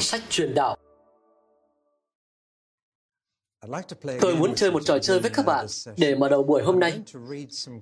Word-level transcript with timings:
Sách 0.00 0.22
truyền 0.30 0.54
đạo 0.54 0.76
Tôi 4.20 4.36
muốn 4.36 4.54
chơi 4.54 4.70
một 4.70 4.84
trò 4.84 4.98
chơi 4.98 5.20
với 5.20 5.30
các 5.30 5.46
bạn 5.46 5.66
để 5.96 6.14
mở 6.14 6.28
đầu 6.28 6.42
buổi 6.42 6.62
hôm 6.62 6.80
nay. 6.80 7.00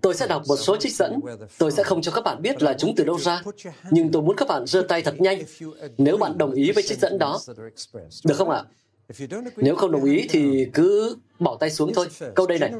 Tôi 0.02 0.14
sẽ 0.14 0.26
đọc 0.26 0.42
một 0.48 0.56
số 0.56 0.76
trích 0.76 0.92
dẫn. 0.92 1.20
Tôi 1.58 1.72
sẽ 1.72 1.82
không 1.82 2.02
cho 2.02 2.12
các 2.12 2.24
bạn 2.24 2.42
biết 2.42 2.62
là 2.62 2.74
chúng 2.78 2.94
từ 2.96 3.04
đâu 3.04 3.18
ra, 3.18 3.42
nhưng 3.90 4.12
tôi 4.12 4.22
muốn 4.22 4.36
các 4.36 4.48
bạn 4.48 4.66
giơ 4.66 4.82
tay 4.88 5.02
thật 5.02 5.14
nhanh 5.20 5.42
nếu 5.98 6.16
bạn 6.16 6.38
đồng 6.38 6.52
ý 6.52 6.72
với 6.72 6.82
trích 6.82 6.98
dẫn 6.98 7.18
đó. 7.18 7.40
Được 8.24 8.34
không 8.34 8.50
ạ? 8.50 8.64
Nếu 9.56 9.76
không 9.76 9.92
đồng 9.92 10.04
ý 10.04 10.26
thì 10.30 10.66
cứ 10.74 11.16
bỏ 11.38 11.56
tay 11.60 11.70
xuống 11.70 11.92
thôi. 11.94 12.08
Câu 12.34 12.46
đây 12.46 12.58
này. 12.58 12.72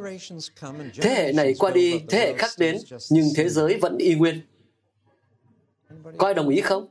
Thế 1.01 1.11
hệ 1.11 1.33
này 1.33 1.55
qua 1.59 1.71
đi, 1.71 2.01
thế 2.09 2.19
hệ 2.19 2.35
khác 2.39 2.51
đến, 2.59 2.77
nhưng 3.11 3.25
thế 3.37 3.49
giới 3.49 3.79
vẫn 3.79 3.99
y 3.99 4.15
nguyên. 4.15 4.41
Có 6.17 6.27
ai 6.27 6.35
đồng 6.35 6.49
ý 6.49 6.61
không? 6.61 6.89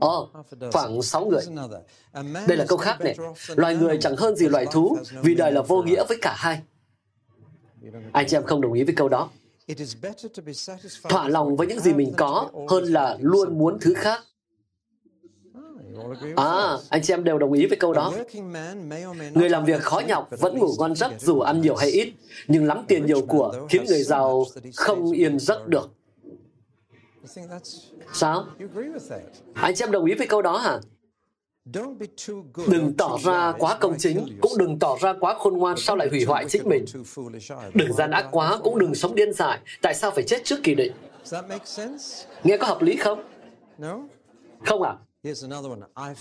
Ồ, 0.00 0.30
oh, 0.40 0.46
khoảng 0.72 1.02
6 1.02 1.26
người. 1.26 1.42
Đây 2.46 2.56
là 2.56 2.64
câu 2.68 2.78
khác 2.78 3.00
này. 3.00 3.16
Loài 3.56 3.76
người 3.76 3.98
chẳng 4.00 4.16
hơn 4.16 4.36
gì 4.36 4.48
loài 4.48 4.66
thú, 4.72 4.98
vì 5.22 5.34
đời 5.34 5.52
là 5.52 5.62
vô 5.62 5.82
nghĩa 5.82 6.04
với 6.08 6.18
cả 6.22 6.34
hai. 6.36 6.60
Anh 8.12 8.26
chị 8.28 8.36
em 8.36 8.44
không 8.44 8.60
đồng 8.60 8.72
ý 8.72 8.84
với 8.84 8.94
câu 8.94 9.08
đó. 9.08 9.30
Thỏa 11.08 11.28
lòng 11.28 11.56
với 11.56 11.66
những 11.66 11.80
gì 11.80 11.92
mình 11.92 12.12
có 12.16 12.50
hơn 12.68 12.84
là 12.84 13.16
luôn 13.20 13.58
muốn 13.58 13.78
thứ 13.80 13.94
khác. 13.94 14.20
À, 16.36 16.76
anh 16.88 17.02
chị 17.02 17.14
em 17.14 17.24
đều 17.24 17.38
đồng 17.38 17.52
ý 17.52 17.66
với 17.66 17.76
câu 17.76 17.92
đó. 17.92 18.14
Người 19.34 19.48
làm 19.48 19.64
việc 19.64 19.82
khó 19.82 20.00
nhọc 20.00 20.28
vẫn 20.30 20.58
ngủ 20.58 20.74
ngon 20.78 20.94
giấc 20.94 21.12
dù 21.20 21.40
ăn 21.40 21.60
nhiều 21.60 21.76
hay 21.76 21.90
ít, 21.90 22.12
nhưng 22.48 22.66
lắm 22.66 22.84
tiền 22.88 23.06
nhiều 23.06 23.26
của 23.26 23.66
khiến 23.68 23.84
người 23.84 24.02
giàu 24.02 24.46
không 24.76 25.10
yên 25.10 25.38
giấc 25.38 25.68
được. 25.68 25.90
Sao? 28.12 28.46
Anh 29.54 29.74
chị 29.74 29.84
em 29.84 29.90
đồng 29.90 30.04
ý 30.04 30.14
với 30.14 30.26
câu 30.26 30.42
đó 30.42 30.58
hả? 30.58 30.78
Đừng 32.68 32.94
tỏ 32.98 33.18
ra 33.24 33.52
quá 33.58 33.76
công 33.80 33.94
chính, 33.98 34.38
cũng 34.40 34.52
đừng 34.58 34.78
tỏ 34.78 34.96
ra 35.00 35.14
quá 35.20 35.34
khôn 35.38 35.58
ngoan 35.58 35.76
sao 35.76 35.96
lại 35.96 36.08
hủy 36.08 36.24
hoại 36.24 36.44
chính 36.48 36.68
mình. 36.68 36.84
Đừng 37.74 37.92
gian 37.92 38.10
ác 38.10 38.28
quá, 38.30 38.58
cũng 38.62 38.78
đừng 38.78 38.94
sống 38.94 39.14
điên 39.14 39.32
dại. 39.32 39.58
Tại 39.82 39.94
sao 39.94 40.10
phải 40.10 40.24
chết 40.24 40.44
trước 40.44 40.56
kỳ 40.62 40.74
định? 40.74 40.92
Nghe 42.44 42.56
có 42.56 42.66
hợp 42.66 42.82
lý 42.82 42.96
không? 42.96 43.22
Không 44.66 44.82
à? 44.82 44.96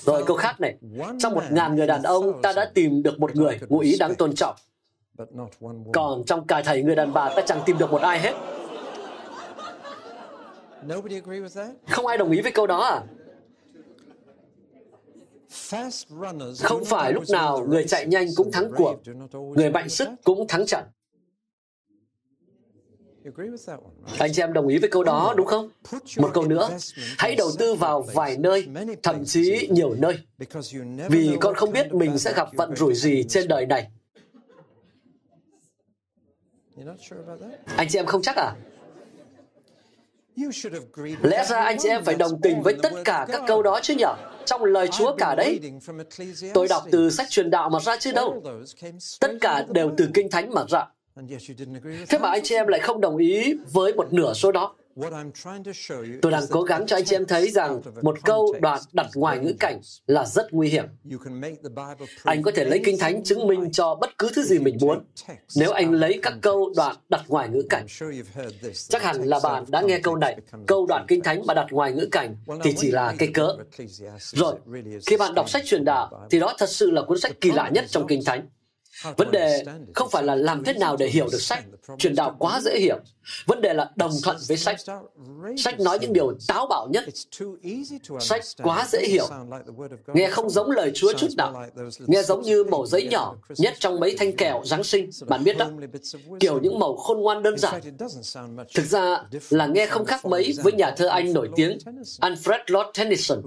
Rồi 0.01 0.23
câu 0.25 0.37
khác 0.37 0.61
này. 0.61 0.75
Trong 1.19 1.33
một 1.33 1.43
ngàn 1.51 1.75
người 1.75 1.87
đàn 1.87 2.03
ông, 2.03 2.41
ta 2.41 2.53
đã 2.53 2.71
tìm 2.73 3.03
được 3.03 3.19
một 3.19 3.35
người 3.35 3.59
ngụ 3.69 3.79
ý 3.79 3.97
đáng 3.99 4.15
tôn 4.15 4.35
trọng. 4.35 4.55
Còn 5.93 6.23
trong 6.25 6.47
cả 6.47 6.61
thầy 6.65 6.83
người 6.83 6.95
đàn 6.95 7.13
bà, 7.13 7.29
ta 7.35 7.41
chẳng 7.47 7.61
tìm 7.65 7.77
được 7.77 7.91
một 7.91 8.01
ai 8.01 8.19
hết. 8.19 8.33
Không 11.89 12.05
ai 12.07 12.17
đồng 12.17 12.31
ý 12.31 12.41
với 12.41 12.51
câu 12.51 12.67
đó 12.67 12.81
à? 12.83 13.03
Không 16.63 16.85
phải 16.85 17.13
lúc 17.13 17.23
nào 17.29 17.65
người 17.69 17.83
chạy 17.87 18.05
nhanh 18.05 18.27
cũng 18.35 18.51
thắng 18.51 18.71
cuộc, 18.77 18.95
người 19.55 19.69
mạnh 19.71 19.89
sức 19.89 20.09
cũng 20.23 20.47
thắng 20.47 20.65
trận. 20.65 20.85
Anh 24.19 24.33
chị 24.33 24.41
em 24.41 24.53
đồng 24.53 24.67
ý 24.67 24.77
với 24.77 24.89
câu 24.89 25.03
đó 25.03 25.33
đúng 25.37 25.47
không? 25.47 25.69
Một 26.17 26.31
câu 26.33 26.47
nữa, 26.47 26.69
hãy 27.17 27.35
đầu 27.35 27.51
tư 27.59 27.73
vào 27.75 28.01
vài 28.01 28.37
nơi, 28.37 28.67
thậm 29.03 29.25
chí 29.25 29.67
nhiều 29.71 29.93
nơi, 29.95 30.19
vì 31.09 31.37
con 31.41 31.55
không 31.55 31.71
biết 31.71 31.93
mình 31.93 32.17
sẽ 32.17 32.33
gặp 32.33 32.47
vận 32.53 32.75
rủi 32.75 32.95
gì 32.95 33.23
trên 33.29 33.47
đời 33.47 33.65
này. 33.65 33.87
Anh 37.77 37.87
chị 37.89 37.99
em 37.99 38.05
không 38.05 38.21
chắc 38.21 38.35
à? 38.35 38.55
Lẽ 41.21 41.45
ra 41.49 41.57
anh 41.57 41.77
chị 41.79 41.89
em 41.89 42.03
phải 42.03 42.15
đồng 42.15 42.41
tình 42.41 42.61
với 42.61 42.73
tất 42.83 42.93
cả 43.05 43.25
các 43.31 43.41
câu 43.47 43.63
đó 43.63 43.79
chứ 43.83 43.93
nhở? 43.97 44.15
Trong 44.45 44.63
lời 44.63 44.87
Chúa 44.87 45.15
cả 45.15 45.35
đấy. 45.35 45.59
Tôi 46.53 46.67
đọc 46.67 46.83
từ 46.91 47.09
sách 47.09 47.29
truyền 47.29 47.49
đạo 47.49 47.69
mà 47.69 47.79
ra 47.79 47.97
chứ 47.99 48.11
đâu. 48.11 48.43
Tất 49.19 49.31
cả 49.41 49.65
đều 49.69 49.91
từ 49.97 50.09
Kinh 50.13 50.29
Thánh 50.31 50.53
mà 50.53 50.63
ra. 50.69 50.85
Thế 52.09 52.17
mà 52.19 52.29
anh 52.29 52.41
chị 52.43 52.55
em 52.55 52.67
lại 52.67 52.79
không 52.79 53.01
đồng 53.01 53.17
ý 53.17 53.53
với 53.71 53.93
một 53.93 54.13
nửa 54.13 54.33
số 54.33 54.51
đó. 54.51 54.75
Tôi 56.21 56.31
đang 56.31 56.43
cố 56.49 56.61
gắng 56.61 56.87
cho 56.87 56.95
anh 56.95 57.05
chị 57.05 57.15
em 57.15 57.25
thấy 57.25 57.51
rằng 57.51 57.81
một 58.01 58.17
câu 58.23 58.55
đoạn 58.61 58.81
đặt 58.93 59.07
ngoài 59.15 59.39
ngữ 59.39 59.53
cảnh 59.59 59.81
là 60.07 60.25
rất 60.25 60.53
nguy 60.53 60.69
hiểm. 60.69 60.85
Anh 62.23 62.41
có 62.43 62.51
thể 62.55 62.65
lấy 62.65 62.81
Kinh 62.85 62.97
Thánh 62.97 63.23
chứng 63.23 63.47
minh 63.47 63.71
cho 63.71 63.95
bất 63.95 64.17
cứ 64.17 64.29
thứ 64.35 64.43
gì 64.43 64.59
mình 64.59 64.77
muốn 64.81 65.03
nếu 65.55 65.71
anh 65.71 65.91
lấy 65.91 66.19
các 66.21 66.33
câu 66.41 66.73
đoạn 66.75 66.95
đặt 67.09 67.21
ngoài 67.27 67.49
ngữ 67.49 67.63
cảnh. 67.69 67.85
Chắc 68.89 69.03
hẳn 69.03 69.23
là 69.23 69.39
bạn 69.43 69.65
đã 69.67 69.81
nghe 69.81 69.99
câu 69.99 70.15
này, 70.15 70.37
câu 70.67 70.85
đoạn 70.85 71.05
Kinh 71.07 71.21
Thánh 71.21 71.45
mà 71.45 71.53
đặt 71.53 71.67
ngoài 71.71 71.91
ngữ 71.91 72.07
cảnh 72.11 72.35
thì 72.63 72.73
chỉ 72.77 72.91
là 72.91 73.15
cây 73.19 73.29
cớ. 73.33 73.55
Rồi, 74.19 74.55
khi 75.05 75.17
bạn 75.17 75.35
đọc 75.35 75.49
sách 75.49 75.63
truyền 75.65 75.85
đạo 75.85 76.27
thì 76.29 76.39
đó 76.39 76.53
thật 76.57 76.69
sự 76.69 76.91
là 76.91 77.01
cuốn 77.01 77.19
sách 77.19 77.41
kỳ 77.41 77.51
lạ 77.51 77.69
nhất 77.73 77.85
trong 77.87 78.07
Kinh 78.07 78.21
Thánh. 78.25 78.47
Vấn 79.17 79.31
đề 79.31 79.63
không 79.95 80.09
phải 80.09 80.23
là 80.23 80.35
làm 80.35 80.63
thế 80.63 80.73
nào 80.73 80.97
để 80.97 81.07
hiểu 81.07 81.27
được 81.31 81.41
sách, 81.41 81.63
truyền 81.97 82.15
đạo 82.15 82.35
quá 82.39 82.61
dễ 82.61 82.79
hiểu. 82.79 82.97
Vấn 83.45 83.61
đề 83.61 83.73
là 83.73 83.91
đồng 83.95 84.11
thuận 84.23 84.37
với 84.47 84.57
sách. 84.57 84.77
Sách 85.57 85.79
nói 85.79 85.99
những 86.01 86.13
điều 86.13 86.33
táo 86.47 86.67
bạo 86.67 86.87
nhất. 86.91 87.03
Sách 88.19 88.41
quá 88.63 88.87
dễ 88.91 89.07
hiểu. 89.07 89.27
Nghe 90.13 90.29
không 90.29 90.49
giống 90.49 90.71
lời 90.71 90.91
Chúa 90.95 91.13
chút 91.13 91.27
nào. 91.37 91.65
Nghe 92.07 92.23
giống 92.23 92.41
như 92.41 92.63
mẩu 92.63 92.85
giấy 92.85 93.07
nhỏ, 93.11 93.35
nhét 93.57 93.79
trong 93.79 93.99
mấy 93.99 94.15
thanh 94.17 94.35
kẹo 94.35 94.61
Giáng 94.65 94.83
sinh. 94.83 95.09
Bạn 95.27 95.43
biết 95.43 95.57
đó. 95.57 95.69
Kiểu 96.39 96.59
những 96.59 96.79
màu 96.79 96.95
khôn 96.95 97.19
ngoan 97.19 97.43
đơn 97.43 97.57
giản. 97.57 97.81
Thực 98.75 98.85
ra 98.85 99.23
là 99.49 99.65
nghe 99.65 99.85
không 99.85 100.05
khác 100.05 100.25
mấy 100.25 100.53
với 100.63 100.73
nhà 100.73 100.91
thơ 100.97 101.07
Anh 101.07 101.33
nổi 101.33 101.49
tiếng 101.55 101.77
Alfred 102.21 102.59
Lord 102.67 102.89
Tennyson. 102.97 103.41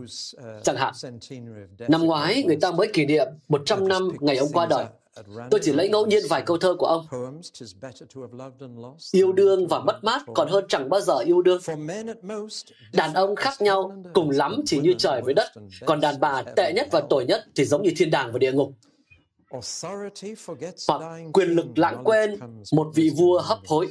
Chẳng 0.63 0.77
hạn, 0.77 0.95
năm 1.89 2.03
ngoái 2.03 2.45
người 2.47 2.57
ta 2.61 2.71
mới 2.71 2.89
kỷ 2.93 3.07
niệm 3.07 3.27
100 3.49 3.89
năm 3.89 4.09
ngày 4.21 4.37
ông 4.37 4.49
qua 4.53 4.67
đời. 4.67 4.84
Tôi 5.50 5.61
chỉ 5.62 5.73
lấy 5.73 5.89
ngẫu 5.89 6.06
nhiên 6.06 6.23
vài 6.31 6.43
câu 6.47 6.59
thơ 6.59 6.75
của 6.78 6.87
ông. 6.87 7.06
Yêu 9.12 9.33
đương 9.33 9.67
và 9.67 9.81
mất 9.81 10.00
mát 10.03 10.23
còn 10.34 10.49
hơn 10.49 10.65
chẳng 10.69 10.89
bao 10.89 11.00
giờ 11.00 11.19
yêu 11.19 11.43
đương. 11.43 11.61
Đàn 12.93 13.15
ông 13.15 13.37
khác 13.37 13.61
nhau, 13.61 14.03
cùng 14.12 14.31
lắm 14.31 14.61
chỉ 14.67 14.81
như 14.81 14.95
trời 14.99 15.22
với 15.22 15.34
đất. 15.34 15.49
Còn 15.87 16.01
đàn 16.01 16.21
bà 16.21 16.43
tệ 16.56 16.72
nhất 16.72 16.89
và 16.91 17.03
tồi 17.11 17.25
nhất 17.25 17.45
thì 17.55 17.65
giống 17.65 17.83
như 17.83 17.91
thiên 17.97 18.11
đàng 18.11 18.33
và 18.33 18.39
địa 18.39 18.53
ngục. 18.53 18.72
Hoặc 20.89 21.03
quyền 21.33 21.49
lực 21.49 21.67
lãng 21.78 22.05
quên, 22.05 22.39
một 22.72 22.91
vị 22.95 23.11
vua 23.17 23.41
hấp 23.41 23.59
hối. 23.67 23.89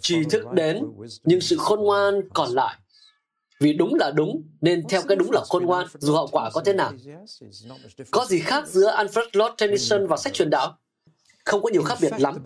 Tri 0.00 0.24
thức 0.24 0.52
đến, 0.52 0.84
nhưng 1.24 1.40
sự 1.40 1.56
khôn 1.58 1.80
ngoan 1.80 2.28
còn 2.34 2.48
lại 2.50 2.76
vì 3.60 3.72
đúng 3.72 3.94
là 3.94 4.10
đúng 4.10 4.42
nên 4.60 4.88
theo 4.88 5.02
cái 5.08 5.16
đúng 5.16 5.30
là 5.30 5.40
khôn 5.48 5.66
ngoan 5.66 5.86
dù 5.98 6.14
hậu 6.14 6.26
quả 6.26 6.50
có 6.50 6.62
thế 6.64 6.72
nào. 6.72 6.92
có 8.10 8.24
gì 8.28 8.38
khác 8.40 8.68
giữa 8.68 8.96
alfred 8.96 9.26
lord 9.32 9.54
tennyson 9.58 10.06
và 10.06 10.16
sách 10.16 10.32
truyền 10.32 10.50
đạo? 10.50 10.78
Không 11.44 11.62
có 11.62 11.70
nhiều 11.72 11.82
khác 11.82 11.98
biệt 12.00 12.12
lắm. 12.18 12.38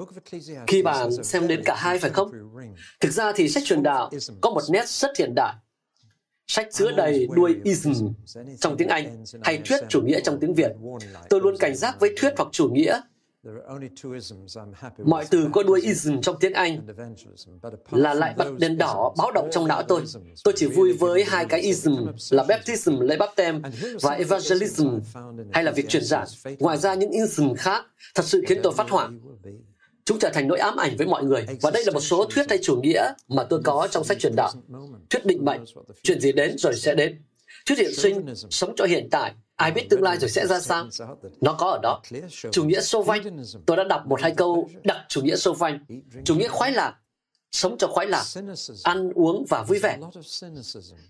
khi 0.66 0.82
bạn 0.82 1.24
xem 1.24 1.48
đến 1.48 1.62
cả 1.64 1.74
hai 1.78 1.98
phải 1.98 2.10
không? 2.10 2.30
thực 3.00 3.12
ra 3.12 3.32
thì 3.32 3.48
sách 3.48 3.62
truyền 3.66 3.82
đạo 3.82 4.10
có 4.40 4.50
một 4.50 4.62
nét 4.70 4.88
rất 4.88 5.16
hiện 5.18 5.34
đại. 5.34 5.54
Sách 6.46 6.68
chứa 6.72 6.92
đầy 6.92 7.28
đuôi 7.30 7.56
ism 7.64 7.92
trong 8.60 8.76
tiếng 8.76 8.88
Anh 8.88 9.24
hay 9.42 9.60
thuyết 9.64 9.80
chủ 9.88 10.02
nghĩa 10.02 10.20
trong 10.20 10.40
tiếng 10.40 10.54
Việt. 10.54 10.72
Tôi 11.30 11.40
luôn 11.40 11.56
cảnh 11.58 11.76
giác 11.76 12.00
với 12.00 12.14
thuyết 12.16 12.32
hoặc 12.36 12.48
chủ 12.52 12.68
nghĩa 12.68 13.00
Mọi 15.04 15.24
từ 15.30 15.48
có 15.52 15.62
đuôi 15.62 15.80
ism 15.82 16.20
trong 16.20 16.36
tiếng 16.40 16.52
Anh 16.52 16.86
là 17.90 18.14
lại 18.14 18.34
bật 18.36 18.58
đèn 18.58 18.78
đỏ 18.78 19.14
báo 19.18 19.32
động 19.32 19.48
trong 19.52 19.68
não 19.68 19.82
tôi. 19.82 20.04
Tôi 20.44 20.54
chỉ 20.56 20.66
vui 20.66 20.92
với 20.92 21.24
hai 21.24 21.44
cái 21.44 21.60
ism 21.60 21.92
là 22.30 22.44
baptism 22.48 23.00
lấy 23.00 23.18
bắp 23.18 23.30
tem 23.36 23.62
và 24.02 24.10
evangelism 24.10 24.98
hay 25.52 25.64
là 25.64 25.72
việc 25.72 25.88
truyền 25.88 26.04
giảng. 26.04 26.26
Ngoài 26.58 26.78
ra 26.78 26.94
những 26.94 27.10
ism 27.10 27.54
khác 27.54 27.84
thật 28.14 28.24
sự 28.24 28.42
khiến 28.48 28.60
tôi 28.62 28.72
phát 28.76 28.90
hoảng. 28.90 29.20
Chúng 30.04 30.18
trở 30.18 30.30
thành 30.34 30.48
nỗi 30.48 30.58
ám 30.58 30.76
ảnh 30.76 30.96
với 30.96 31.06
mọi 31.06 31.24
người. 31.24 31.46
Và 31.62 31.70
đây 31.70 31.84
là 31.86 31.92
một 31.92 32.00
số 32.00 32.24
thuyết 32.24 32.48
hay 32.48 32.58
chủ 32.62 32.80
nghĩa 32.80 33.12
mà 33.28 33.44
tôi 33.44 33.60
có 33.64 33.88
trong 33.90 34.04
sách 34.04 34.18
truyền 34.18 34.36
đạo. 34.36 34.52
Thuyết 35.10 35.26
định 35.26 35.44
mệnh, 35.44 35.64
chuyện 36.02 36.20
gì 36.20 36.32
đến 36.32 36.58
rồi 36.58 36.74
sẽ 36.76 36.94
đến. 36.94 37.22
Thuyết 37.66 37.78
hiện 37.78 37.94
sinh, 37.94 38.26
sống 38.50 38.74
cho 38.76 38.84
hiện 38.84 39.08
tại, 39.10 39.32
Ai 39.56 39.70
biết 39.70 39.86
tương 39.90 40.02
lai 40.02 40.18
rồi 40.18 40.30
sẽ 40.30 40.46
ra 40.46 40.60
sao? 40.60 40.88
Nó 41.40 41.56
có 41.58 41.66
ở 41.66 41.78
đó. 41.82 42.00
Chủ 42.52 42.64
nghĩa 42.64 42.80
Sô 42.80 43.02
Vanh. 43.02 43.22
Tôi 43.66 43.76
đã 43.76 43.84
đọc 43.84 44.06
một 44.06 44.22
hai 44.22 44.34
câu 44.36 44.70
đặc 44.84 44.96
chủ 45.08 45.22
nghĩa 45.22 45.36
Sô 45.36 45.52
Vanh. 45.52 45.78
Chủ 46.24 46.34
nghĩa 46.34 46.48
khoái 46.48 46.72
lạc. 46.72 46.94
Sống 47.54 47.78
cho 47.78 47.86
khoái 47.86 48.06
lạc, 48.06 48.24
ăn 48.82 49.12
uống 49.14 49.44
và 49.48 49.62
vui 49.62 49.78
vẻ. 49.78 49.98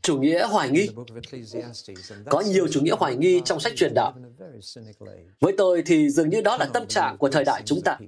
Chủ 0.02 0.18
nghĩa 0.18 0.46
hoài 0.46 0.70
nghi. 0.70 0.88
Có 2.30 2.40
nhiều 2.40 2.68
chủ 2.68 2.80
nghĩa 2.80 2.94
hoài 2.98 3.16
nghi 3.16 3.42
trong 3.44 3.60
sách 3.60 3.72
truyền 3.76 3.94
đạo. 3.94 4.12
Với 5.40 5.54
tôi 5.58 5.82
thì 5.86 6.10
dường 6.10 6.28
như 6.28 6.40
đó 6.40 6.56
là 6.56 6.66
tâm 6.74 6.86
trạng 6.86 7.18
của 7.18 7.28
thời 7.28 7.44
đại 7.44 7.62
chúng 7.64 7.82
ta. 7.82 7.98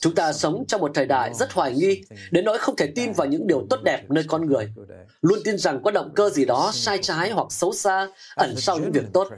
Chúng 0.00 0.14
ta 0.14 0.32
sống 0.32 0.64
trong 0.68 0.80
một 0.80 0.90
thời 0.94 1.06
đại 1.06 1.34
rất 1.34 1.52
hoài 1.52 1.74
nghi, 1.74 2.02
đến 2.30 2.44
nỗi 2.44 2.58
không 2.58 2.76
thể 2.76 2.92
tin 2.94 3.12
vào 3.12 3.26
những 3.26 3.46
điều 3.46 3.66
tốt 3.70 3.78
đẹp 3.84 4.10
nơi 4.10 4.24
con 4.28 4.46
người. 4.46 4.72
Luôn 5.22 5.38
tin 5.44 5.58
rằng 5.58 5.82
có 5.82 5.90
động 5.90 6.12
cơ 6.14 6.30
gì 6.30 6.44
đó 6.44 6.70
sai 6.74 6.98
trái 7.02 7.30
hoặc 7.30 7.52
xấu 7.52 7.72
xa 7.72 8.08
ẩn 8.34 8.56
sau 8.56 8.78
những 8.78 8.92
việc 8.92 9.04
tốt. 9.12 9.28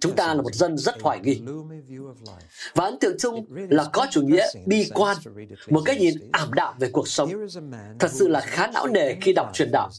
Chúng 0.00 0.16
ta 0.16 0.34
là 0.34 0.42
một 0.42 0.54
dân 0.54 0.78
rất 0.78 1.02
hoài 1.02 1.20
nghi. 1.20 1.40
Và 2.74 2.84
ấn 2.84 2.98
tượng 2.98 3.16
chung 3.18 3.46
là 3.70 3.84
có 3.92 4.06
chủ 4.10 4.22
nghĩa 4.22 4.46
bi 4.66 4.90
quan, 4.94 5.16
một 5.68 5.82
cái 5.84 5.96
nhìn 5.96 6.14
ảm 6.32 6.52
đạm 6.52 6.74
về 6.78 6.90
cuộc 6.92 7.08
sống. 7.08 7.13
Thật 7.98 8.10
sự 8.12 8.28
là 8.28 8.40
khá 8.40 8.66
não 8.66 8.86
nề 8.86 9.14
khi 9.20 9.32
đọc 9.32 9.50
truyền 9.54 9.70
đạo. 9.72 9.90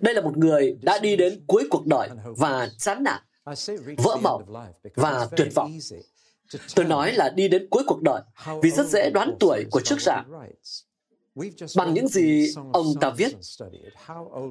Đây 0.00 0.14
là 0.14 0.20
một 0.20 0.36
người 0.36 0.76
đã 0.82 0.98
đi 0.98 1.16
đến 1.16 1.44
cuối 1.46 1.66
cuộc 1.70 1.86
đời 1.86 2.08
và 2.24 2.68
chán 2.78 3.02
nản, 3.04 3.22
vỡ 3.96 4.16
mộng 4.22 4.42
và 4.94 5.28
tuyệt 5.36 5.54
vọng. 5.54 5.78
Tôi 6.74 6.84
nói 6.84 7.12
là 7.12 7.30
đi 7.30 7.48
đến 7.48 7.68
cuối 7.70 7.82
cuộc 7.86 8.02
đời 8.02 8.22
vì 8.62 8.70
rất 8.70 8.86
dễ 8.86 9.10
đoán 9.10 9.36
tuổi 9.40 9.64
của 9.70 9.80
trước 9.80 10.00
giả. 10.00 10.24
Bằng 11.76 11.94
những 11.94 12.08
gì 12.08 12.54
ông 12.72 12.86
ta 13.00 13.10
viết, 13.10 13.36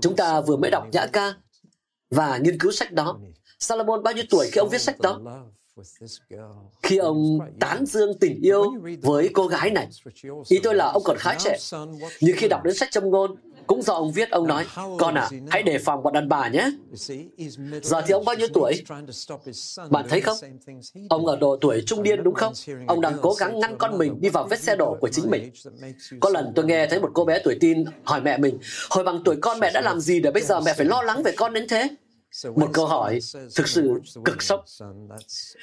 chúng 0.02 0.16
ta 0.16 0.42
vừa 0.42 0.56
mới 0.56 0.72
đọc 0.72 0.88
nhã 0.92 1.08
ca 1.14 1.34
và 2.10 2.38
nghiên 2.38 2.60
cứu 2.60 2.72
sách 2.72 2.92
đó. 2.92 3.20
Salomon 3.60 4.04
bao 4.04 4.14
nhiêu 4.14 4.24
tuổi 4.30 4.50
khi 4.52 4.60
ông 4.60 4.70
viết 4.70 4.82
sách 4.82 5.00
đó? 5.00 5.20
Khi 6.84 6.98
ông 6.98 7.40
tán 7.60 7.86
dương 7.86 8.18
tình 8.20 8.42
yêu 8.42 8.74
với 9.02 9.30
cô 9.34 9.48
gái 9.48 9.70
này, 9.70 9.88
ý 10.50 10.60
tôi 10.64 10.76
là 10.76 10.92
ông 10.92 11.04
còn 11.06 11.18
khá 11.20 11.36
trẻ. 11.40 11.58
Nhưng 12.22 12.36
khi 12.38 12.48
đọc 12.48 12.64
đến 12.64 12.76
sách 12.76 12.92
châm 12.92 13.10
ngôn, 13.10 13.36
cũng 13.68 13.82
do 13.82 13.94
ông 13.94 14.12
viết, 14.12 14.32
ông 14.32 14.48
nói, 14.48 14.66
con 15.00 15.16
à, 15.16 15.30
hãy 15.50 15.64
đề 15.64 15.78
phòng 15.78 16.04
bọn 16.04 16.14
đàn 16.14 16.30
bà 16.30 16.50
nhé. 16.50 16.72
Giờ 17.82 18.02
thì 18.08 18.12
ông 18.14 18.26
bao 18.26 18.36
nhiêu 18.36 18.48
tuổi? 18.54 18.84
Bạn 19.90 20.06
thấy 20.10 20.22
không? 20.22 20.38
Ông 21.10 21.26
ở 21.26 21.36
độ 21.36 21.58
tuổi 21.62 21.84
trung 21.86 22.04
niên 22.04 22.24
đúng 22.24 22.34
không? 22.34 22.54
Ông 22.88 23.02
đang 23.02 23.18
cố 23.22 23.34
gắng 23.34 23.60
ngăn 23.60 23.78
con 23.78 23.98
mình 23.98 24.22
đi 24.22 24.30
vào 24.30 24.48
vết 24.50 24.60
xe 24.60 24.76
đổ 24.76 24.98
của 25.02 25.10
chính 25.10 25.30
mình. 25.30 25.52
Có 26.20 26.30
lần 26.30 26.52
tôi 26.56 26.66
nghe 26.66 26.88
thấy 26.88 27.00
một 27.00 27.12
cô 27.14 27.26
bé 27.26 27.42
tuổi 27.44 27.58
tin 27.60 27.84
hỏi 28.04 28.22
mẹ 28.22 28.38
mình, 28.38 28.58
hồi 28.90 29.04
bằng 29.04 29.22
tuổi 29.26 29.36
con 29.42 29.60
mẹ 29.60 29.72
đã 29.74 29.82
làm 29.82 30.00
gì 30.00 30.20
để 30.20 30.32
bây 30.32 30.44
giờ 30.44 30.60
mẹ 30.60 30.74
phải 30.74 30.86
lo 30.86 31.02
lắng 31.02 31.24
về 31.24 31.34
con 31.38 31.54
đến 31.54 31.68
thế? 31.70 31.88
Một 32.56 32.70
câu 32.74 32.86
hỏi 32.86 33.20
thực 33.56 33.68
sự 33.68 34.00
cực 34.26 34.44
sốc. 34.44 34.66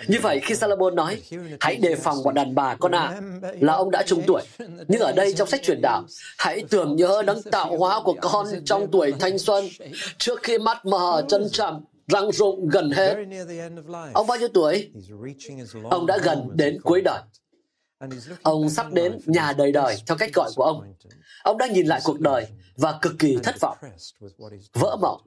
Như 0.09 0.19
vậy 0.23 0.41
khi 0.43 0.55
Salomon 0.55 0.95
nói, 0.95 1.23
hãy 1.61 1.77
đề 1.77 1.95
phòng 1.97 2.23
bọn 2.25 2.35
đàn 2.35 2.55
bà 2.55 2.75
con 2.75 2.93
ạ, 2.93 3.21
à, 3.43 3.53
là 3.61 3.73
ông 3.73 3.91
đã 3.91 4.03
trung 4.07 4.23
tuổi. 4.27 4.43
Nhưng 4.89 5.01
ở 5.01 5.13
đây 5.13 5.33
trong 5.33 5.49
sách 5.49 5.63
truyền 5.63 5.81
đạo, 5.83 6.03
hãy 6.39 6.65
tưởng 6.71 6.97
nhớ 6.97 7.23
đấng 7.27 7.43
tạo 7.43 7.77
hóa 7.77 8.01
của 8.05 8.15
con 8.21 8.47
trong 8.65 8.91
tuổi 8.91 9.13
thanh 9.21 9.39
xuân, 9.39 9.65
trước 10.19 10.43
khi 10.43 10.59
mắt 10.59 10.87
mờ 10.87 11.25
chân 11.29 11.49
chậm, 11.53 11.85
răng 12.09 12.33
rụng 12.33 12.69
gần 12.69 12.91
hết. 12.91 13.15
Ông 14.13 14.27
bao 14.27 14.39
nhiêu 14.39 14.49
tuổi? 14.55 14.91
Ông 15.91 16.07
đã 16.07 16.19
gần 16.23 16.49
đến 16.55 16.81
cuối 16.83 17.01
đời. 17.01 17.21
Ông 18.43 18.71
sắp 18.71 18.93
đến 18.93 19.19
nhà 19.27 19.53
đời 19.53 19.73
đời 19.73 19.97
theo 20.07 20.17
cách 20.17 20.31
gọi 20.35 20.51
của 20.57 20.63
ông. 20.63 20.95
Ông 21.43 21.59
đang 21.59 21.73
nhìn 21.73 21.87
lại 21.87 22.01
cuộc 22.05 22.21
đời 22.21 22.47
và 22.77 22.99
cực 23.03 23.13
kỳ 23.19 23.39
thất 23.43 23.61
vọng, 23.61 23.79
vỡ 24.73 24.97
mộng 25.01 25.21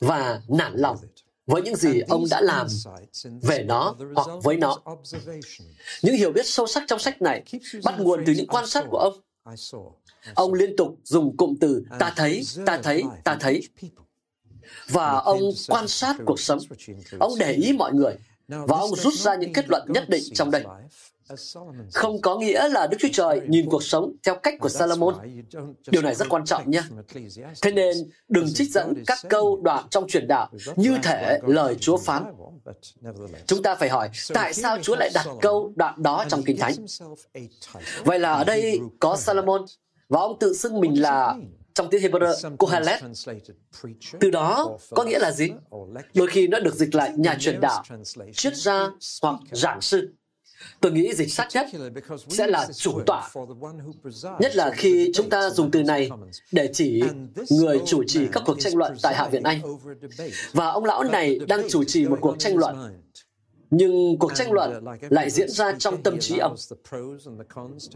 và 0.00 0.40
nản 0.48 0.72
lòng 0.76 0.96
với 1.46 1.62
những 1.62 1.76
gì 1.76 2.00
ông 2.00 2.24
đã 2.30 2.40
làm 2.40 2.66
về 3.42 3.64
nó 3.68 3.94
hoặc 4.14 4.28
với 4.42 4.56
nó. 4.56 4.78
Những 6.02 6.16
hiểu 6.16 6.32
biết 6.32 6.46
sâu 6.46 6.66
sắc 6.66 6.82
trong 6.86 6.98
sách 6.98 7.22
này 7.22 7.42
bắt 7.84 7.94
nguồn 7.98 8.24
từ 8.26 8.32
những 8.32 8.46
quan 8.46 8.66
sát 8.66 8.84
của 8.90 8.98
ông. 8.98 9.20
Ông 10.34 10.54
liên 10.54 10.76
tục 10.76 10.98
dùng 11.04 11.36
cụm 11.36 11.54
từ 11.60 11.84
ta 11.98 12.12
thấy, 12.16 12.42
ta 12.66 12.80
thấy, 12.82 13.02
ta 13.24 13.36
thấy. 13.40 13.68
Và 14.88 15.10
ông 15.12 15.40
quan 15.68 15.88
sát 15.88 16.16
cuộc 16.26 16.40
sống. 16.40 16.58
Ông 17.18 17.32
để 17.38 17.52
ý 17.52 17.72
mọi 17.72 17.92
người. 17.92 18.14
Và 18.48 18.78
ông 18.78 18.96
rút 18.96 19.14
ra 19.14 19.34
những 19.34 19.52
kết 19.52 19.68
luận 19.68 19.82
nhất 19.88 20.08
định 20.08 20.22
trong 20.34 20.50
đây 20.50 20.64
không 21.92 22.20
có 22.20 22.38
nghĩa 22.38 22.68
là 22.68 22.86
Đức 22.86 22.96
Chúa 23.00 23.08
Trời 23.12 23.40
nhìn 23.48 23.68
cuộc 23.70 23.82
sống 23.82 24.12
theo 24.26 24.34
cách 24.42 24.54
của 24.60 24.68
Salomon. 24.68 25.14
Điều 25.90 26.02
này 26.02 26.14
rất 26.14 26.28
quan 26.28 26.44
trọng 26.44 26.70
nhé. 26.70 26.82
Thế 27.62 27.70
nên 27.72 27.96
đừng 28.28 28.54
trích 28.54 28.70
dẫn 28.70 29.04
các 29.06 29.18
câu 29.28 29.60
đoạn 29.62 29.84
trong 29.90 30.08
truyền 30.08 30.28
đạo 30.28 30.50
như 30.76 30.98
thể 31.02 31.38
lời 31.46 31.76
Chúa 31.80 31.96
phán. 31.96 32.34
Chúng 33.46 33.62
ta 33.62 33.74
phải 33.74 33.88
hỏi 33.88 34.10
tại 34.34 34.54
sao 34.54 34.78
Chúa 34.82 34.96
lại 34.96 35.10
đặt 35.14 35.26
câu 35.40 35.72
đoạn 35.76 36.02
đó 36.02 36.24
trong 36.28 36.42
Kinh 36.42 36.58
Thánh. 36.58 36.74
Vậy 38.04 38.18
là 38.18 38.32
ở 38.32 38.44
đây 38.44 38.80
có 39.00 39.16
Salomon 39.16 39.64
và 40.08 40.20
ông 40.20 40.38
tự 40.38 40.54
xưng 40.54 40.80
mình 40.80 41.02
là 41.02 41.36
trong 41.74 41.90
tiếng 41.90 42.02
Hebrew 42.02 42.56
Kohelet. 42.56 43.00
Từ 44.20 44.30
đó 44.30 44.76
có 44.90 45.04
nghĩa 45.04 45.18
là 45.18 45.32
gì? 45.32 45.50
Đôi 46.14 46.26
khi 46.26 46.48
nó 46.48 46.60
được 46.60 46.74
dịch 46.74 46.94
lại 46.94 47.12
nhà 47.16 47.36
truyền 47.40 47.60
đạo, 47.60 47.84
triết 48.32 48.56
gia 48.56 48.90
hoặc 49.22 49.36
giảng 49.52 49.80
sư. 49.80 50.12
Tôi 50.80 50.92
nghĩ 50.92 51.14
dịch 51.14 51.32
sát 51.32 51.48
nhất 51.54 51.66
sẽ 52.28 52.46
là 52.46 52.68
chủ 52.76 53.00
tọa, 53.06 53.30
nhất 54.40 54.56
là 54.56 54.70
khi 54.70 55.10
chúng 55.14 55.30
ta 55.30 55.50
dùng 55.50 55.70
từ 55.70 55.82
này 55.82 56.10
để 56.52 56.70
chỉ 56.72 57.02
người 57.50 57.80
chủ 57.86 58.04
trì 58.04 58.26
các 58.32 58.42
cuộc 58.46 58.60
tranh 58.60 58.76
luận 58.76 58.96
tại 59.02 59.14
Hạ 59.14 59.28
viện 59.28 59.42
Anh. 59.42 59.60
Và 60.52 60.70
ông 60.70 60.84
lão 60.84 61.04
này 61.04 61.38
đang 61.48 61.68
chủ 61.70 61.84
trì 61.84 62.06
một 62.06 62.18
cuộc 62.20 62.38
tranh 62.38 62.56
luận 62.56 62.76
nhưng 63.70 64.18
cuộc 64.18 64.34
tranh 64.34 64.52
luận 64.52 64.84
lại 65.08 65.30
diễn 65.30 65.50
ra 65.50 65.72
trong 65.78 66.02
tâm 66.02 66.18
trí 66.20 66.38
ông. 66.38 66.56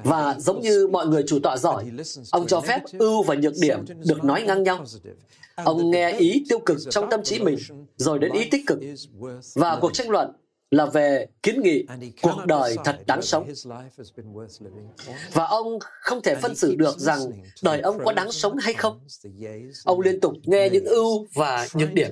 Và 0.05 0.37
giống 0.39 0.61
như 0.61 0.87
mọi 0.87 1.07
người 1.07 1.25
chủ 1.27 1.39
tọa 1.43 1.57
giỏi, 1.57 1.85
ông 2.31 2.47
cho 2.47 2.61
phép 2.61 2.81
ưu 2.99 3.23
và 3.23 3.35
nhược 3.35 3.55
điểm 3.61 3.85
được 4.07 4.25
nói 4.25 4.43
ngang 4.43 4.63
nhau. 4.63 4.85
Ông 5.55 5.91
nghe 5.91 6.13
ý 6.13 6.45
tiêu 6.49 6.59
cực 6.59 6.79
trong 6.91 7.11
tâm 7.11 7.23
trí 7.23 7.39
mình, 7.39 7.59
rồi 7.97 8.19
đến 8.19 8.33
ý 8.33 8.49
tích 8.51 8.67
cực. 8.67 8.79
Và 9.55 9.79
cuộc 9.81 9.95
tranh 9.95 10.11
luận 10.11 10.33
là 10.71 10.87
về 10.87 11.27
kiến 11.43 11.63
nghị 11.63 11.85
cuộc 12.23 12.47
đời 12.47 12.77
thật 12.85 12.99
đáng 13.07 13.23
sống. 13.23 13.49
Và 15.33 15.45
ông 15.45 15.79
không 15.81 16.23
thể 16.23 16.35
phân 16.35 16.57
xử 16.57 16.75
được 16.75 16.99
rằng 16.99 17.19
đời 17.63 17.81
ông 17.81 17.99
có 18.05 18.13
đáng 18.13 18.33
sống 18.33 18.57
hay 18.57 18.75
không. 18.75 19.01
Ông 19.85 20.01
liên 20.01 20.21
tục 20.21 20.33
nghe 20.45 20.69
những 20.73 20.85
ưu 20.85 21.27
và 21.35 21.67
nhược 21.75 21.93
điểm, 21.93 22.11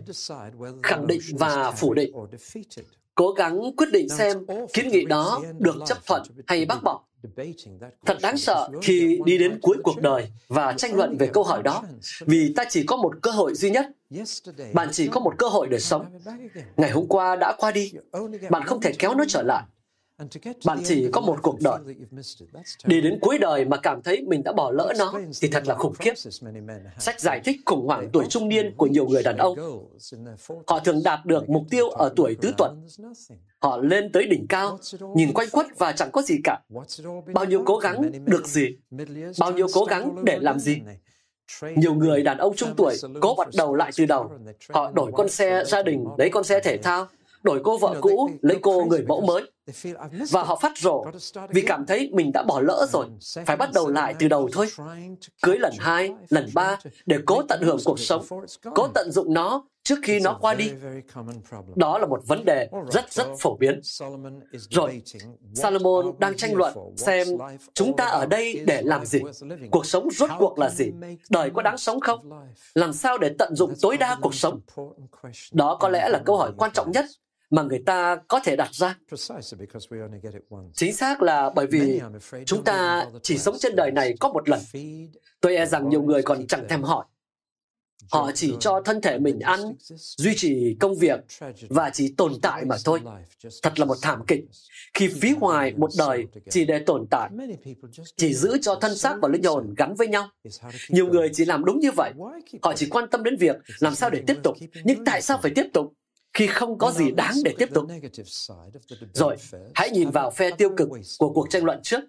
khẳng 0.83 1.07
định 1.07 1.21
và 1.33 1.71
phủ 1.71 1.95
định, 1.95 2.13
cố 3.19 3.31
gắng 3.33 3.73
quyết 3.77 3.87
định 3.93 4.09
xem 4.09 4.47
kiến 4.73 4.89
nghị 4.89 5.05
đó 5.05 5.43
được 5.59 5.77
chấp 5.87 5.99
thuận 6.07 6.23
hay 6.47 6.65
bác 6.65 6.83
bỏ. 6.83 7.03
Thật 8.07 8.19
đáng 8.23 8.37
sợ 8.37 8.69
khi 8.83 9.19
đi 9.25 9.39
đến 9.39 9.59
cuối 9.63 9.77
cuộc 9.83 10.01
đời 10.03 10.31
và 10.49 10.73
tranh 10.73 10.95
luận 10.95 11.17
về 11.19 11.27
câu 11.33 11.45
hỏi 11.45 11.63
đó, 11.63 11.83
vì 12.21 12.53
ta 12.57 12.65
chỉ 12.71 12.83
có 12.87 12.97
một 12.97 13.13
cơ 13.23 13.31
hội 13.31 13.55
duy 13.55 13.71
nhất. 13.71 13.87
Bạn 14.73 14.89
chỉ 14.93 15.09
có 15.09 15.21
một 15.21 15.35
cơ 15.39 15.49
hội 15.49 15.69
để 15.71 15.79
sống. 15.79 16.19
Ngày 16.77 16.91
hôm 16.91 17.07
qua 17.09 17.37
đã 17.37 17.55
qua 17.59 17.71
đi, 17.71 17.93
bạn 18.51 18.63
không 18.67 18.81
thể 18.81 18.93
kéo 18.99 19.15
nó 19.15 19.25
trở 19.29 19.43
lại. 19.43 19.63
Bạn 20.65 20.79
chỉ 20.85 21.09
có 21.13 21.21
một 21.21 21.39
cuộc 21.43 21.61
đời. 21.61 21.79
Đi 22.85 23.01
đến 23.01 23.19
cuối 23.21 23.39
đời 23.39 23.65
mà 23.65 23.77
cảm 23.77 24.03
thấy 24.03 24.23
mình 24.23 24.43
đã 24.43 24.53
bỏ 24.53 24.71
lỡ 24.71 24.93
nó 24.99 25.15
thì 25.41 25.49
thật 25.49 25.67
là 25.67 25.75
khủng 25.75 25.95
khiếp. 25.95 26.13
Sách 26.99 27.21
giải 27.21 27.41
thích 27.45 27.57
khủng 27.67 27.87
hoảng 27.87 28.11
tuổi 28.13 28.27
trung 28.29 28.49
niên 28.49 28.75
của 28.77 28.87
nhiều 28.87 29.07
người 29.07 29.23
đàn 29.23 29.37
ông. 29.37 29.59
Họ 30.67 30.79
thường 30.79 31.01
đạt 31.05 31.27
được 31.27 31.49
mục 31.51 31.63
tiêu 31.71 31.89
ở 31.89 32.13
tuổi 32.17 32.37
tứ 32.41 32.53
tuần. 32.59 32.87
Họ 33.59 33.79
lên 33.79 34.13
tới 34.13 34.27
đỉnh 34.27 34.47
cao, 34.49 34.79
nhìn 35.15 35.33
quanh 35.33 35.49
quất 35.53 35.67
và 35.79 35.93
chẳng 35.93 36.11
có 36.13 36.23
gì 36.23 36.35
cả. 36.45 36.61
Bao 37.35 37.45
nhiêu 37.45 37.63
cố 37.67 37.77
gắng 37.77 38.11
được 38.25 38.47
gì? 38.47 38.77
Bao 39.41 39.53
nhiêu 39.53 39.67
cố 39.73 39.85
gắng 39.85 40.25
để 40.25 40.39
làm 40.41 40.59
gì? 40.59 40.81
Nhiều 41.77 41.95
người 41.95 42.23
đàn 42.23 42.39
ông 42.39 42.57
trung 42.57 42.75
tuổi 42.77 42.97
cố 43.21 43.35
bắt 43.39 43.49
đầu 43.57 43.75
lại 43.75 43.91
từ 43.97 44.07
đầu. 44.07 44.31
Họ 44.69 44.91
đổi 44.91 45.13
con 45.15 45.29
xe 45.29 45.65
gia 45.67 45.83
đình, 45.83 46.05
lấy 46.19 46.31
con 46.31 46.45
xe 46.45 46.61
thể 46.61 46.79
thao, 46.79 47.09
đổi 47.49 47.61
cô 47.65 47.79
vợ 47.79 47.99
cũ, 48.01 48.31
lấy 48.41 48.59
cô 48.63 48.85
người 48.85 49.05
mẫu 49.09 49.21
mới. 49.21 49.43
Và 50.31 50.43
họ 50.43 50.57
phát 50.57 50.73
rổ 50.79 51.05
vì 51.49 51.63
cảm 51.63 51.87
thấy 51.87 52.11
mình 52.13 52.31
đã 52.33 52.43
bỏ 52.43 52.61
lỡ 52.61 52.87
rồi, 52.93 53.07
phải 53.47 53.57
bắt 53.57 53.71
đầu 53.75 53.89
lại 53.89 54.15
từ 54.19 54.29
đầu 54.29 54.49
thôi. 54.53 54.67
Cưới 55.43 55.59
lần 55.59 55.73
hai, 55.79 56.15
lần 56.29 56.49
ba 56.55 56.79
để 57.07 57.19
cố 57.27 57.43
tận 57.43 57.63
hưởng 57.63 57.79
cuộc 57.85 57.99
sống, 57.99 58.25
cố 58.75 58.89
tận 58.95 59.11
dụng 59.11 59.35
nó 59.35 59.65
trước 59.83 59.99
khi 60.03 60.21
nó 60.21 60.39
qua 60.41 60.55
đi. 60.55 60.71
Đó 61.77 61.99
là 61.99 62.07
một 62.07 62.21
vấn 62.27 62.45
đề 62.45 62.69
rất 62.93 63.13
rất 63.13 63.27
phổ 63.41 63.57
biến. 63.57 63.81
Rồi, 64.53 65.03
Salomon 65.55 66.13
đang 66.19 66.37
tranh 66.37 66.55
luận 66.55 66.75
xem 66.97 67.27
chúng 67.75 67.97
ta 67.97 68.05
ở 68.05 68.27
đây 68.27 68.65
để 68.67 68.83
làm 68.83 69.07
gì? 69.07 69.19
Cuộc 69.71 69.87
sống 69.87 70.09
rốt 70.11 70.31
cuộc 70.39 70.59
là 70.59 70.71
gì? 70.71 70.91
Đời 71.31 71.51
có 71.55 71.63
đáng 71.63 71.79
sống 71.79 72.01
không? 72.01 72.31
Làm 72.75 72.93
sao 72.93 73.19
để 73.19 73.35
tận 73.39 73.55
dụng 73.57 73.73
tối 73.83 73.97
đa 73.97 74.17
cuộc 74.23 74.35
sống? 74.35 74.61
Đó 75.53 75.77
có 75.81 75.89
lẽ 75.89 76.09
là 76.09 76.23
câu 76.27 76.37
hỏi 76.37 76.53
quan 76.57 76.71
trọng 76.75 76.91
nhất 76.91 77.05
mà 77.51 77.63
người 77.63 77.83
ta 77.87 78.17
có 78.29 78.41
thể 78.45 78.57
đặt 78.57 78.75
ra. 78.75 78.99
Chính 80.75 80.95
xác 80.95 81.23
là 81.23 81.51
bởi 81.55 81.67
vì 81.67 82.01
chúng 82.47 82.65
ta 82.65 83.07
chỉ 83.23 83.39
sống 83.39 83.57
trên 83.59 83.77
đời 83.77 83.91
này 83.91 84.15
có 84.21 84.33
một 84.33 84.49
lần. 84.49 84.61
Tôi 85.41 85.57
e 85.57 85.67
rằng 85.67 85.89
nhiều 85.89 86.03
người 86.03 86.23
còn 86.23 86.47
chẳng 86.47 86.69
thèm 86.69 86.83
hỏi. 86.83 87.05
Họ 88.11 88.31
chỉ 88.35 88.55
cho 88.61 88.83
thân 88.85 89.01
thể 89.01 89.19
mình 89.19 89.41
ăn, 89.41 89.61
duy 89.97 90.35
trì 90.37 90.77
công 90.81 90.95
việc 90.95 91.21
và 91.69 91.91
chỉ 91.91 92.15
tồn 92.17 92.33
tại 92.43 92.65
mà 92.65 92.77
thôi. 92.85 93.01
Thật 93.63 93.79
là 93.79 93.85
một 93.85 93.97
thảm 94.03 94.23
kịch. 94.27 94.45
Khi 94.95 95.09
phí 95.09 95.31
hoài 95.41 95.75
một 95.77 95.91
đời 95.99 96.27
chỉ 96.51 96.65
để 96.65 96.79
tồn 96.79 97.07
tại, 97.11 97.31
chỉ 98.17 98.35
giữ 98.35 98.59
cho 98.63 98.75
thân 98.75 98.97
xác 98.97 99.17
và 99.23 99.29
linh 99.29 99.43
hồn 99.43 99.75
gắn 99.77 99.95
với 99.95 100.09
nhau. 100.09 100.29
Nhiều 100.89 101.07
người 101.07 101.31
chỉ 101.33 101.45
làm 101.45 101.65
đúng 101.65 101.81
như 101.81 101.91
vậy. 101.97 102.13
Họ 102.63 102.73
chỉ 102.77 102.89
quan 102.91 103.11
tâm 103.11 103.23
đến 103.23 103.37
việc 103.37 103.57
làm 103.79 103.95
sao 103.95 104.11
để 104.11 104.23
tiếp 104.27 104.37
tục. 104.43 104.57
Nhưng 104.85 105.05
tại 105.05 105.23
sao 105.23 105.39
phải 105.43 105.53
tiếp 105.55 105.67
tục? 105.73 105.93
Khi 106.39 106.47
không 106.47 106.79
có 106.79 106.91
gì 106.91 107.11
đáng 107.11 107.35
để 107.45 107.55
tiếp 107.59 107.69
tục. 107.75 107.87
Rồi, 109.13 109.37
hãy 109.75 109.91
nhìn 109.91 110.11
vào 110.11 110.31
phe 110.31 110.51
tiêu 110.51 110.71
cực 110.77 110.89
của 111.19 111.33
cuộc 111.33 111.51
tranh 111.51 111.65
luận 111.65 111.81
trước. 111.83 112.01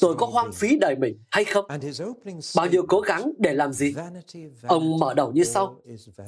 Tôi 0.00 0.14
có 0.14 0.26
hoang 0.26 0.52
phí 0.52 0.78
đời 0.78 0.96
mình 0.96 1.18
hay 1.30 1.44
không? 1.44 1.64
Bao 2.56 2.66
nhiêu 2.66 2.86
cố 2.88 3.00
gắng 3.00 3.32
để 3.38 3.54
làm 3.54 3.72
gì? 3.72 3.94
Ông 4.66 4.98
mở 4.98 5.14
đầu 5.14 5.32
như 5.32 5.44
sau. 5.44 5.80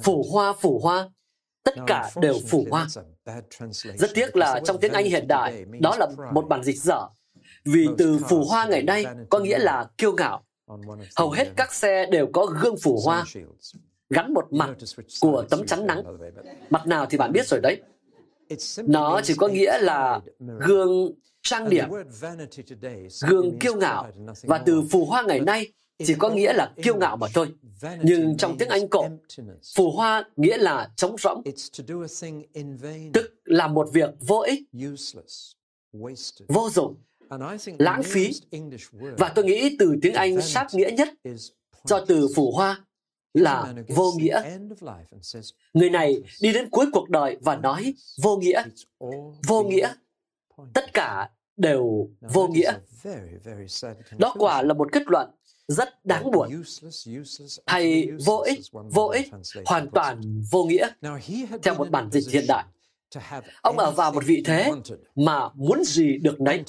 Phủ 0.03 0.25
hoa, 0.31 0.53
phủ 0.53 0.79
hoa. 0.83 1.09
Tất 1.63 1.75
cả 1.87 2.11
đều 2.21 2.33
phủ 2.47 2.65
hoa. 2.69 2.87
Rất 3.97 4.11
tiếc 4.13 4.35
là 4.35 4.61
trong 4.65 4.79
tiếng 4.79 4.93
Anh 4.93 5.05
hiện 5.05 5.27
đại, 5.27 5.65
đó 5.79 5.95
là 5.99 6.07
một 6.33 6.47
bản 6.47 6.63
dịch 6.63 6.77
dở. 6.77 7.07
Vì 7.65 7.87
từ 7.97 8.19
phủ 8.29 8.43
hoa 8.43 8.65
ngày 8.65 8.83
nay 8.83 9.05
có 9.29 9.39
nghĩa 9.39 9.59
là 9.59 9.89
kiêu 9.97 10.13
ngạo. 10.13 10.43
Hầu 11.15 11.31
hết 11.31 11.47
các 11.55 11.73
xe 11.73 12.05
đều 12.05 12.27
có 12.33 12.45
gương 12.45 12.77
phủ 12.77 12.99
hoa 13.05 13.25
gắn 14.09 14.33
một 14.33 14.53
mặt 14.53 14.75
của 15.21 15.45
tấm 15.49 15.65
chắn 15.65 15.87
nắng. 15.87 16.03
Mặt 16.69 16.87
nào 16.87 17.05
thì 17.09 17.17
bạn 17.17 17.31
biết 17.31 17.47
rồi 17.47 17.59
đấy. 17.63 17.81
Nó 18.77 19.21
chỉ 19.23 19.33
có 19.37 19.47
nghĩa 19.47 19.79
là 19.79 20.19
gương 20.59 21.11
trang 21.41 21.69
điểm, 21.69 21.89
gương 23.27 23.59
kiêu 23.59 23.75
ngạo. 23.75 24.11
Và 24.43 24.57
từ 24.57 24.83
phù 24.91 25.05
hoa 25.05 25.23
ngày 25.23 25.39
nay 25.39 25.71
chỉ 26.05 26.13
có 26.13 26.29
nghĩa 26.29 26.53
là 26.53 26.73
kiêu 26.83 26.95
ngạo 26.95 27.17
mà 27.17 27.27
thôi. 27.33 27.53
Nhưng 28.03 28.37
trong 28.37 28.57
tiếng 28.57 28.69
Anh 28.69 28.87
cổ, 28.87 29.09
phù 29.75 29.91
hoa 29.91 30.23
nghĩa 30.35 30.57
là 30.57 30.89
trống 30.95 31.15
rỗng, 31.17 31.43
tức 33.13 33.35
là 33.43 33.67
một 33.67 33.89
việc 33.93 34.09
vô 34.19 34.39
ích, 34.39 34.59
vô 36.47 36.69
dụng, 36.69 36.95
lãng 37.79 38.03
phí. 38.03 38.31
Và 39.17 39.31
tôi 39.35 39.45
nghĩ 39.45 39.75
từ 39.79 39.95
tiếng 40.01 40.13
Anh 40.13 40.41
sát 40.41 40.67
nghĩa 40.73 40.89
nhất 40.89 41.09
cho 41.85 42.05
từ 42.07 42.27
phù 42.35 42.51
hoa 42.51 42.83
là 43.37 43.73
vô 43.87 44.13
nghĩa. 44.17 44.41
Người 45.73 45.89
này 45.89 46.23
đi 46.41 46.53
đến 46.53 46.69
cuối 46.69 46.85
cuộc 46.93 47.09
đời 47.09 47.37
và 47.41 47.55
nói 47.55 47.93
vô 48.21 48.37
nghĩa, 48.37 48.63
vô 49.47 49.63
nghĩa. 49.63 49.93
Tất 50.73 50.93
cả 50.93 51.29
đều 51.57 52.09
vô 52.21 52.47
nghĩa. 52.47 52.71
Đó 54.17 54.35
quả 54.37 54.61
là 54.61 54.73
một 54.73 54.91
kết 54.91 55.03
luận 55.05 55.29
rất 55.67 56.05
đáng 56.05 56.31
buồn. 56.31 56.63
Hay 57.65 58.09
vô 58.25 58.37
ích, 58.37 58.59
vô 58.71 59.07
ích, 59.07 59.27
hoàn 59.65 59.89
toàn 59.89 60.41
vô 60.51 60.63
nghĩa, 60.63 60.89
theo 61.63 61.75
một 61.77 61.89
bản 61.89 62.09
dịch 62.11 62.33
hiện 62.33 62.45
đại. 62.47 62.65
Ông 63.61 63.77
ở 63.77 63.91
vào 63.91 64.11
một 64.11 64.23
vị 64.25 64.43
thế 64.45 64.71
mà 65.15 65.49
muốn 65.55 65.83
gì 65.83 66.17
được 66.17 66.41
nấy. 66.41 66.63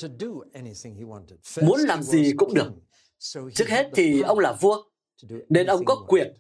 Muốn 1.63 1.81
làm 1.81 2.03
gì 2.03 2.33
cũng 2.37 2.55
được. 2.55 2.73
Trước 3.55 3.69
hết 3.69 3.91
thì 3.95 4.21
ông 4.21 4.39
là 4.39 4.53
vua, 4.53 4.83
nên 5.49 5.67
ông 5.67 5.85
có 5.85 6.05
quyền 6.09 6.33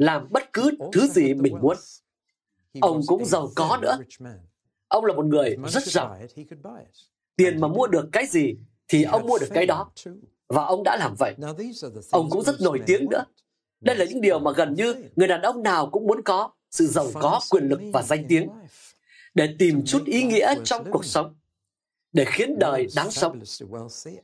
làm 0.00 0.26
bất 0.30 0.52
cứ 0.52 0.70
thứ 0.92 1.06
gì 1.06 1.34
mình 1.34 1.54
muốn. 1.60 1.76
Ông 2.80 3.00
cũng 3.06 3.24
giàu 3.24 3.50
có 3.56 3.78
nữa. 3.82 3.98
Ông 4.88 5.04
là 5.04 5.14
một 5.14 5.24
người 5.24 5.56
rất 5.68 5.84
giàu. 5.86 6.18
Tiền 7.36 7.60
mà 7.60 7.68
mua 7.68 7.86
được 7.86 8.08
cái 8.12 8.26
gì 8.26 8.54
thì 8.88 9.02
ông 9.02 9.26
mua 9.26 9.38
được 9.38 9.48
cái 9.54 9.66
đó. 9.66 9.90
Và 10.48 10.64
ông 10.64 10.82
đã 10.84 10.96
làm 10.96 11.14
vậy. 11.18 11.34
Ông 12.10 12.30
cũng 12.30 12.42
rất 12.42 12.60
nổi 12.60 12.80
tiếng 12.86 13.06
nữa. 13.10 13.24
Đây 13.80 13.96
là 13.96 14.04
những 14.04 14.20
điều 14.20 14.38
mà 14.38 14.52
gần 14.52 14.74
như 14.74 14.94
người 15.16 15.28
đàn 15.28 15.42
ông 15.42 15.62
nào 15.62 15.90
cũng 15.90 16.06
muốn 16.06 16.22
có, 16.22 16.50
sự 16.70 16.86
giàu 16.86 17.06
có, 17.14 17.40
quyền 17.50 17.68
lực 17.68 17.80
và 17.92 18.02
danh 18.02 18.24
tiếng. 18.28 18.48
Để 19.34 19.54
tìm 19.58 19.82
chút 19.86 20.04
ý 20.06 20.22
nghĩa 20.22 20.54
trong 20.64 20.90
cuộc 20.90 21.04
sống, 21.04 21.34
để 22.12 22.24
khiến 22.24 22.58
đời 22.58 22.88
đáng 22.96 23.10
sống. 23.10 23.40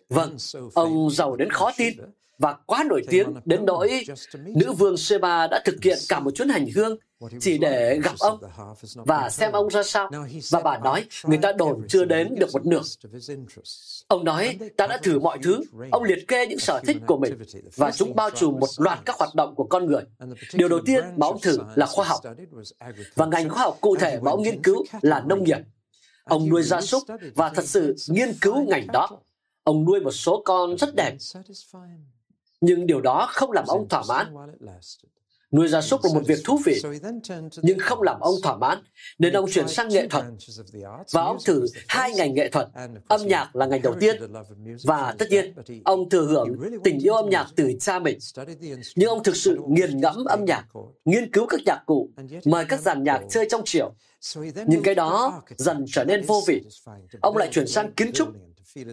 Vâng, 0.08 0.36
ông 0.74 1.10
giàu 1.10 1.36
đến 1.36 1.50
khó 1.50 1.72
tin, 1.76 1.94
và 2.38 2.56
quá 2.66 2.84
nổi 2.88 3.02
tiếng 3.08 3.34
đến 3.44 3.66
nỗi 3.66 4.04
nữ 4.46 4.72
vương 4.72 4.96
Sheba 4.96 5.46
đã 5.46 5.62
thực 5.64 5.82
hiện 5.82 5.98
cả 6.08 6.20
một 6.20 6.30
chuyến 6.34 6.48
hành 6.48 6.66
hương 6.74 6.96
chỉ 7.40 7.58
để 7.58 7.98
gặp 8.02 8.14
ông 8.18 8.38
và 8.94 9.30
xem 9.30 9.52
ông 9.52 9.68
ra 9.68 9.82
sao. 9.82 10.10
Và 10.50 10.60
bà 10.60 10.78
nói, 10.78 11.04
người 11.24 11.38
ta 11.38 11.52
đồn 11.52 11.86
chưa 11.88 12.04
đến 12.04 12.34
được 12.38 12.48
một 12.52 12.66
nửa. 12.66 12.82
Ông 14.08 14.24
nói, 14.24 14.58
ta 14.76 14.86
đã 14.86 14.98
thử 15.02 15.18
mọi 15.18 15.38
thứ. 15.42 15.60
Ông 15.90 16.02
liệt 16.02 16.28
kê 16.28 16.46
những 16.46 16.58
sở 16.58 16.80
thích 16.86 16.96
của 17.06 17.18
mình 17.18 17.38
và 17.76 17.90
chúng 17.90 18.16
bao 18.16 18.30
trùm 18.30 18.58
một 18.60 18.68
loạt 18.78 18.98
các 19.04 19.16
hoạt 19.16 19.34
động 19.34 19.54
của 19.54 19.64
con 19.64 19.86
người. 19.86 20.02
Điều 20.54 20.68
đầu 20.68 20.80
tiên 20.86 21.04
mà 21.16 21.26
ông 21.26 21.40
thử 21.40 21.58
là 21.74 21.86
khoa 21.86 22.06
học. 22.06 22.20
Và 23.14 23.26
ngành 23.26 23.48
khoa 23.48 23.62
học 23.62 23.78
cụ 23.80 23.96
thể 23.96 24.20
mà 24.22 24.30
ông 24.30 24.42
nghiên 24.42 24.62
cứu 24.62 24.84
là 25.02 25.20
nông 25.26 25.44
nghiệp. 25.44 25.58
Ông 26.24 26.48
nuôi 26.48 26.62
gia 26.62 26.80
súc 26.80 27.02
và 27.34 27.48
thật 27.48 27.64
sự 27.64 27.96
nghiên 28.08 28.32
cứu 28.40 28.64
ngành 28.64 28.86
đó. 28.92 29.08
Ông 29.64 29.84
nuôi 29.84 30.00
một 30.00 30.12
số 30.12 30.42
con 30.44 30.76
rất 30.76 30.94
đẹp 30.94 31.16
nhưng 32.60 32.86
điều 32.86 33.00
đó 33.00 33.28
không 33.30 33.52
làm 33.52 33.64
ông 33.66 33.88
thỏa 33.88 34.02
mãn. 34.08 34.34
Nuôi 35.52 35.68
gia 35.68 35.80
súc 35.80 36.00
là 36.04 36.10
một 36.14 36.22
việc 36.26 36.38
thú 36.44 36.58
vị, 36.64 36.82
nhưng 37.62 37.78
không 37.78 38.02
làm 38.02 38.20
ông 38.20 38.34
thỏa 38.42 38.56
mãn, 38.56 38.78
nên 39.18 39.32
ông 39.32 39.50
chuyển 39.50 39.68
sang 39.68 39.88
nghệ 39.88 40.08
thuật. 40.08 40.24
Và 41.12 41.22
ông 41.22 41.36
thử 41.44 41.66
hai 41.88 42.12
ngành 42.12 42.34
nghệ 42.34 42.48
thuật. 42.48 42.68
Âm 43.08 43.26
nhạc 43.26 43.56
là 43.56 43.66
ngành 43.66 43.82
đầu 43.82 43.94
tiên, 44.00 44.32
và 44.84 45.14
tất 45.18 45.26
nhiên, 45.30 45.54
ông 45.84 46.08
thừa 46.08 46.26
hưởng 46.26 46.48
tình 46.84 46.98
yêu 46.98 47.14
âm 47.14 47.30
nhạc 47.30 47.46
từ 47.56 47.72
cha 47.80 47.98
mình. 47.98 48.18
Nhưng 48.96 49.08
ông 49.08 49.22
thực 49.22 49.36
sự 49.36 49.58
nghiền 49.68 50.00
ngẫm 50.00 50.24
âm 50.24 50.44
nhạc, 50.44 50.66
nghiên 51.04 51.30
cứu 51.30 51.46
các 51.46 51.60
nhạc 51.66 51.82
cụ, 51.86 52.10
mời 52.44 52.64
các 52.64 52.80
dàn 52.80 53.02
nhạc 53.02 53.20
chơi 53.30 53.46
trong 53.50 53.62
chiều. 53.64 53.94
Nhưng 54.66 54.82
cái 54.82 54.94
đó 54.94 55.42
dần 55.56 55.84
trở 55.88 56.04
nên 56.04 56.22
vô 56.22 56.42
vị. 56.46 56.62
Ông 57.20 57.36
lại 57.36 57.48
chuyển 57.52 57.66
sang 57.66 57.92
kiến 57.92 58.12
trúc 58.12 58.28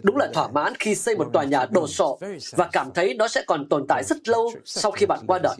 Đúng 0.02 0.16
là 0.16 0.30
thỏa 0.34 0.48
mãn 0.48 0.72
khi 0.78 0.94
xây 0.94 1.16
một 1.16 1.30
tòa 1.32 1.44
nhà 1.44 1.66
đồ 1.70 1.86
sộ 1.86 2.18
và 2.52 2.68
cảm 2.72 2.90
thấy 2.94 3.14
nó 3.14 3.28
sẽ 3.28 3.42
còn 3.46 3.68
tồn 3.68 3.86
tại 3.88 4.02
rất 4.04 4.28
lâu 4.28 4.52
sau 4.64 4.92
khi 4.92 5.06
bạn 5.06 5.20
qua 5.26 5.38
đời. 5.38 5.56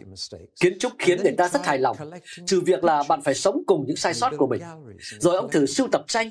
Kiến 0.59 0.79
trúc 0.79 0.93
khiến 0.99 1.23
người 1.23 1.35
ta 1.37 1.49
rất 1.49 1.65
hài 1.65 1.79
lòng, 1.79 1.97
trừ 2.45 2.61
việc 2.61 2.83
là 2.83 3.03
bạn 3.09 3.21
phải 3.21 3.33
sống 3.33 3.63
cùng 3.67 3.85
những 3.87 3.95
sai 3.95 4.13
sót 4.13 4.31
của 4.37 4.47
mình. 4.47 4.61
Rồi 5.19 5.35
ông 5.35 5.51
thử 5.51 5.65
sưu 5.65 5.87
tập 5.91 6.03
tranh. 6.07 6.29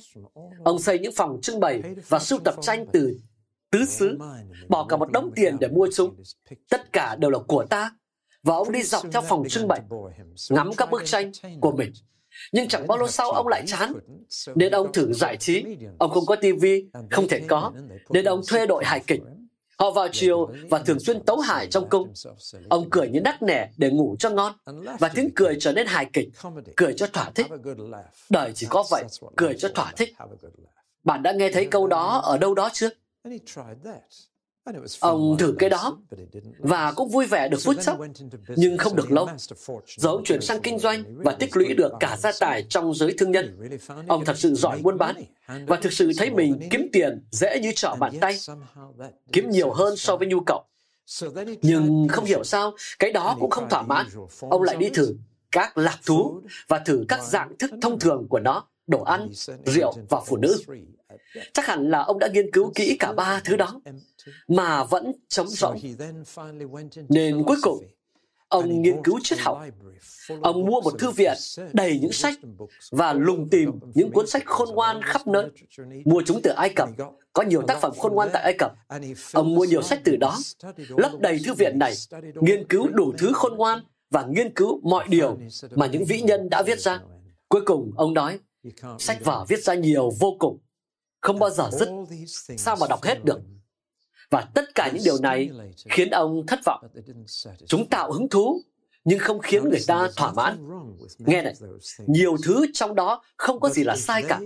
Ông 0.64 0.78
xây 0.78 0.98
những 0.98 1.12
phòng 1.16 1.40
trưng 1.42 1.60
bày 1.60 1.82
và 2.08 2.18
sưu 2.18 2.38
tập 2.38 2.54
tranh 2.60 2.86
từ 2.92 3.18
tứ 3.70 3.84
xứ, 3.84 4.18
bỏ 4.68 4.86
cả 4.88 4.96
một 4.96 5.12
đống 5.12 5.30
tiền 5.36 5.56
để 5.60 5.68
mua 5.68 5.88
chúng. 5.94 6.16
Tất 6.70 6.92
cả 6.92 7.16
đều 7.16 7.30
là 7.30 7.38
của 7.38 7.64
ta. 7.64 7.90
Và 8.42 8.54
ông 8.54 8.72
đi 8.72 8.82
dọc 8.82 9.02
theo 9.12 9.22
phòng 9.22 9.48
trưng 9.48 9.68
bày, 9.68 9.80
ngắm 10.50 10.70
các 10.76 10.90
bức 10.90 11.02
tranh 11.04 11.32
của 11.60 11.72
mình 11.72 11.92
nhưng 12.52 12.68
chẳng 12.68 12.86
bao 12.86 12.98
lâu 12.98 13.08
sau 13.08 13.30
ông 13.30 13.48
lại 13.48 13.62
chán, 13.66 13.92
nên 14.54 14.72
ông 14.72 14.92
thử 14.92 15.12
giải 15.12 15.36
trí. 15.36 15.64
Ông 15.98 16.10
không 16.10 16.26
có 16.26 16.36
tivi, 16.36 16.86
không 17.10 17.28
thể 17.28 17.40
có, 17.48 17.72
nên 18.10 18.24
ông 18.24 18.40
thuê 18.48 18.66
đội 18.66 18.84
hài 18.84 19.00
kịch. 19.06 19.20
Họ 19.78 19.90
vào 19.90 20.08
chiều 20.12 20.50
và 20.70 20.78
thường 20.78 21.00
xuyên 21.00 21.20
tấu 21.20 21.38
hài 21.38 21.66
trong 21.66 21.88
cung. 21.88 22.12
Ông 22.68 22.90
cười 22.90 23.08
như 23.08 23.20
đắc 23.20 23.42
nẻ 23.42 23.70
để 23.76 23.90
ngủ 23.90 24.16
cho 24.18 24.30
ngon, 24.30 24.52
và 24.98 25.08
tiếng 25.08 25.30
cười 25.34 25.56
trở 25.60 25.72
nên 25.72 25.86
hài 25.86 26.10
kịch, 26.12 26.28
cười 26.76 26.94
cho 26.94 27.06
thỏa 27.06 27.30
thích. 27.34 27.46
Đời 28.30 28.52
chỉ 28.54 28.66
có 28.70 28.84
vậy, 28.90 29.04
cười 29.36 29.54
cho 29.58 29.68
thỏa 29.68 29.92
thích. 29.96 30.14
Bạn 31.04 31.22
đã 31.22 31.32
nghe 31.32 31.52
thấy 31.52 31.66
câu 31.66 31.86
đó 31.86 32.20
ở 32.24 32.38
đâu 32.38 32.54
đó 32.54 32.70
chưa? 32.72 32.90
Ông 35.00 35.36
thử 35.38 35.54
cái 35.58 35.70
đó. 35.70 35.98
và 36.58 36.92
cũng 36.92 37.08
vui 37.08 37.26
vẻ 37.26 37.48
được 37.48 37.58
phút 37.64 37.76
chốc, 37.82 37.98
nhưng 38.56 38.78
không 38.78 38.96
được 38.96 39.12
lâu. 39.12 39.28
Giờ 39.96 40.08
ông 40.08 40.24
chuyển 40.24 40.40
sang 40.40 40.60
kinh 40.62 40.78
doanh 40.78 41.04
và 41.08 41.32
tích 41.32 41.56
lũy 41.56 41.74
được 41.74 41.92
cả 42.00 42.16
gia 42.16 42.32
tài 42.40 42.66
trong 42.68 42.94
giới 42.94 43.14
thương 43.18 43.30
nhân. 43.30 43.58
Ông 44.08 44.24
thật 44.24 44.38
sự 44.38 44.54
giỏi 44.54 44.78
buôn 44.82 44.98
bán 44.98 45.16
và 45.66 45.76
thực 45.76 45.92
sự 45.92 46.10
thấy 46.16 46.30
mình 46.30 46.68
kiếm 46.70 46.88
tiền 46.92 47.22
dễ 47.30 47.60
như 47.62 47.72
trở 47.76 47.94
bàn 47.94 48.12
tay, 48.20 48.38
kiếm 49.32 49.50
nhiều 49.50 49.72
hơn 49.72 49.96
so 49.96 50.16
với 50.16 50.28
nhu 50.28 50.40
cầu. 50.40 50.64
Nhưng 51.62 52.08
không 52.08 52.24
hiểu 52.24 52.44
sao, 52.44 52.74
cái 52.98 53.12
đó 53.12 53.36
cũng 53.40 53.50
không 53.50 53.68
thỏa 53.68 53.82
mãn. 53.82 54.06
Ông 54.40 54.62
lại 54.62 54.76
đi 54.76 54.90
thử 54.90 55.16
các 55.52 55.78
lạc 55.78 55.98
thú 56.06 56.40
và 56.68 56.78
thử 56.78 57.04
các 57.08 57.22
dạng 57.22 57.58
thức 57.58 57.70
thông 57.82 57.98
thường 57.98 58.26
của 58.30 58.40
nó, 58.40 58.64
đồ 58.86 59.02
ăn, 59.02 59.28
rượu 59.64 59.92
và 60.08 60.20
phụ 60.26 60.36
nữ. 60.36 60.56
Chắc 61.52 61.66
hẳn 61.66 61.90
là 61.90 62.02
ông 62.02 62.18
đã 62.18 62.28
nghiên 62.32 62.50
cứu 62.50 62.72
kỹ 62.74 62.96
cả 63.00 63.12
ba 63.12 63.40
thứ 63.44 63.56
đó 63.56 63.80
mà 64.48 64.84
vẫn 64.84 65.12
trống 65.28 65.48
rỗng. 65.48 65.78
Nên 67.08 67.42
cuối 67.46 67.56
cùng, 67.62 67.84
ông 68.48 68.82
nghiên 68.82 69.02
cứu 69.02 69.18
triết 69.22 69.38
học. 69.38 69.58
Ông 70.42 70.66
mua 70.66 70.80
một 70.80 70.98
thư 70.98 71.10
viện 71.10 71.34
đầy 71.72 71.98
những 71.98 72.12
sách 72.12 72.34
và 72.92 73.12
lùng 73.12 73.48
tìm 73.48 73.70
những 73.94 74.10
cuốn 74.10 74.26
sách 74.26 74.42
khôn 74.46 74.68
ngoan 74.74 75.02
khắp 75.02 75.26
nơi. 75.26 75.50
Mua 76.04 76.22
chúng 76.26 76.40
từ 76.42 76.50
Ai 76.50 76.72
Cập. 76.76 76.88
Có 77.32 77.42
nhiều 77.42 77.62
tác 77.62 77.80
phẩm 77.80 77.92
khôn 77.98 78.12
ngoan 78.14 78.28
tại 78.32 78.42
Ai 78.42 78.54
Cập. 78.58 78.72
Ông 79.32 79.54
mua 79.54 79.64
nhiều 79.64 79.82
sách 79.82 80.00
từ 80.04 80.16
đó, 80.16 80.38
lấp 80.88 81.12
đầy 81.20 81.38
thư 81.44 81.54
viện 81.54 81.78
này, 81.78 81.94
nghiên 82.40 82.68
cứu 82.68 82.88
đủ 82.88 83.12
thứ 83.18 83.32
khôn 83.34 83.56
ngoan 83.56 83.80
và 84.10 84.26
nghiên 84.28 84.54
cứu 84.54 84.80
mọi 84.82 85.04
điều 85.08 85.38
mà 85.70 85.86
những 85.86 86.04
vĩ 86.04 86.20
nhân 86.20 86.50
đã 86.50 86.62
viết 86.62 86.80
ra. 86.80 87.00
Cuối 87.48 87.60
cùng, 87.66 87.92
ông 87.96 88.14
nói, 88.14 88.38
sách 88.98 89.24
vở 89.24 89.44
viết 89.48 89.64
ra 89.64 89.74
nhiều 89.74 90.10
vô 90.20 90.36
cùng, 90.38 90.58
không 91.20 91.38
bao 91.38 91.50
giờ 91.50 91.70
dứt. 91.72 91.88
Sao 92.58 92.76
mà 92.80 92.86
đọc 92.90 93.02
hết 93.02 93.24
được? 93.24 93.40
Và 94.30 94.48
tất 94.54 94.74
cả 94.74 94.90
những 94.94 95.02
điều 95.04 95.18
này 95.18 95.50
khiến 95.88 96.10
ông 96.10 96.46
thất 96.46 96.60
vọng. 96.64 96.86
Chúng 97.66 97.88
tạo 97.88 98.12
hứng 98.12 98.28
thú, 98.28 98.62
nhưng 99.04 99.18
không 99.18 99.38
khiến 99.38 99.68
người 99.68 99.80
ta 99.86 100.08
thỏa 100.16 100.32
mãn. 100.32 100.68
Nghe 101.18 101.42
này, 101.42 101.54
nhiều 102.06 102.36
thứ 102.44 102.66
trong 102.72 102.94
đó 102.94 103.22
không 103.36 103.60
có 103.60 103.68
gì 103.68 103.84
là 103.84 103.96
sai 103.96 104.22
cả. 104.28 104.40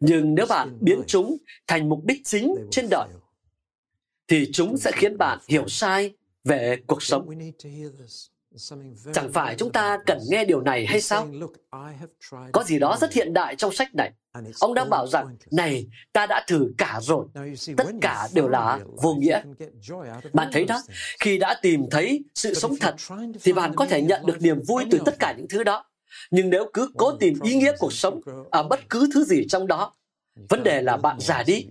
Nhưng 0.00 0.34
nếu 0.34 0.46
bạn 0.48 0.78
biến 0.80 1.02
chúng 1.06 1.36
thành 1.66 1.88
mục 1.88 2.04
đích 2.04 2.20
chính 2.24 2.54
trên 2.70 2.88
đời, 2.90 3.08
thì 4.28 4.50
chúng 4.52 4.76
sẽ 4.76 4.90
khiến 4.94 5.18
bạn 5.18 5.38
hiểu 5.48 5.68
sai 5.68 6.14
về 6.44 6.76
cuộc 6.86 7.02
sống. 7.02 7.28
Chẳng 9.12 9.32
phải 9.32 9.54
chúng 9.58 9.72
ta 9.72 9.98
cần 10.06 10.18
nghe 10.30 10.44
điều 10.44 10.60
này 10.60 10.86
hay 10.86 11.00
sao? 11.00 11.28
Có 12.52 12.64
gì 12.64 12.78
đó 12.78 12.96
rất 13.00 13.12
hiện 13.12 13.32
đại 13.32 13.56
trong 13.56 13.72
sách 13.72 13.94
này. 13.94 14.12
Ông 14.60 14.74
đang 14.74 14.90
bảo 14.90 15.06
rằng, 15.06 15.36
này, 15.50 15.86
ta 16.12 16.26
đã 16.26 16.44
thử 16.48 16.72
cả 16.78 17.00
rồi. 17.02 17.26
Tất 17.76 17.86
cả 18.00 18.28
đều 18.34 18.48
là 18.48 18.80
vô 19.02 19.14
nghĩa. 19.14 19.42
Bạn 20.32 20.48
thấy 20.52 20.64
đó, 20.64 20.82
khi 21.20 21.38
đã 21.38 21.58
tìm 21.62 21.86
thấy 21.90 22.24
sự 22.34 22.54
sống 22.54 22.76
thật, 22.80 22.94
thì 23.42 23.52
bạn 23.52 23.74
có 23.76 23.86
thể 23.86 24.02
nhận 24.02 24.26
được 24.26 24.42
niềm 24.42 24.62
vui 24.68 24.84
từ 24.90 24.98
tất 25.04 25.18
cả 25.18 25.34
những 25.36 25.48
thứ 25.48 25.64
đó. 25.64 25.84
Nhưng 26.30 26.50
nếu 26.50 26.70
cứ 26.72 26.90
cố 26.98 27.16
tìm 27.16 27.34
ý 27.42 27.54
nghĩa 27.54 27.72
cuộc 27.78 27.92
sống 27.92 28.20
ở 28.50 28.62
bất 28.62 28.80
cứ 28.90 29.08
thứ 29.14 29.24
gì 29.24 29.46
trong 29.48 29.66
đó, 29.66 29.94
vấn 30.48 30.62
đề 30.62 30.82
là 30.82 30.96
bạn 30.96 31.16
già 31.20 31.42
đi 31.42 31.66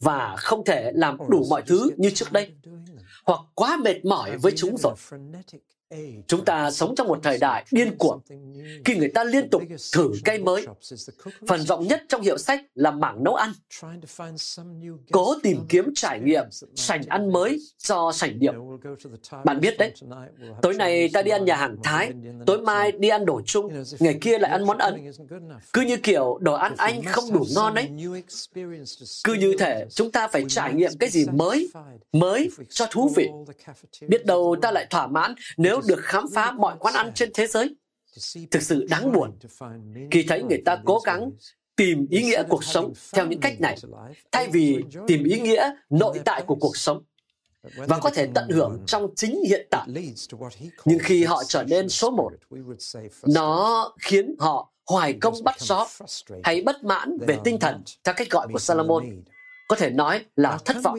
và 0.00 0.36
không 0.36 0.64
thể 0.64 0.92
làm 0.94 1.18
đủ 1.28 1.46
mọi 1.50 1.62
thứ 1.66 1.90
như 1.96 2.10
trước 2.10 2.32
đây 2.32 2.52
hoặc 3.24 3.40
quá 3.54 3.78
mệt 3.84 4.04
mỏi 4.04 4.38
với 4.38 4.52
chúng 4.56 4.76
rồi 4.78 4.94
Chúng 6.26 6.44
ta 6.44 6.70
sống 6.70 6.94
trong 6.94 7.08
một 7.08 7.18
thời 7.22 7.38
đại 7.38 7.64
điên 7.70 7.96
cuồng, 7.98 8.20
khi 8.84 8.96
người 8.96 9.08
ta 9.08 9.24
liên 9.24 9.50
tục 9.50 9.62
thử 9.94 10.12
cây 10.24 10.38
mới. 10.38 10.66
Phần 11.48 11.60
rộng 11.60 11.86
nhất 11.86 12.02
trong 12.08 12.22
hiệu 12.22 12.38
sách 12.38 12.60
là 12.74 12.90
mảng 12.90 13.24
nấu 13.24 13.34
ăn. 13.34 13.52
Cố 15.12 15.34
tìm 15.42 15.58
kiếm 15.68 15.92
trải 15.94 16.20
nghiệm 16.20 16.44
sành 16.74 17.02
ăn 17.08 17.32
mới 17.32 17.60
cho 17.78 18.12
sành 18.12 18.38
điệu. 18.38 18.78
Bạn 19.44 19.60
biết 19.60 19.78
đấy, 19.78 19.92
tối 20.62 20.74
nay 20.74 21.10
ta 21.12 21.22
đi 21.22 21.30
ăn 21.30 21.44
nhà 21.44 21.56
hàng 21.56 21.76
Thái, 21.82 22.12
tối 22.46 22.60
mai 22.60 22.92
đi 22.92 23.08
ăn 23.08 23.26
đồ 23.26 23.40
Trung, 23.46 23.68
ngày 23.98 24.18
kia 24.20 24.38
lại 24.38 24.50
ăn 24.50 24.66
món 24.66 24.78
Ấn. 24.78 25.10
Cứ 25.72 25.82
như 25.82 25.96
kiểu 25.96 26.38
đồ 26.40 26.54
ăn 26.54 26.74
Anh 26.76 27.02
không 27.02 27.32
đủ 27.32 27.46
ngon 27.54 27.74
ấy. 27.74 27.88
Cứ 29.24 29.34
như 29.34 29.54
thể 29.58 29.86
chúng 29.90 30.10
ta 30.10 30.28
phải 30.28 30.44
trải 30.48 30.74
nghiệm 30.74 30.90
cái 31.00 31.10
gì 31.10 31.26
mới, 31.32 31.70
mới 32.12 32.50
cho 32.68 32.86
thú 32.90 33.10
vị. 33.16 33.28
Biết 34.08 34.26
đâu 34.26 34.56
ta 34.62 34.70
lại 34.70 34.86
thỏa 34.90 35.06
mãn 35.06 35.34
nếu 35.56 35.77
được 35.86 36.00
khám 36.02 36.24
phá 36.34 36.52
mọi 36.52 36.76
quán 36.80 36.94
ăn 36.94 37.12
trên 37.14 37.30
thế 37.34 37.46
giới. 37.46 37.76
Thực 38.50 38.62
sự 38.62 38.86
đáng 38.90 39.12
buồn 39.12 39.38
khi 40.10 40.24
thấy 40.28 40.42
người 40.42 40.62
ta 40.64 40.78
cố 40.84 40.98
gắng 41.04 41.30
tìm 41.76 42.06
ý 42.10 42.22
nghĩa 42.22 42.42
cuộc 42.48 42.64
sống 42.64 42.92
theo 43.12 43.26
những 43.26 43.40
cách 43.40 43.60
này, 43.60 43.76
thay 44.32 44.48
vì 44.48 44.84
tìm 45.06 45.24
ý 45.24 45.40
nghĩa 45.40 45.70
nội 45.90 46.20
tại 46.24 46.42
của 46.46 46.54
cuộc 46.54 46.76
sống 46.76 47.02
và 47.76 47.98
có 47.98 48.10
thể 48.10 48.28
tận 48.34 48.48
hưởng 48.50 48.82
trong 48.86 49.14
chính 49.16 49.42
hiện 49.48 49.66
tại. 49.70 49.88
Nhưng 50.84 50.98
khi 50.98 51.24
họ 51.24 51.42
trở 51.48 51.64
nên 51.64 51.88
số 51.88 52.10
một, 52.10 52.30
nó 53.26 53.92
khiến 54.00 54.34
họ 54.38 54.72
hoài 54.86 55.12
công 55.20 55.34
bắt 55.44 55.60
gió 55.60 55.86
hay 56.44 56.62
bất 56.62 56.84
mãn 56.84 57.18
về 57.20 57.38
tinh 57.44 57.58
thần 57.58 57.82
theo 58.04 58.14
cách 58.18 58.30
gọi 58.30 58.48
của 58.52 58.58
Salomon 58.58 59.04
có 59.68 59.76
thể 59.76 59.90
nói 59.90 60.24
là 60.36 60.58
thất 60.64 60.76
vọng. 60.82 60.98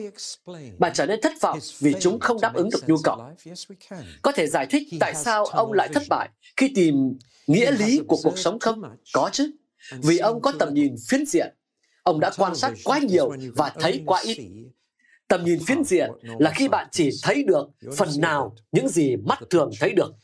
Bạn 0.78 0.92
trở 0.94 1.06
nên 1.06 1.20
thất 1.20 1.32
vọng 1.40 1.58
vì 1.78 1.94
chúng 2.00 2.20
không 2.20 2.40
đáp 2.40 2.54
ứng 2.54 2.70
được 2.70 2.88
nhu 2.88 2.96
cầu. 3.04 3.22
Có 4.22 4.32
thể 4.32 4.46
giải 4.46 4.66
thích 4.66 4.82
tại 5.00 5.14
sao 5.14 5.44
ông 5.44 5.72
lại 5.72 5.88
thất 5.88 6.02
bại 6.08 6.28
khi 6.56 6.72
tìm 6.74 7.18
nghĩa 7.46 7.70
lý 7.70 8.00
của 8.08 8.16
cuộc 8.22 8.38
sống 8.38 8.58
không? 8.58 8.82
Có 9.14 9.30
chứ. 9.32 9.50
Vì 10.02 10.18
ông 10.18 10.42
có 10.42 10.52
tầm 10.58 10.74
nhìn 10.74 10.94
phiến 11.08 11.26
diện. 11.26 11.54
Ông 12.02 12.20
đã 12.20 12.30
quan 12.38 12.56
sát 12.56 12.72
quá 12.84 12.98
nhiều 12.98 13.32
và 13.56 13.72
thấy 13.80 14.02
quá 14.06 14.20
ít. 14.24 14.38
Tầm 15.28 15.44
nhìn 15.44 15.58
phiến 15.66 15.84
diện 15.84 16.10
là 16.38 16.52
khi 16.54 16.68
bạn 16.68 16.88
chỉ 16.92 17.10
thấy 17.22 17.42
được 17.42 17.68
phần 17.96 18.08
nào 18.18 18.54
những 18.72 18.88
gì 18.88 19.16
mắt 19.16 19.38
thường 19.50 19.70
thấy 19.80 19.92
được. 19.92 20.14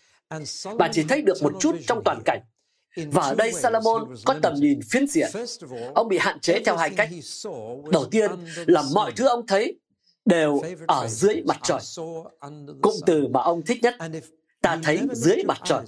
Bạn 0.78 0.90
chỉ 0.94 1.02
thấy 1.08 1.22
được 1.22 1.42
một 1.42 1.52
chút 1.60 1.76
trong 1.86 2.02
toàn 2.04 2.22
cảnh 2.24 2.40
và 2.96 3.22
ở 3.22 3.34
đây 3.34 3.52
Salomon 3.52 4.14
có 4.24 4.34
tầm 4.42 4.54
nhìn 4.54 4.80
phiến 4.90 5.06
diện. 5.06 5.30
Ông 5.94 6.08
bị 6.08 6.18
hạn 6.18 6.40
chế 6.40 6.60
theo 6.64 6.76
hai 6.76 6.90
cách. 6.90 7.08
Đầu 7.90 8.04
tiên 8.10 8.30
là 8.66 8.82
mọi 8.94 9.12
thứ 9.16 9.28
ông 9.28 9.46
thấy 9.46 9.78
đều 10.24 10.60
ở 10.86 11.08
dưới 11.08 11.42
mặt 11.46 11.58
trời. 11.62 11.80
Cụm 12.82 12.94
từ 13.06 13.26
mà 13.28 13.40
ông 13.42 13.62
thích 13.62 13.82
nhất 13.82 13.94
ta 14.66 14.78
thấy 14.82 15.00
dưới 15.12 15.36
mặt 15.48 15.58
trời. 15.64 15.84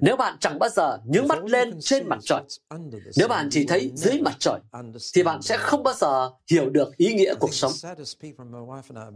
Nếu 0.00 0.16
bạn 0.16 0.36
chẳng 0.40 0.58
bao 0.58 0.70
giờ 0.70 0.98
nhướng 1.04 1.28
mắt 1.28 1.44
lên 1.44 1.80
trên 1.80 2.08
mặt 2.08 2.18
trời, 2.22 2.42
nếu 3.16 3.28
bạn 3.28 3.48
chỉ 3.50 3.66
thấy 3.66 3.92
dưới 3.94 4.20
mặt 4.20 4.36
trời, 4.38 4.60
thì 5.14 5.22
bạn 5.22 5.42
sẽ 5.42 5.56
không 5.56 5.82
bao 5.82 5.94
giờ 5.94 6.30
hiểu 6.50 6.70
được 6.70 6.96
ý 6.96 7.14
nghĩa 7.14 7.34
cuộc 7.40 7.54
sống. 7.54 7.72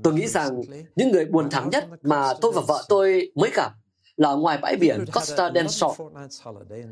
Tôi 0.02 0.14
nghĩ 0.14 0.26
rằng 0.26 0.60
những 0.96 1.10
người 1.10 1.24
buồn 1.24 1.50
thảm 1.50 1.70
nhất 1.70 1.86
mà 2.02 2.34
tôi 2.40 2.52
và 2.52 2.62
vợ 2.66 2.84
tôi 2.88 3.32
mới 3.34 3.50
gặp 3.54 3.72
là 4.16 4.32
ngoài 4.32 4.58
bãi 4.58 4.76
biển 4.76 5.04
Costa 5.14 5.50
del 5.54 5.66
Sol. 5.66 5.92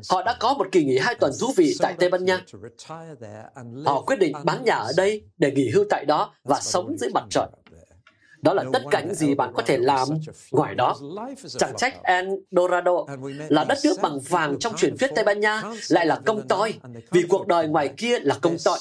Họ 0.09 0.23
đã 0.23 0.37
có 0.39 0.53
một 0.53 0.67
kỳ 0.71 0.83
nghỉ 0.83 0.97
hai 0.97 1.15
tuần 1.15 1.31
thú 1.41 1.47
vị 1.57 1.75
tại 1.79 1.95
Tây 1.99 2.09
Ban 2.09 2.25
Nha. 2.25 2.41
Họ 3.85 4.01
quyết 4.01 4.19
định 4.19 4.35
bán 4.43 4.63
nhà 4.63 4.75
ở 4.75 4.91
đây 4.97 5.23
để 5.37 5.51
nghỉ 5.51 5.69
hưu 5.69 5.85
tại 5.89 6.05
đó 6.05 6.33
và 6.43 6.59
sống 6.61 6.97
dưới 6.97 7.09
mặt 7.09 7.23
trời. 7.29 7.47
Đó 8.41 8.53
là 8.53 8.63
tất 8.73 8.83
cả 8.91 9.01
những 9.01 9.15
gì 9.15 9.35
bạn 9.35 9.53
có 9.55 9.63
thể 9.65 9.77
làm 9.77 10.07
ngoài 10.51 10.75
đó. 10.75 10.95
Chẳng 11.57 11.73
trách 11.77 12.03
El 12.03 12.29
Dorado 12.51 13.05
là 13.49 13.63
đất 13.63 13.77
nước 13.83 13.97
bằng 14.01 14.19
vàng 14.19 14.59
trong 14.59 14.75
truyền 14.75 14.97
thuyết 14.97 15.11
Tây 15.15 15.23
Ban 15.23 15.39
Nha 15.39 15.63
lại 15.89 16.05
là 16.05 16.21
công 16.25 16.47
toi, 16.47 16.73
vì 17.11 17.23
cuộc 17.29 17.47
đời 17.47 17.67
ngoài 17.67 17.93
kia 17.97 18.19
là 18.19 18.37
công 18.41 18.57
toi. 18.65 18.79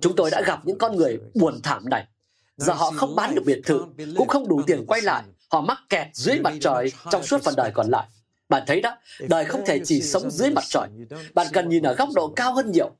Chúng 0.00 0.16
tôi 0.16 0.30
đã 0.30 0.42
gặp 0.46 0.60
những 0.64 0.78
con 0.78 0.96
người 0.96 1.18
buồn 1.34 1.60
thảm 1.62 1.88
này. 1.90 2.06
Giờ 2.56 2.72
họ 2.72 2.90
không 2.90 3.16
bán 3.16 3.34
được 3.34 3.42
biệt 3.46 3.60
thự, 3.64 3.84
cũng 4.16 4.28
không 4.28 4.48
đủ 4.48 4.62
tiền 4.66 4.84
quay 4.86 5.00
lại 5.00 5.22
Họ 5.52 5.60
mắc 5.60 5.78
kẹt 5.88 6.06
dưới 6.14 6.40
mặt 6.40 6.54
trời 6.60 6.92
trong 7.10 7.22
suốt 7.22 7.42
phần 7.42 7.54
đời 7.56 7.70
còn 7.74 7.90
lại. 7.90 8.08
Bạn 8.48 8.62
thấy 8.66 8.80
đó, 8.80 8.96
đời 9.20 9.44
không 9.44 9.62
thể 9.66 9.80
chỉ 9.84 10.02
sống 10.02 10.30
dưới 10.30 10.50
mặt 10.50 10.64
trời. 10.68 10.88
Bạn 11.34 11.46
cần 11.52 11.68
nhìn 11.68 11.82
ở 11.82 11.94
góc 11.94 12.08
độ 12.14 12.32
cao 12.36 12.54
hơn 12.54 12.72
nhiều. 12.72 12.90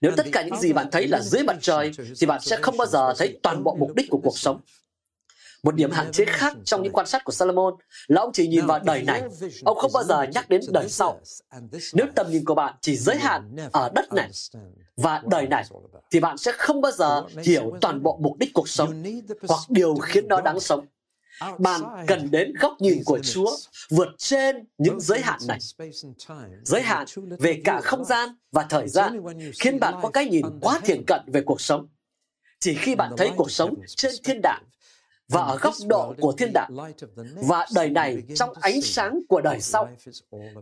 Nếu 0.00 0.12
tất 0.16 0.26
cả 0.32 0.42
những 0.42 0.60
gì 0.60 0.72
bạn 0.72 0.90
thấy 0.92 1.08
là 1.08 1.20
dưới 1.20 1.42
mặt 1.42 1.56
trời, 1.60 1.92
thì 2.20 2.26
bạn 2.26 2.40
sẽ 2.40 2.56
không 2.62 2.76
bao 2.76 2.86
giờ 2.86 3.14
thấy 3.18 3.38
toàn 3.42 3.64
bộ 3.64 3.76
mục 3.78 3.94
đích 3.94 4.06
của 4.10 4.20
cuộc 4.24 4.38
sống. 4.38 4.60
Một 5.62 5.74
điểm 5.74 5.90
hạn 5.90 6.12
chế 6.12 6.24
khác 6.24 6.54
trong 6.64 6.82
những 6.82 6.92
quan 6.92 7.06
sát 7.06 7.24
của 7.24 7.32
Solomon 7.32 7.74
là 8.08 8.20
ông 8.20 8.32
chỉ 8.32 8.48
nhìn 8.48 8.66
vào 8.66 8.80
đời 8.84 9.02
này. 9.02 9.22
Ông 9.64 9.78
không 9.78 9.90
bao 9.94 10.04
giờ 10.04 10.22
nhắc 10.34 10.48
đến 10.48 10.60
đời 10.68 10.88
sau. 10.88 11.20
Nếu 11.92 12.06
tầm 12.14 12.30
nhìn 12.30 12.44
của 12.44 12.54
bạn 12.54 12.74
chỉ 12.80 12.96
giới 12.96 13.16
hạn 13.16 13.56
ở 13.72 13.90
đất 13.94 14.12
này 14.12 14.30
và 14.96 15.22
đời 15.30 15.46
này, 15.46 15.64
thì 16.10 16.20
bạn 16.20 16.38
sẽ 16.38 16.52
không 16.52 16.80
bao 16.80 16.92
giờ 16.92 17.22
hiểu 17.42 17.76
toàn 17.80 18.02
bộ 18.02 18.18
mục 18.22 18.38
đích 18.38 18.50
cuộc 18.54 18.68
sống 18.68 19.02
hoặc 19.48 19.60
điều 19.68 19.94
khiến 19.94 20.28
nó 20.28 20.40
đáng 20.40 20.60
sống. 20.60 20.86
Bạn 21.58 21.80
cần 22.06 22.30
đến 22.30 22.52
góc 22.60 22.76
nhìn 22.80 23.02
của 23.04 23.18
Chúa 23.22 23.56
vượt 23.90 24.08
trên 24.18 24.64
những 24.78 25.00
giới 25.00 25.20
hạn 25.20 25.40
này. 25.48 25.58
Giới 26.64 26.82
hạn 26.82 27.06
về 27.38 27.60
cả 27.64 27.80
không 27.80 28.04
gian 28.04 28.28
và 28.52 28.66
thời 28.70 28.88
gian 28.88 29.20
khiến 29.60 29.80
bạn 29.80 29.94
có 30.02 30.08
cái 30.10 30.26
nhìn 30.26 30.46
quá 30.60 30.80
thiển 30.84 31.04
cận 31.06 31.20
về 31.26 31.42
cuộc 31.46 31.60
sống. 31.60 31.86
Chỉ 32.60 32.74
khi 32.74 32.94
bạn 32.94 33.12
thấy 33.16 33.30
cuộc 33.36 33.50
sống 33.50 33.74
trên 33.86 34.12
thiên 34.24 34.40
đàng 34.42 34.62
và 35.28 35.42
ở 35.42 35.58
góc 35.58 35.74
độ 35.86 36.14
của 36.20 36.32
thiên 36.32 36.52
đàng 36.52 36.76
và 37.34 37.66
đời 37.74 37.90
này 37.90 38.22
trong 38.34 38.50
ánh 38.60 38.82
sáng 38.82 39.20
của 39.28 39.40
đời 39.40 39.60
sau 39.60 39.88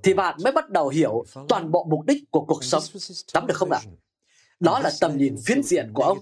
thì 0.03 0.15
bạn 0.15 0.39
mới 0.45 0.53
bắt 0.53 0.71
đầu 0.71 0.89
hiểu 0.89 1.25
toàn 1.49 1.71
bộ 1.71 1.87
mục 1.91 2.07
đích 2.07 2.31
của 2.31 2.45
cuộc 2.45 2.65
sống. 2.65 2.83
Nắm 3.35 3.47
được 3.47 3.57
không 3.57 3.71
ạ? 3.71 3.81
Đó 4.61 4.79
là 4.79 4.90
tầm 5.01 5.16
nhìn 5.16 5.37
phiến 5.46 5.62
diện 5.62 5.90
của 5.94 6.03
ông. 6.03 6.18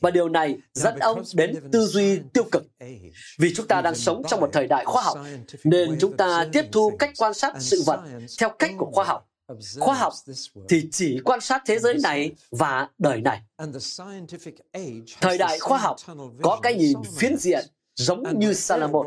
Và 0.00 0.10
điều 0.10 0.28
này 0.28 0.58
dẫn 0.72 0.98
ông 0.98 1.22
đến 1.34 1.70
tư 1.72 1.86
duy 1.86 2.20
tiêu 2.32 2.44
cực. 2.52 2.66
Vì 3.38 3.54
chúng 3.54 3.66
ta 3.66 3.80
đang 3.80 3.94
sống 3.94 4.22
trong 4.28 4.40
một 4.40 4.50
thời 4.52 4.66
đại 4.66 4.84
khoa 4.84 5.02
học, 5.02 5.18
nên 5.64 5.96
chúng 6.00 6.16
ta 6.16 6.46
tiếp 6.52 6.64
thu 6.72 6.96
cách 6.98 7.10
quan 7.18 7.34
sát 7.34 7.54
sự 7.60 7.82
vật 7.86 8.00
theo 8.40 8.48
cách 8.58 8.70
của 8.78 8.90
khoa 8.92 9.04
học. 9.04 9.24
Khoa 9.78 9.94
học 9.94 10.12
thì 10.68 10.88
chỉ 10.92 11.20
quan 11.24 11.40
sát 11.40 11.62
thế 11.66 11.78
giới 11.78 11.94
này 12.02 12.32
và 12.50 12.88
đời 12.98 13.20
này. 13.20 13.40
Thời 15.20 15.38
đại 15.38 15.58
khoa 15.58 15.78
học 15.78 15.96
có 16.42 16.60
cái 16.62 16.74
nhìn 16.74 16.98
phiến 17.16 17.36
diện 17.36 17.66
giống 17.98 18.38
như 18.38 18.52
Salomon. 18.52 19.06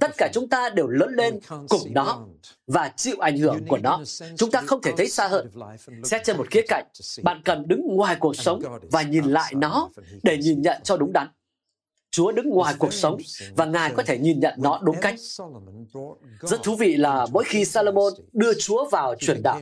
Tất 0.00 0.10
cả 0.18 0.30
chúng 0.32 0.48
ta 0.48 0.68
đều 0.68 0.86
lớn 0.86 1.14
lên 1.14 1.40
cùng 1.68 1.80
nó 1.90 2.26
và 2.66 2.92
chịu 2.96 3.16
ảnh 3.20 3.38
hưởng 3.38 3.66
của 3.68 3.78
nó. 3.78 4.00
Chúng 4.36 4.50
ta 4.50 4.60
không 4.60 4.82
thể 4.82 4.92
thấy 4.96 5.08
xa 5.08 5.28
hơn. 5.28 5.50
Xét 6.04 6.24
trên 6.24 6.36
một 6.36 6.50
khía 6.50 6.62
cạnh, 6.68 6.86
bạn 7.22 7.42
cần 7.44 7.68
đứng 7.68 7.86
ngoài 7.86 8.16
cuộc 8.20 8.36
sống 8.36 8.62
và 8.90 9.02
nhìn 9.02 9.24
lại 9.24 9.54
nó 9.54 9.90
để 10.22 10.38
nhìn 10.38 10.62
nhận 10.62 10.82
cho 10.82 10.96
đúng 10.96 11.12
đắn. 11.12 11.28
Chúa 12.10 12.32
đứng 12.32 12.48
ngoài 12.48 12.74
cuộc 12.78 12.92
sống 12.92 13.16
và 13.56 13.64
Ngài 13.64 13.92
có 13.96 14.02
thể 14.02 14.18
nhìn 14.18 14.40
nhận 14.40 14.54
nó 14.58 14.80
đúng 14.82 14.96
cách. 15.00 15.14
Rất 16.40 16.62
thú 16.62 16.76
vị 16.76 16.96
là 16.96 17.26
mỗi 17.32 17.44
khi 17.46 17.64
Salomon 17.64 18.12
đưa 18.32 18.54
Chúa 18.54 18.88
vào 18.88 19.14
truyền 19.14 19.42
đạo, 19.42 19.60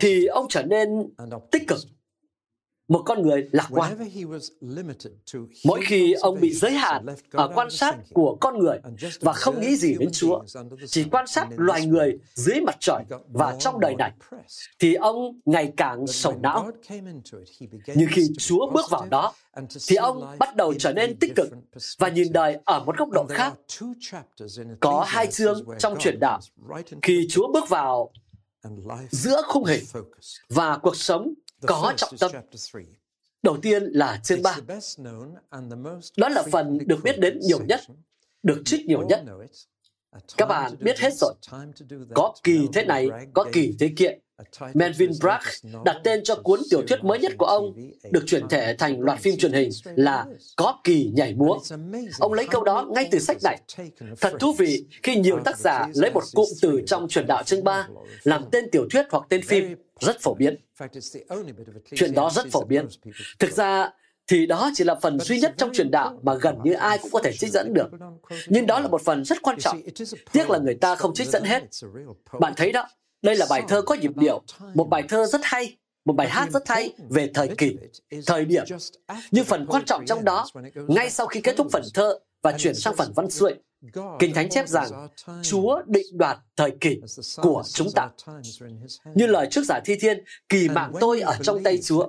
thì 0.00 0.26
ông 0.26 0.46
trở 0.48 0.62
nên 0.62 0.88
tích 1.50 1.62
cực 1.68 1.78
một 2.88 3.02
con 3.06 3.22
người 3.22 3.48
lạc 3.52 3.68
quan. 3.70 3.96
Mỗi 5.64 5.80
khi 5.86 6.12
ông 6.12 6.40
bị 6.40 6.54
giới 6.54 6.72
hạn 6.72 7.06
ở 7.30 7.50
quan 7.54 7.70
sát 7.70 7.96
của 8.12 8.36
con 8.40 8.58
người 8.58 8.78
và 9.20 9.32
không 9.32 9.60
nghĩ 9.60 9.76
gì 9.76 9.94
đến 9.98 10.08
Chúa, 10.12 10.42
chỉ 10.86 11.04
quan 11.04 11.26
sát 11.26 11.48
loài 11.56 11.86
người 11.86 12.18
dưới 12.34 12.60
mặt 12.60 12.76
trời 12.80 13.04
và 13.28 13.56
trong 13.58 13.80
đời 13.80 13.94
này, 13.98 14.12
thì 14.78 14.94
ông 14.94 15.40
ngày 15.44 15.72
càng 15.76 16.06
sầu 16.06 16.38
não. 16.42 16.70
Nhưng 17.94 18.08
khi 18.10 18.28
Chúa 18.38 18.70
bước 18.70 18.90
vào 18.90 19.06
đó, 19.10 19.32
thì 19.88 19.96
ông 19.96 20.36
bắt 20.38 20.56
đầu 20.56 20.74
trở 20.74 20.92
nên 20.92 21.16
tích 21.16 21.32
cực 21.36 21.48
và 21.98 22.08
nhìn 22.08 22.32
đời 22.32 22.58
ở 22.64 22.84
một 22.84 22.98
góc 22.98 23.10
độ 23.10 23.26
khác. 23.28 23.54
Có 24.80 25.04
hai 25.08 25.26
chương 25.26 25.64
trong 25.78 25.98
truyền 25.98 26.20
đạo. 26.20 26.40
Khi 27.02 27.26
Chúa 27.30 27.52
bước 27.52 27.68
vào 27.68 28.10
giữa 29.10 29.42
khung 29.46 29.64
hình 29.64 29.84
và 30.48 30.78
cuộc 30.78 30.96
sống 30.96 31.34
có 31.66 31.92
trọng 31.96 32.16
tâm. 32.18 32.32
Đầu 33.42 33.56
tiên 33.62 33.82
là 33.82 34.20
chương 34.24 34.42
3. 34.42 34.56
Đó 36.16 36.28
là 36.28 36.42
phần 36.52 36.78
được 36.86 36.98
biết 37.04 37.18
đến 37.18 37.38
nhiều 37.40 37.64
nhất, 37.64 37.80
được 38.42 38.62
trích 38.64 38.86
nhiều 38.86 39.02
nhất. 39.08 39.24
Các 40.36 40.46
bạn 40.46 40.72
biết 40.80 40.98
hết 40.98 41.14
rồi. 41.14 41.34
Có 42.14 42.34
kỳ 42.42 42.68
thế 42.72 42.84
này, 42.84 43.08
có 43.34 43.44
kỳ 43.52 43.76
thế 43.78 43.92
kia. 43.96 44.10
Melvin 44.74 45.10
Bragg 45.20 45.42
đặt 45.84 45.96
tên 46.04 46.24
cho 46.24 46.34
cuốn 46.34 46.60
tiểu 46.70 46.82
thuyết 46.88 47.04
mới 47.04 47.18
nhất 47.18 47.32
của 47.38 47.46
ông, 47.46 47.74
được 48.10 48.24
chuyển 48.26 48.48
thể 48.48 48.76
thành 48.78 49.00
loạt 49.00 49.18
phim 49.18 49.36
truyền 49.36 49.52
hình 49.52 49.70
là 49.96 50.26
Có 50.56 50.78
kỳ 50.84 51.10
nhảy 51.14 51.34
múa. 51.34 51.58
Ông 52.18 52.32
lấy 52.32 52.46
câu 52.50 52.64
đó 52.64 52.86
ngay 52.90 53.08
từ 53.10 53.18
sách 53.18 53.36
này. 53.42 53.60
Thật 54.20 54.32
thú 54.40 54.52
vị 54.52 54.86
khi 55.02 55.16
nhiều 55.16 55.40
tác 55.44 55.58
giả 55.58 55.86
lấy 55.94 56.10
một 56.10 56.24
cụm 56.34 56.48
từ 56.62 56.82
trong 56.86 57.08
truyền 57.08 57.26
đạo 57.26 57.42
chương 57.42 57.64
3 57.64 57.88
làm 58.22 58.44
tên 58.52 58.70
tiểu 58.70 58.86
thuyết 58.90 59.06
hoặc 59.10 59.26
tên 59.28 59.42
phim 59.42 59.76
rất 60.00 60.20
phổ 60.20 60.34
biến. 60.34 60.56
Chuyện 61.94 62.12
đó 62.14 62.30
rất 62.34 62.46
phổ 62.52 62.64
biến. 62.64 62.86
Thực 63.38 63.52
ra, 63.52 63.90
thì 64.26 64.46
đó 64.46 64.70
chỉ 64.74 64.84
là 64.84 64.94
phần 64.94 65.20
duy 65.20 65.40
nhất 65.40 65.54
trong 65.56 65.72
truyền 65.72 65.90
đạo 65.90 66.18
mà 66.22 66.34
gần 66.34 66.58
như 66.64 66.72
ai 66.72 66.98
cũng 66.98 67.10
có 67.10 67.20
thể 67.24 67.32
trích 67.32 67.50
dẫn 67.50 67.74
được. 67.74 67.88
Nhưng 68.48 68.66
đó 68.66 68.80
là 68.80 68.88
một 68.88 69.02
phần 69.02 69.24
rất 69.24 69.42
quan 69.42 69.58
trọng. 69.58 69.80
Tiếc 70.32 70.50
là 70.50 70.58
người 70.58 70.74
ta 70.74 70.94
không 70.94 71.14
trích 71.14 71.28
dẫn 71.28 71.42
hết. 71.44 71.62
Bạn 72.40 72.52
thấy 72.56 72.72
đó, 72.72 72.88
đây 73.24 73.36
là 73.36 73.46
bài 73.50 73.62
thơ 73.68 73.82
có 73.82 73.94
nhịp 73.94 74.16
điệu, 74.16 74.42
một 74.74 74.84
bài 74.84 75.02
thơ 75.08 75.26
rất 75.26 75.40
hay, 75.44 75.76
một 76.04 76.12
bài 76.12 76.28
hát 76.28 76.50
rất 76.52 76.68
hay 76.68 76.92
về 77.08 77.30
thời 77.34 77.48
kỳ, 77.48 77.76
thời 78.26 78.44
điểm. 78.44 78.64
Nhưng 79.30 79.44
phần 79.44 79.66
quan 79.66 79.84
trọng 79.84 80.06
trong 80.06 80.24
đó, 80.24 80.46
ngay 80.88 81.10
sau 81.10 81.26
khi 81.26 81.40
kết 81.40 81.54
thúc 81.56 81.66
phần 81.72 81.82
thơ 81.94 82.18
và 82.42 82.52
chuyển 82.58 82.74
sang 82.74 82.96
phần 82.96 83.12
văn 83.16 83.30
xuôi, 83.30 83.54
Kinh 84.18 84.34
Thánh 84.34 84.48
chép 84.48 84.68
rằng 84.68 85.08
Chúa 85.42 85.82
định 85.86 86.06
đoạt 86.12 86.38
thời 86.56 86.70
kỳ 86.80 87.00
của 87.42 87.62
chúng 87.72 87.88
ta. 87.94 88.10
Như 89.14 89.26
lời 89.26 89.48
trước 89.50 89.62
giả 89.64 89.80
thi 89.84 89.96
thiên, 90.00 90.24
kỳ 90.48 90.68
mạng 90.68 90.92
tôi 91.00 91.20
ở 91.20 91.36
trong 91.42 91.62
tay 91.62 91.78
Chúa. 91.82 92.08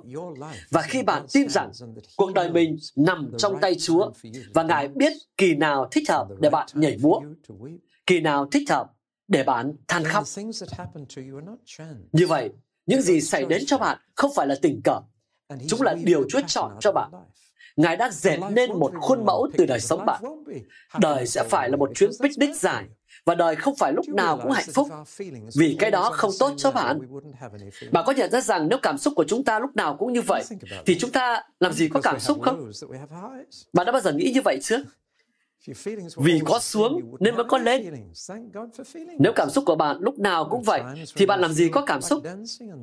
Và 0.70 0.82
khi 0.82 1.02
bạn 1.02 1.26
tin 1.32 1.48
rằng 1.48 1.70
cuộc 2.16 2.32
đời 2.34 2.50
mình 2.50 2.76
nằm 2.96 3.32
trong 3.38 3.60
tay 3.60 3.74
Chúa 3.74 4.10
và 4.54 4.62
Ngài 4.62 4.88
biết 4.88 5.12
kỳ 5.36 5.54
nào 5.54 5.88
thích 5.90 6.10
hợp 6.10 6.26
để 6.40 6.50
bạn 6.50 6.66
nhảy 6.74 6.96
múa, 7.02 7.20
kỳ 8.06 8.20
nào 8.20 8.48
thích 8.52 8.70
hợp 8.70 8.86
để 9.28 9.42
bạn 9.42 9.72
than 9.88 10.04
khóc. 10.04 10.24
Như 12.12 12.26
vậy, 12.26 12.50
những 12.86 13.02
gì 13.02 13.20
xảy 13.20 13.44
đến 13.44 13.62
cho 13.66 13.78
bạn 13.78 13.98
không 14.14 14.30
phải 14.34 14.46
là 14.46 14.56
tình 14.62 14.80
cờ. 14.84 15.00
Chúng 15.68 15.82
là 15.82 15.94
điều 16.04 16.24
Chúa 16.28 16.40
chọn 16.46 16.76
cho 16.80 16.92
bạn. 16.92 17.10
Ngài 17.76 17.96
đã 17.96 18.10
dệt 18.10 18.38
nên 18.50 18.78
một 18.78 18.92
khuôn 19.00 19.24
mẫu 19.24 19.48
từ 19.56 19.66
đời 19.66 19.80
sống 19.80 20.06
bạn. 20.06 20.22
Đời 21.00 21.26
sẽ 21.26 21.44
phải 21.50 21.70
là 21.70 21.76
một 21.76 21.90
chuyến 21.94 22.10
picnic 22.22 22.56
dài, 22.56 22.84
và 23.24 23.34
đời 23.34 23.56
không 23.56 23.76
phải 23.76 23.92
lúc 23.92 24.08
nào 24.08 24.38
cũng 24.42 24.52
hạnh 24.52 24.68
phúc, 24.74 24.88
vì 25.56 25.76
cái 25.78 25.90
đó 25.90 26.10
không 26.10 26.30
tốt 26.38 26.54
cho 26.56 26.70
bạn. 26.70 27.00
Bạn 27.92 28.04
có 28.06 28.12
nhận 28.12 28.30
ra 28.30 28.40
rằng 28.40 28.68
nếu 28.68 28.78
cảm 28.82 28.98
xúc 28.98 29.12
của 29.16 29.24
chúng 29.28 29.44
ta 29.44 29.58
lúc 29.58 29.76
nào 29.76 29.96
cũng 29.96 30.12
như 30.12 30.22
vậy, 30.22 30.44
thì 30.86 30.98
chúng 30.98 31.12
ta 31.12 31.42
làm 31.60 31.72
gì 31.72 31.88
có 31.88 32.00
cảm 32.00 32.20
xúc 32.20 32.38
không? 32.42 32.70
Bạn 33.72 33.86
đã 33.86 33.92
bao 33.92 34.00
giờ 34.00 34.12
nghĩ 34.12 34.32
như 34.34 34.42
vậy 34.44 34.58
chưa? 34.62 34.82
Vì 36.16 36.40
có 36.44 36.58
xuống 36.58 37.16
nên 37.20 37.34
mới 37.34 37.44
có 37.48 37.58
lên. 37.58 37.94
Nếu 39.18 39.32
cảm 39.36 39.50
xúc 39.50 39.64
của 39.66 39.76
bạn 39.76 39.98
lúc 40.00 40.18
nào 40.18 40.48
cũng 40.50 40.62
vậy, 40.62 40.82
thì 41.16 41.26
bạn 41.26 41.40
làm 41.40 41.52
gì 41.52 41.68
có 41.68 41.84
cảm 41.86 42.02
xúc? 42.02 42.22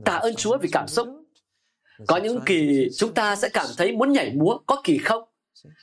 Tạ 0.05 0.15
ơn 0.15 0.35
Chúa 0.35 0.57
vì 0.57 0.69
cảm 0.71 0.87
xúc. 0.87 1.07
Có 2.07 2.17
những 2.17 2.39
kỳ 2.45 2.89
chúng 2.97 3.13
ta 3.13 3.35
sẽ 3.35 3.49
cảm 3.49 3.67
thấy 3.77 3.91
muốn 3.91 4.11
nhảy 4.11 4.33
múa, 4.33 4.57
có 4.65 4.81
kỳ 4.83 4.97
không? 4.97 5.23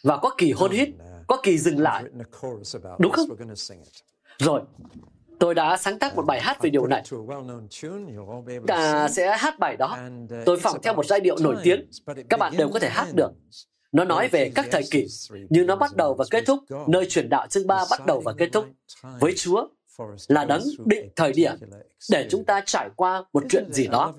Và 0.03 0.17
có 0.17 0.31
kỳ 0.39 0.53
hôn 0.53 0.71
hít, 0.71 0.89
có 1.27 1.41
kỳ 1.43 1.59
dừng 1.59 1.79
lại. 1.79 2.05
Đúng 2.99 3.13
không? 3.13 3.29
Rồi, 4.39 4.61
tôi 5.39 5.55
đã 5.55 5.77
sáng 5.77 5.99
tác 5.99 6.17
một 6.17 6.27
bài 6.27 6.41
hát 6.41 6.63
về 6.63 6.71
điều 6.71 6.87
này. 6.87 7.05
Cả 8.67 9.09
sẽ 9.09 9.37
hát 9.37 9.59
bài 9.59 9.77
đó. 9.77 9.99
Tôi 10.47 10.61
phỏng 10.61 10.83
theo 10.83 10.95
một 10.95 11.07
giai 11.07 11.21
điệu 11.21 11.37
nổi 11.41 11.57
tiếng. 11.63 11.91
Các 12.29 12.41
bạn 12.41 12.53
đều 12.57 12.69
có 12.69 12.79
thể 12.79 12.89
hát 12.91 13.07
được. 13.15 13.31
Nó 13.93 14.05
nói 14.05 14.29
về 14.29 14.53
các 14.55 14.67
thời 14.71 14.83
kỳ, 14.91 15.07
nhưng 15.51 15.67
nó 15.67 15.77
bắt 15.77 15.97
đầu 15.97 16.15
và 16.15 16.25
kết 16.31 16.45
thúc, 16.47 16.59
nơi 16.89 17.07
truyền 17.07 17.29
đạo 17.29 17.47
chương 17.47 17.67
3 17.67 17.85
bắt 17.91 18.07
đầu 18.07 18.21
và 18.25 18.33
kết 18.39 18.49
thúc 18.53 18.65
với 19.21 19.35
Chúa 19.37 19.69
là 20.29 20.45
đấng 20.45 20.63
định 20.85 21.09
thời 21.17 21.33
điểm 21.33 21.53
để 22.11 22.27
chúng 22.31 22.45
ta 22.45 22.63
trải 22.67 22.91
qua 22.97 23.25
một 23.33 23.43
chuyện 23.49 23.73
gì 23.73 23.87
đó. 23.87 24.15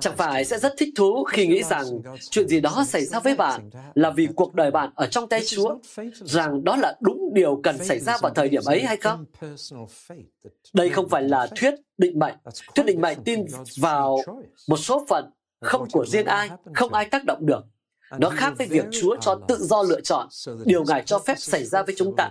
Chẳng 0.00 0.16
phải 0.16 0.44
sẽ 0.44 0.58
rất 0.58 0.74
thích 0.78 0.88
thú 0.96 1.24
khi 1.24 1.46
nghĩ 1.46 1.62
rằng 1.62 1.84
chuyện 2.30 2.48
gì 2.48 2.60
đó 2.60 2.84
xảy 2.88 3.04
ra 3.04 3.20
với 3.20 3.34
bạn 3.34 3.70
là 3.94 4.10
vì 4.10 4.28
cuộc 4.36 4.54
đời 4.54 4.70
bạn 4.70 4.90
ở 4.94 5.06
trong 5.06 5.28
tay 5.28 5.40
Chúa, 5.46 5.78
rằng 6.24 6.64
đó 6.64 6.76
là 6.76 6.96
đúng 7.00 7.34
điều 7.34 7.60
cần 7.62 7.84
xảy 7.84 8.00
ra 8.00 8.18
vào 8.22 8.34
thời 8.34 8.48
điểm 8.48 8.62
ấy 8.64 8.82
hay 8.82 8.96
không? 8.96 9.24
Đây 10.72 10.88
không 10.88 11.08
phải 11.08 11.22
là 11.22 11.48
thuyết 11.56 11.74
định 11.98 12.18
mệnh. 12.18 12.34
Thuyết 12.74 12.86
định 12.86 13.00
mệnh 13.00 13.18
tin 13.24 13.44
vào 13.76 14.18
một 14.68 14.76
số 14.76 15.06
phận 15.08 15.30
không 15.60 15.88
của 15.92 16.06
riêng 16.06 16.26
ai, 16.26 16.50
không 16.74 16.92
ai 16.92 17.04
tác 17.04 17.24
động 17.24 17.46
được. 17.46 17.60
Nó 18.10 18.30
khác 18.30 18.52
với 18.58 18.66
việc 18.66 18.84
Chúa 19.00 19.16
cho 19.20 19.38
tự 19.48 19.56
do 19.60 19.82
lựa 19.82 20.00
chọn, 20.00 20.28
điều 20.64 20.84
Ngài 20.84 21.02
cho 21.06 21.18
phép 21.18 21.34
xảy 21.38 21.64
ra 21.64 21.82
với 21.82 21.94
chúng 21.98 22.16
ta. 22.16 22.30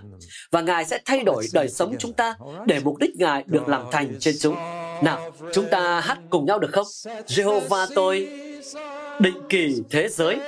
Và 0.50 0.60
Ngài 0.60 0.84
sẽ 0.84 1.00
thay 1.04 1.24
đổi 1.24 1.46
đời 1.52 1.68
sống 1.68 1.94
chúng 1.98 2.12
ta 2.12 2.36
để 2.66 2.80
mục 2.84 2.98
đích 2.98 3.16
Ngài 3.16 3.44
được 3.46 3.68
làm 3.68 3.82
thành 3.92 4.16
trên 4.20 4.34
chúng. 4.40 4.54
Nào, 5.02 5.32
chúng 5.52 5.66
ta 5.70 6.00
hát 6.00 6.18
cùng 6.30 6.46
nhau 6.46 6.58
được 6.58 6.70
không? 6.72 6.86
Jehovah 7.26 7.86
tôi 7.94 8.28
định 9.20 9.42
kỳ 9.48 9.82
thế 9.90 10.08
giới 10.08 10.40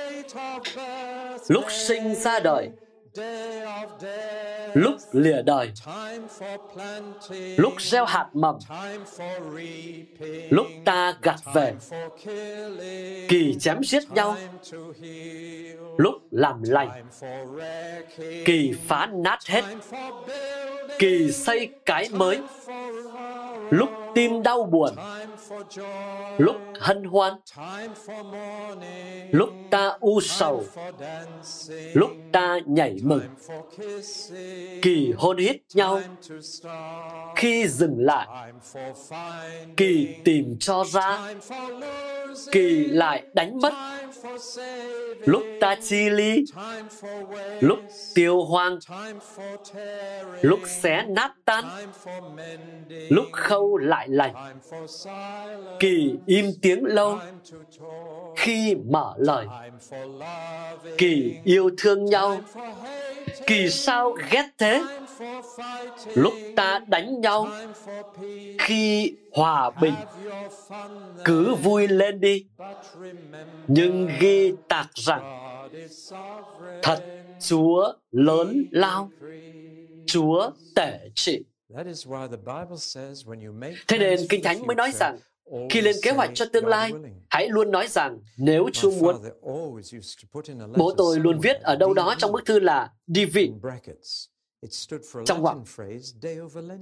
lúc 1.47 1.63
sinh 1.69 2.15
ra 2.15 2.39
đời 2.39 2.69
lúc 4.73 4.95
lìa 5.11 5.41
đời. 5.41 5.71
Lúc 7.57 7.73
gieo 7.81 8.05
hạt 8.05 8.27
mầm. 8.33 8.57
Lúc 10.49 10.67
ta 10.85 11.17
gặt 11.21 11.39
về. 11.53 11.73
Kỳ 13.27 13.55
chém 13.59 13.83
giết 13.83 14.11
nhau. 14.11 14.35
Lúc 15.97 16.13
làm 16.31 16.63
lành. 16.63 17.07
Kỳ 18.45 18.73
phá 18.87 19.09
nát 19.13 19.39
hết. 19.45 19.63
Kỳ 20.99 21.31
xây 21.31 21.69
cái 21.85 22.09
mới. 22.11 22.39
Lúc 23.69 23.89
tim 24.19 24.43
đau 24.43 24.63
buồn. 24.63 24.93
Lúc 26.37 26.55
hân 26.79 27.03
hoan, 27.03 27.33
lúc 29.31 29.49
ta 29.69 29.97
u 29.99 30.21
sầu, 30.21 30.63
lúc 31.93 32.11
ta 32.31 32.59
nhảy 32.65 32.97
mừng, 33.03 33.21
kỳ 34.81 35.13
hôn 35.17 35.37
hít 35.37 35.55
nhau. 35.73 36.01
Khi 37.35 37.67
dừng 37.67 37.95
lại, 37.97 38.51
kỳ 39.77 40.15
tìm 40.25 40.57
cho 40.59 40.83
ra, 40.83 41.33
kỳ 42.51 42.85
lại 42.85 43.23
đánh 43.33 43.57
mất. 43.61 43.73
Lúc 45.25 45.43
ta 45.61 45.75
chi 45.83 46.09
ly, 46.09 46.43
lúc 47.59 47.79
tiêu 48.15 48.43
hoang, 48.43 48.79
lúc 50.41 50.59
xé 50.67 51.05
nát 51.07 51.31
tan, 51.45 51.65
lúc 53.09 53.25
khâu 53.31 53.77
lại 53.77 54.08
lành. 54.09 54.59
Kỳ 55.79 56.13
im 56.25 56.51
tiếng 56.61 56.85
lâu 56.85 57.19
khi 58.35 58.75
mở 58.75 59.13
lời. 59.17 59.45
Kỳ 60.97 61.35
yêu 61.43 61.69
thương 61.77 62.05
nhau, 62.05 62.37
kỳ 63.47 63.69
sao 63.69 64.15
ghét 64.31 64.45
thế? 64.57 64.81
Lúc 66.13 66.33
ta 66.55 66.79
đánh 66.87 67.21
nhau, 67.21 67.47
khi 68.59 69.13
hòa 69.31 69.69
bình, 69.81 69.93
cứ 71.25 71.55
vui 71.55 71.87
lên 71.87 72.19
đi. 72.19 72.45
Nhưng 73.67 74.09
ghi 74.19 74.53
tạc 74.67 74.87
rằng, 74.93 75.39
thật 76.81 77.03
chúa 77.39 77.93
lớn 78.11 78.65
lao, 78.71 79.09
chúa 80.05 80.51
tể 80.75 80.99
trị 81.15 81.43
thế 83.87 83.97
nên 83.97 84.19
kinh 84.29 84.43
thánh 84.43 84.67
mới 84.67 84.75
nói 84.75 84.91
rằng 84.91 85.17
khi 85.69 85.81
lên 85.81 85.95
kế 86.01 86.11
hoạch 86.11 86.31
cho 86.33 86.45
tương 86.53 86.65
lai 86.65 86.91
hãy 87.29 87.49
luôn 87.49 87.71
nói 87.71 87.87
rằng 87.87 88.19
nếu 88.37 88.69
chúa 88.73 88.91
muốn. 88.91 89.15
Bố 90.77 90.93
tôi 90.97 91.19
luôn 91.19 91.39
viết 91.39 91.61
ở 91.61 91.75
đâu 91.75 91.93
đó 91.93 92.15
trong 92.17 92.31
bức 92.31 92.45
thư 92.45 92.59
là 92.59 92.91
DV 93.07 93.37
trong 95.25 95.41
ngoặc 95.41 95.57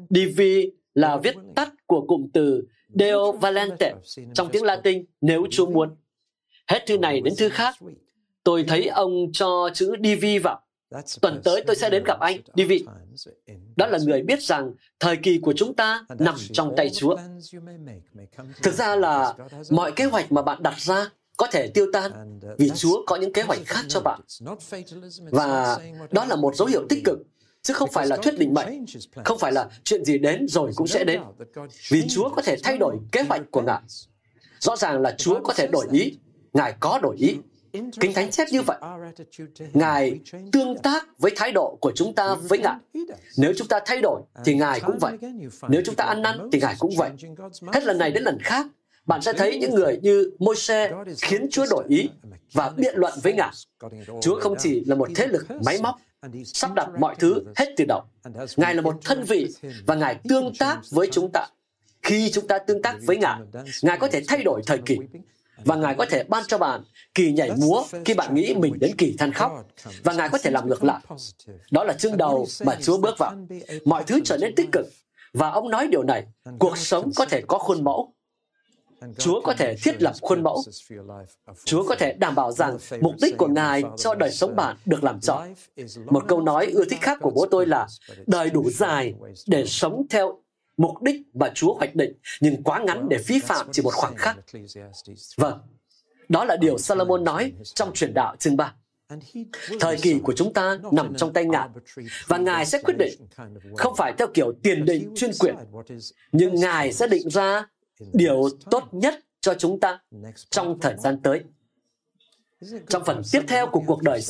DV 0.10 0.42
là 0.94 1.18
viết 1.18 1.36
tắt 1.56 1.74
của 1.86 2.06
cụm 2.08 2.28
từ 2.34 2.64
Deo 3.00 3.32
Valente 3.32 3.94
trong 4.34 4.50
tiếng 4.52 4.64
Latin 4.64 5.06
nếu 5.22 5.46
Chúa 5.52 5.66
muốn. 5.66 5.96
Hết 6.68 6.84
thư 6.88 6.98
này 6.98 7.22
đến 7.22 7.34
thư 7.38 7.50
khác, 7.50 7.76
tôi 8.44 8.66
thấy 8.68 8.88
ông 8.88 9.32
cho 9.34 9.70
chữ 9.74 9.96
DV 10.04 10.26
vào. 10.44 10.67
Tuần 11.22 11.42
tới 11.44 11.64
tôi 11.68 11.76
sẽ 11.76 11.90
đến 11.90 12.04
gặp 12.04 12.20
anh, 12.20 12.42
DV. 12.56 12.72
Đó 13.76 13.88
là 13.88 14.00
người 14.06 14.22
biết 14.22 14.44
rằng 14.44 14.74
thời 15.00 15.18
kỳ 15.18 15.38
của 15.38 15.54
chúng 15.58 15.74
ta 15.74 16.06
nằm 16.20 16.36
trong 16.54 16.74
tay 16.78 16.90
Chúa. 16.90 17.18
Thực 18.64 18.74
ra 18.74 18.96
là 18.96 19.34
mọi 19.70 19.92
kế 19.92 20.06
hoạch 20.06 20.32
mà 20.32 20.42
bạn 20.42 20.64
đặt 20.64 20.80
ra 20.80 21.10
có 21.38 21.48
thể 21.52 21.68
tiêu 21.68 21.88
tan 21.94 22.40
vì 22.58 22.70
Chúa 22.70 23.04
có 23.06 23.16
những 23.16 23.34
kế 23.34 23.42
hoạch 23.42 23.60
khác 23.66 23.86
cho 23.88 24.02
bạn. 24.02 24.22
Và 25.32 25.78
đó 26.12 26.26
là 26.26 26.36
một 26.36 26.56
dấu 26.56 26.68
hiệu 26.68 26.86
tích 26.90 27.04
cực 27.06 27.20
chứ 27.62 27.74
không 27.74 27.90
phải 27.92 28.08
là 28.08 28.18
thuyết 28.18 28.40
định 28.40 28.54
mệnh, 28.54 28.86
không 29.26 29.40
phải 29.40 29.52
là 29.52 29.70
chuyện 29.84 30.06
gì 30.06 30.18
đến 30.18 30.48
rồi 30.48 30.72
cũng 30.76 30.88
sẽ 30.88 31.04
đến. 31.04 31.22
Vì 31.90 32.08
Chúa 32.10 32.30
có 32.30 32.42
thể 32.42 32.56
thay 32.64 32.78
đổi 32.78 32.98
kế 33.12 33.22
hoạch 33.22 33.42
của 33.52 33.62
Ngài. 33.62 33.82
Rõ 34.60 34.76
ràng 34.76 35.02
là 35.02 35.16
Chúa 35.18 35.40
có 35.44 35.54
thể 35.54 35.68
đổi 35.68 35.88
ý, 35.92 36.18
Ngài 36.54 36.74
có 36.80 37.00
đổi 37.04 37.16
ý. 37.18 37.38
Kinh 38.00 38.14
Thánh 38.14 38.32
chép 38.32 38.48
như 38.52 38.62
vậy. 38.62 38.78
Ngài 39.74 40.20
tương 40.52 40.78
tác 40.78 41.08
với 41.20 41.32
thái 41.36 41.52
độ 41.52 41.78
của 41.82 41.92
chúng 41.96 42.16
ta 42.16 42.36
với 42.36 42.60
Ngài. 42.60 42.76
Nếu 43.38 43.54
chúng 43.58 43.68
ta 43.68 43.80
thay 43.86 44.02
đổi, 44.02 44.22
thì 44.46 44.56
Ngài 44.56 44.80
cũng 44.80 44.98
vậy. 45.00 45.18
Nếu 45.70 45.82
chúng 45.86 45.96
ta 45.96 46.04
ăn 46.04 46.22
năn, 46.22 46.50
thì 46.52 46.60
Ngài 46.60 46.76
cũng 46.80 46.92
vậy. 46.98 47.10
Hết 47.74 47.84
lần 47.84 47.98
này 47.98 48.12
đến 48.12 48.24
lần 48.24 48.38
khác, 48.42 48.68
bạn 49.06 49.22
sẽ 49.22 49.34
thấy 49.34 49.58
những 49.58 49.76
người 49.76 50.00
như 50.02 50.32
Môi-se 50.40 50.92
khiến 51.22 51.48
Chúa 51.52 51.66
đổi 51.70 51.84
ý 51.88 52.10
và 52.54 52.70
biện 52.78 52.94
luận 52.98 53.14
với 53.24 53.34
Ngài. 53.34 53.52
Chúa 54.22 54.40
không 54.40 54.56
chỉ 54.60 54.84
là 54.86 54.96
một 54.96 55.10
thế 55.16 55.28
lực 55.28 55.46
máy 55.66 55.78
móc, 55.82 55.96
sắp 56.46 56.74
đặt 56.74 56.90
mọi 57.00 57.16
thứ 57.20 57.44
hết 57.56 57.74
từ 57.78 57.86
đầu. 57.88 58.02
Ngài 58.58 58.76
là 58.76 58.82
một 58.82 58.96
thân 59.04 59.24
vị 59.24 59.48
và 59.86 59.96
Ngài 59.96 60.20
tương 60.30 60.56
tác 60.60 60.80
với 60.92 61.08
chúng 61.12 61.32
ta. 61.34 61.48
Khi 62.04 62.32
chúng 62.32 62.48
ta 62.48 62.58
tương 62.58 62.82
tác 62.82 62.96
với 63.06 63.18
Ngài, 63.18 63.40
Ngài 63.82 63.98
có 63.98 64.08
thể 64.08 64.22
thay 64.28 64.44
đổi 64.44 64.62
thời 64.66 64.78
kỳ 64.86 64.98
và 65.66 65.76
Ngài 65.76 65.96
có 65.96 66.06
thể 66.06 66.24
ban 66.24 66.44
cho 66.48 66.58
bạn 66.58 66.84
kỳ 67.14 67.32
nhảy 67.32 67.52
múa 67.58 67.84
khi 68.06 68.14
bạn 68.14 68.36
nghĩ 68.36 68.54
mình 68.56 68.74
đến 68.80 68.96
kỳ 68.98 69.16
than 69.18 69.34
khóc. 69.34 69.52
Và 70.04 70.14
Ngài 70.14 70.30
có 70.30 70.38
thể 70.38 70.52
làm 70.52 70.68
ngược 70.68 70.84
lại. 70.84 71.02
Đó 71.72 71.84
là 71.84 71.94
chương 71.94 72.18
đầu 72.18 72.48
mà 72.66 72.76
Chúa 72.82 72.98
bước 72.98 73.18
vào. 73.18 73.36
Mọi 73.86 74.04
thứ 74.04 74.20
trở 74.26 74.38
nên 74.38 74.56
tích 74.56 74.70
cực. 74.72 74.86
và 75.34 75.50
ông 75.50 75.70
nói 75.70 75.88
điều 75.88 76.04
này, 76.04 76.26
cuộc 76.60 76.78
sống 76.78 77.12
có 77.16 77.26
thể 77.26 77.42
có 77.48 77.58
khuôn 77.58 77.84
mẫu. 77.84 78.14
Chúa 79.18 79.42
có 79.42 79.54
thể 79.54 79.76
thiết 79.84 80.02
lập 80.02 80.14
khuôn 80.22 80.44
mẫu. 80.44 80.64
Chúa 81.66 81.84
có 81.84 81.96
thể 81.96 82.14
đảm 82.14 82.36
bảo 82.36 82.52
rằng 82.52 82.78
mục 83.02 83.16
đích 83.22 83.38
của 83.38 83.48
Ngài 83.48 83.84
cho 83.98 84.16
đời 84.16 84.32
sống 84.32 84.56
bạn 84.56 84.78
được 84.86 85.04
làm 85.04 85.20
trọn. 85.20 85.54
Một 86.06 86.24
câu 86.28 86.42
nói 86.42 86.66
ưa 86.66 86.86
thích 86.86 87.02
khác 87.02 87.18
của 87.22 87.30
bố 87.30 87.48
tôi 87.52 87.66
là 87.66 87.88
đời 88.28 88.50
đủ 88.50 88.70
dài 88.70 89.14
để 89.48 89.66
sống 89.66 90.06
theo 90.10 90.42
mục 90.78 91.02
đích 91.02 91.22
mà 91.34 91.52
Chúa 91.56 91.74
hoạch 91.74 91.96
định, 91.96 92.14
nhưng 92.42 92.64
quá 92.64 92.80
ngắn 92.80 93.10
để 93.10 93.18
vi 93.28 93.40
phạm 93.40 93.68
chỉ 93.72 93.82
một 93.82 93.94
khoảng 93.94 94.16
khắc. 94.16 94.38
Vâng, 95.38 95.60
đó 96.30 96.46
là 96.46 96.56
điều 96.56 96.78
Solomon 96.78 97.24
nói 97.24 97.54
trong 97.64 97.94
truyền 97.94 98.14
đạo 98.14 98.36
chương 98.40 98.58
3. 98.58 98.74
Thời 99.80 99.98
kỳ 99.98 100.20
của 100.24 100.34
chúng 100.34 100.54
ta 100.54 100.80
nằm 100.92 101.16
trong 101.18 101.34
tay 101.34 101.46
Ngài, 101.46 101.70
và 102.28 102.38
Ngài 102.38 102.66
sẽ 102.66 102.82
quyết 102.84 102.96
định, 102.98 103.14
không 103.78 103.96
phải 103.98 104.14
theo 104.18 104.28
kiểu 104.34 104.54
tiền 104.64 104.86
định 104.86 105.14
chuyên 105.16 105.32
quyền, 105.40 105.56
nhưng 106.32 106.56
Ngài 106.56 106.94
sẽ 106.94 107.08
định 107.08 107.30
ra 107.30 107.68
điều 108.14 108.50
tốt 108.72 108.84
nhất 108.92 109.16
cho 109.42 109.54
chúng 109.54 109.80
ta 109.80 110.00
trong 110.50 110.80
thời 110.80 110.96
gian 110.98 111.22
tới. 111.22 111.44
Trong 112.90 113.06
phần 113.06 113.22
tiếp 113.32 113.42
theo 113.48 113.68
của 113.68 113.82
cuộc 113.88 114.02
đời, 114.04 114.22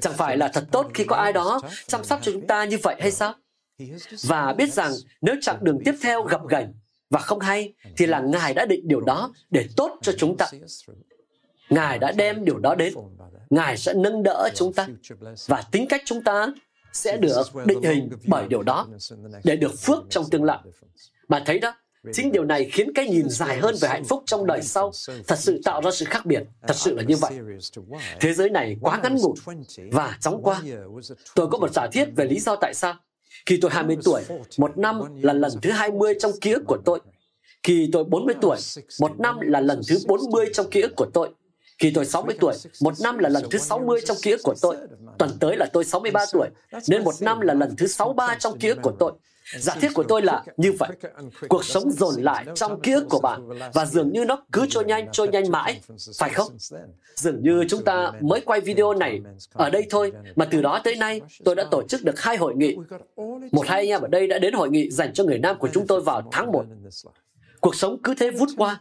chẳng 0.00 0.14
phải 0.16 0.36
là 0.36 0.48
thật 0.48 0.64
tốt 0.72 0.90
khi 0.94 1.04
có 1.04 1.16
ai 1.16 1.32
đó 1.32 1.60
chăm 1.86 2.04
sóc 2.04 2.20
cho 2.22 2.32
chúng 2.32 2.46
ta 2.46 2.64
như 2.64 2.78
vậy 2.82 2.96
hay 3.00 3.10
sao? 3.10 3.34
Và 4.22 4.52
biết 4.52 4.72
rằng 4.72 4.92
nếu 5.20 5.34
chặng 5.40 5.64
đường 5.64 5.78
tiếp 5.84 5.94
theo 6.02 6.22
gặp 6.22 6.40
gành 6.48 6.74
và 7.10 7.20
không 7.20 7.40
hay, 7.40 7.74
thì 7.96 8.06
là 8.06 8.20
Ngài 8.20 8.54
đã 8.54 8.66
định 8.66 8.88
điều 8.88 9.00
đó 9.00 9.32
để 9.50 9.66
tốt 9.76 9.98
cho 10.02 10.12
chúng 10.18 10.36
ta. 10.36 10.46
Ngài 11.70 11.98
đã 11.98 12.12
đem 12.12 12.44
điều 12.44 12.58
đó 12.58 12.74
đến. 12.74 12.94
Ngài 13.50 13.78
sẽ 13.78 13.94
nâng 13.94 14.22
đỡ 14.22 14.48
chúng 14.54 14.72
ta. 14.72 14.88
Và 15.46 15.62
tính 15.70 15.86
cách 15.88 16.02
chúng 16.04 16.22
ta 16.22 16.46
sẽ 16.92 17.16
được 17.16 17.42
định 17.64 17.82
hình 17.82 18.10
bởi 18.26 18.48
điều 18.48 18.62
đó 18.62 18.86
để 19.44 19.56
được 19.56 19.78
phước 19.78 19.98
trong 20.10 20.24
tương 20.30 20.44
lai. 20.44 20.58
Bạn 21.28 21.42
thấy 21.46 21.58
đó, 21.58 21.74
chính 22.12 22.32
điều 22.32 22.44
này 22.44 22.70
khiến 22.72 22.92
cái 22.94 23.08
nhìn 23.08 23.28
dài 23.28 23.58
hơn 23.58 23.74
về 23.80 23.88
hạnh 23.88 24.04
phúc 24.04 24.22
trong 24.26 24.46
đời 24.46 24.62
sau 24.62 24.92
thật 25.26 25.38
sự 25.38 25.60
tạo 25.64 25.80
ra 25.82 25.90
sự 25.90 26.04
khác 26.04 26.26
biệt. 26.26 26.42
Thật 26.62 26.76
sự 26.76 26.94
là 26.94 27.02
như 27.02 27.16
vậy. 27.16 27.32
Thế 28.20 28.32
giới 28.32 28.50
này 28.50 28.76
quá 28.80 29.00
ngắn 29.02 29.16
ngủn 29.16 29.34
và 29.92 30.18
chóng 30.20 30.42
qua. 30.42 30.62
Tôi 31.34 31.48
có 31.50 31.58
một 31.58 31.72
giả 31.74 31.86
thiết 31.92 32.08
về 32.16 32.24
lý 32.24 32.40
do 32.40 32.56
tại 32.56 32.74
sao. 32.74 32.94
Khi 33.46 33.58
tôi 33.60 33.70
20 33.70 33.96
tuổi, 34.04 34.22
một 34.58 34.78
năm 34.78 35.00
là 35.22 35.32
lần 35.32 35.52
thứ 35.62 35.70
20 35.70 36.14
trong 36.18 36.32
ký 36.40 36.52
ức 36.52 36.62
của 36.66 36.78
tôi. 36.84 37.00
Khi 37.62 37.88
tôi 37.92 38.04
40 38.04 38.34
tuổi, 38.40 38.56
một 39.00 39.20
năm 39.20 39.40
là 39.40 39.60
lần 39.60 39.80
thứ 39.88 39.98
40 40.06 40.50
trong 40.52 40.70
ký 40.70 40.80
ức 40.80 40.96
của 40.96 41.06
tôi. 41.14 41.30
Khi 41.78 41.90
tôi 41.94 42.04
60 42.04 42.36
tuổi, 42.40 42.54
một 42.82 42.94
năm 43.02 43.18
là 43.18 43.28
lần 43.28 43.44
thứ 43.50 43.58
60 43.58 44.00
trong 44.04 44.16
ký 44.22 44.30
ức 44.30 44.40
của 44.42 44.54
tôi. 44.62 44.76
Tuần 45.18 45.30
tới 45.40 45.56
là 45.56 45.66
tôi 45.72 45.84
63 45.84 46.24
tuổi, 46.32 46.48
nên 46.88 47.04
một 47.04 47.14
năm 47.20 47.40
là 47.40 47.54
lần 47.54 47.76
thứ 47.76 47.86
63 47.86 48.36
trong 48.40 48.58
ký 48.58 48.68
ức 48.68 48.78
của 48.82 48.92
tôi. 48.98 49.12
Giả 49.56 49.74
thiết 49.80 49.88
của 49.94 50.02
tôi 50.02 50.22
là 50.22 50.44
như 50.56 50.72
vậy. 50.72 50.88
Cuộc 51.48 51.64
sống 51.64 51.90
dồn 51.90 52.22
lại 52.22 52.44
trong 52.54 52.80
ký 52.80 52.92
ức 52.92 53.06
của 53.08 53.20
bạn 53.20 53.48
và 53.74 53.86
dường 53.86 54.12
như 54.12 54.24
nó 54.24 54.42
cứ 54.52 54.66
trôi 54.70 54.84
nhanh, 54.84 55.08
trôi 55.12 55.28
nhanh 55.28 55.50
mãi, 55.50 55.80
phải 56.18 56.30
không? 56.30 56.52
Dường 57.14 57.42
như 57.42 57.64
chúng 57.68 57.84
ta 57.84 58.12
mới 58.20 58.40
quay 58.40 58.60
video 58.60 58.94
này 58.94 59.20
ở 59.52 59.70
đây 59.70 59.86
thôi, 59.90 60.12
mà 60.36 60.44
từ 60.44 60.62
đó 60.62 60.80
tới 60.84 60.96
nay 60.96 61.20
tôi 61.44 61.54
đã 61.54 61.64
tổ 61.70 61.82
chức 61.88 62.04
được 62.04 62.20
hai 62.20 62.36
hội 62.36 62.54
nghị. 62.56 62.76
Một 63.52 63.66
hai 63.66 63.80
anh 63.80 63.88
em 63.88 64.00
ở 64.00 64.08
đây 64.08 64.26
đã 64.26 64.38
đến 64.38 64.54
hội 64.54 64.70
nghị 64.70 64.90
dành 64.90 65.12
cho 65.12 65.24
người 65.24 65.38
Nam 65.38 65.58
của 65.58 65.68
chúng 65.72 65.86
tôi 65.86 66.00
vào 66.00 66.28
tháng 66.32 66.52
1. 66.52 66.64
Cuộc 67.60 67.74
sống 67.74 68.02
cứ 68.02 68.14
thế 68.14 68.30
vút 68.30 68.48
qua, 68.56 68.80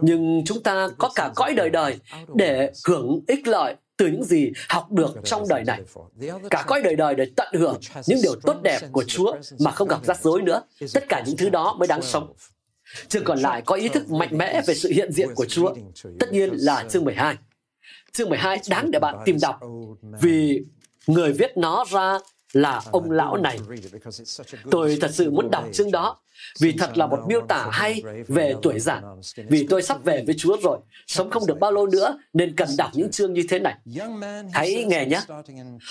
nhưng 0.00 0.42
chúng 0.46 0.62
ta 0.62 0.88
có 0.98 1.10
cả 1.14 1.32
cõi 1.34 1.54
đời 1.54 1.70
đời 1.70 1.98
để 2.34 2.72
hưởng 2.86 3.20
ích 3.26 3.46
lợi 3.46 3.74
từ 3.96 4.06
những 4.06 4.24
gì 4.24 4.52
học 4.68 4.92
được 4.92 5.14
trong 5.24 5.48
đời 5.48 5.64
này. 5.64 5.82
Cả 6.50 6.64
cõi 6.66 6.80
đời 6.82 6.96
đời 6.96 7.14
để 7.14 7.26
tận 7.36 7.48
hưởng 7.52 7.80
những 8.06 8.18
điều 8.22 8.34
tốt 8.42 8.56
đẹp 8.62 8.80
của 8.92 9.04
Chúa 9.04 9.36
mà 9.58 9.70
không 9.70 9.88
gặp 9.88 10.04
rắc 10.04 10.22
rối 10.22 10.42
nữa. 10.42 10.62
Tất 10.94 11.08
cả 11.08 11.22
những 11.26 11.36
thứ 11.36 11.48
đó 11.48 11.76
mới 11.78 11.88
đáng 11.88 12.02
sống. 12.02 12.32
Chương 13.08 13.24
còn 13.24 13.38
lại 13.38 13.62
có 13.62 13.74
ý 13.74 13.88
thức 13.88 14.10
mạnh 14.10 14.38
mẽ 14.38 14.62
về 14.66 14.74
sự 14.74 14.88
hiện 14.88 15.12
diện 15.12 15.28
của 15.34 15.44
Chúa. 15.44 15.74
Tất 16.20 16.32
nhiên 16.32 16.50
là 16.52 16.84
chương 16.90 17.04
12. 17.04 17.36
Chương 18.12 18.28
12 18.28 18.60
đáng 18.68 18.90
để 18.90 18.98
bạn 18.98 19.16
tìm 19.24 19.36
đọc 19.42 19.60
vì 20.20 20.60
người 21.06 21.32
viết 21.32 21.56
nó 21.56 21.84
ra 21.90 22.18
là 22.54 22.80
ông 22.92 23.10
lão 23.10 23.36
này. 23.36 23.58
Tôi 24.70 24.98
thật 25.00 25.10
sự 25.14 25.30
muốn 25.30 25.50
đọc 25.50 25.64
chương 25.72 25.90
đó 25.90 26.20
vì 26.60 26.72
thật 26.78 26.98
là 26.98 27.06
một 27.06 27.18
miêu 27.28 27.40
tả 27.48 27.68
hay 27.72 28.02
về 28.28 28.54
tuổi 28.62 28.80
già. 28.80 29.02
Vì 29.36 29.66
tôi 29.70 29.82
sắp 29.82 30.04
về 30.04 30.22
với 30.26 30.34
Chúa 30.38 30.56
rồi, 30.62 30.78
sống 31.06 31.30
không 31.30 31.46
được 31.46 31.58
bao 31.60 31.72
lâu 31.72 31.86
nữa 31.86 32.18
nên 32.32 32.56
cần 32.56 32.68
đọc 32.78 32.90
những 32.94 33.10
chương 33.10 33.32
như 33.32 33.42
thế 33.48 33.58
này. 33.58 33.74
Hãy 34.52 34.84
nghe 34.84 35.06
nhé. 35.06 35.20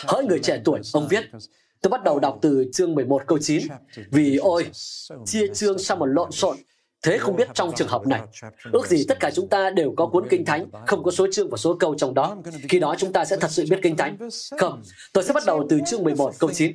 Hỡi 0.08 0.26
người 0.26 0.40
trẻ 0.40 0.62
tuổi, 0.66 0.80
ông 0.94 1.08
viết, 1.08 1.24
Tôi 1.84 1.90
bắt 1.90 2.04
đầu 2.04 2.20
đọc 2.20 2.40
từ 2.42 2.66
chương 2.74 2.96
11 2.96 3.22
câu 3.28 3.38
9. 3.38 3.68
Vì 4.12 4.38
ôi, 4.38 4.70
chia 5.26 5.48
chương 5.54 5.80
sao 5.80 5.98
một 5.98 6.06
lộn 6.06 6.32
xộn, 6.32 6.58
Thế 7.04 7.18
không 7.18 7.36
biết 7.36 7.48
trong 7.54 7.72
trường 7.76 7.88
hợp 7.88 8.08
này, 8.08 8.22
ước 8.72 8.88
gì 8.88 9.06
tất 9.08 9.20
cả 9.20 9.32
chúng 9.32 9.50
ta 9.50 9.70
đều 9.70 9.94
có 9.98 10.08
cuốn 10.08 10.28
kinh 10.30 10.46
thánh, 10.46 10.70
không 10.88 11.04
có 11.04 11.12
số 11.12 11.28
chương 11.32 11.50
và 11.50 11.58
số 11.58 11.76
câu 11.80 11.96
trong 11.98 12.14
đó. 12.14 12.38
Khi 12.70 12.80
đó 12.80 12.96
chúng 12.98 13.14
ta 13.14 13.26
sẽ 13.26 13.38
thật 13.38 13.52
sự 13.52 13.66
biết 13.70 13.80
kinh 13.82 13.98
thánh. 13.98 14.18
Không, 14.60 14.82
tôi 15.14 15.24
sẽ 15.24 15.34
bắt 15.34 15.44
đầu 15.46 15.68
từ 15.70 15.80
chương 15.88 16.04
11 16.04 16.34
câu 16.40 16.52
9. 16.54 16.74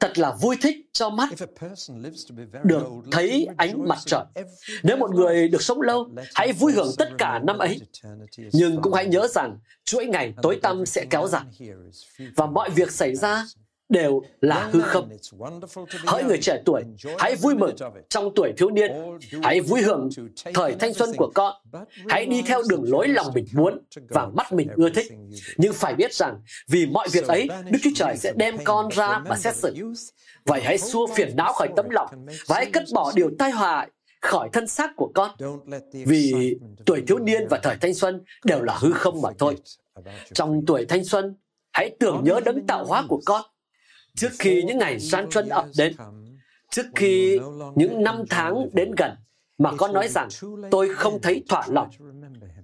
Thật 0.00 0.18
là 0.18 0.36
vui 0.40 0.56
thích 0.62 0.76
cho 0.92 1.10
mắt 1.10 1.28
được 2.64 2.82
thấy 3.12 3.48
ánh 3.56 3.88
mặt 3.88 3.98
trời. 4.06 4.24
Nếu 4.82 4.96
một 4.96 5.10
người 5.10 5.48
được 5.48 5.62
sống 5.62 5.80
lâu, 5.80 6.08
hãy 6.34 6.52
vui 6.52 6.72
hưởng 6.72 6.90
tất 6.98 7.08
cả 7.18 7.38
năm 7.38 7.58
ấy. 7.58 7.80
Nhưng 8.52 8.82
cũng 8.82 8.92
hãy 8.92 9.06
nhớ 9.06 9.28
rằng 9.28 9.58
chuỗi 9.84 10.06
ngày 10.06 10.34
tối 10.42 10.58
tăm 10.62 10.86
sẽ 10.86 11.04
kéo 11.10 11.28
dài. 11.28 11.44
Và 12.36 12.46
mọi 12.46 12.70
việc 12.70 12.90
xảy 12.90 13.14
ra 13.14 13.44
đều 13.88 14.22
là 14.40 14.68
hư 14.72 14.80
không. 14.80 15.08
Hỡi 16.06 16.24
người 16.24 16.38
trẻ 16.38 16.62
tuổi, 16.64 16.82
hãy 17.18 17.34
vui 17.34 17.54
mừng 17.54 17.76
trong 18.08 18.30
tuổi 18.34 18.52
thiếu 18.56 18.70
niên, 18.70 18.92
hãy 19.42 19.60
vui 19.60 19.82
hưởng 19.82 20.08
thời 20.54 20.74
thanh 20.74 20.94
xuân 20.94 21.10
của 21.16 21.30
con, 21.34 21.54
hãy 22.08 22.26
đi 22.26 22.42
theo 22.42 22.62
đường 22.68 22.84
lối 22.86 23.08
lòng 23.08 23.26
mình 23.34 23.46
muốn 23.52 23.78
và 24.08 24.28
mắt 24.34 24.52
mình 24.52 24.68
ưa 24.76 24.90
thích. 24.90 25.12
Nhưng 25.56 25.72
phải 25.72 25.94
biết 25.94 26.14
rằng, 26.14 26.40
vì 26.68 26.86
mọi 26.86 27.08
việc 27.12 27.26
ấy, 27.26 27.48
Đức 27.70 27.78
Chúa 27.82 27.90
Trời 27.94 28.16
sẽ 28.16 28.32
đem 28.36 28.56
con 28.64 28.88
ra 28.88 29.22
và 29.26 29.36
xét 29.36 29.56
xử. 29.56 29.74
Vậy 30.44 30.60
hãy 30.64 30.78
xua 30.78 31.06
phiền 31.06 31.36
não 31.36 31.52
khỏi 31.52 31.68
tấm 31.76 31.90
lòng 31.90 32.26
và 32.46 32.56
hãy 32.56 32.70
cất 32.72 32.84
bỏ 32.94 33.12
điều 33.14 33.30
tai 33.38 33.50
họa 33.50 33.86
khỏi 34.22 34.48
thân 34.52 34.66
xác 34.66 34.90
của 34.96 35.10
con. 35.14 35.30
Vì 35.92 36.56
tuổi 36.86 37.02
thiếu 37.06 37.18
niên 37.18 37.46
và 37.50 37.60
thời 37.62 37.76
thanh 37.80 37.94
xuân 37.94 38.24
đều 38.44 38.62
là 38.62 38.76
hư 38.78 38.92
không 38.92 39.22
mà 39.22 39.30
thôi. 39.38 39.56
Trong 40.34 40.62
tuổi 40.66 40.84
thanh 40.88 41.04
xuân, 41.04 41.34
hãy 41.72 41.90
tưởng 42.00 42.20
nhớ 42.24 42.40
đấng 42.44 42.66
tạo 42.66 42.84
hóa 42.84 43.04
của 43.08 43.20
con 43.24 43.42
trước 44.16 44.30
khi 44.38 44.62
những 44.62 44.78
ngày 44.78 44.98
gian 44.98 45.30
xuân 45.30 45.48
ập 45.48 45.64
đến, 45.78 45.92
trước 46.70 46.86
khi 46.94 47.40
những 47.74 48.02
năm 48.02 48.24
tháng 48.30 48.68
đến 48.72 48.92
gần, 48.96 49.10
mà 49.58 49.72
con 49.76 49.92
nói 49.92 50.08
rằng 50.08 50.28
tôi 50.70 50.94
không 50.94 51.20
thấy 51.22 51.44
thỏa 51.48 51.66
lòng. 51.68 51.90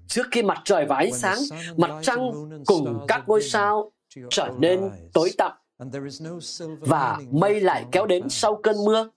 Trước 0.07 0.27
khi 0.31 0.43
mặt 0.43 0.59
trời 0.65 0.87
và 0.87 0.97
ánh 0.97 1.13
sáng, 1.13 1.39
mặt 1.77 1.91
trăng 2.03 2.33
cùng 2.67 3.05
các 3.09 3.23
ngôi 3.27 3.43
sao 3.43 3.93
trở 4.31 4.49
nên 4.59 4.81
tối 5.13 5.31
tăm 5.39 5.53
và 6.81 7.19
mây 7.31 7.61
lại 7.61 7.85
kéo 7.93 8.07
đến 8.07 8.29
sau 8.29 8.61
cơn 8.63 8.77
mưa 8.85 9.11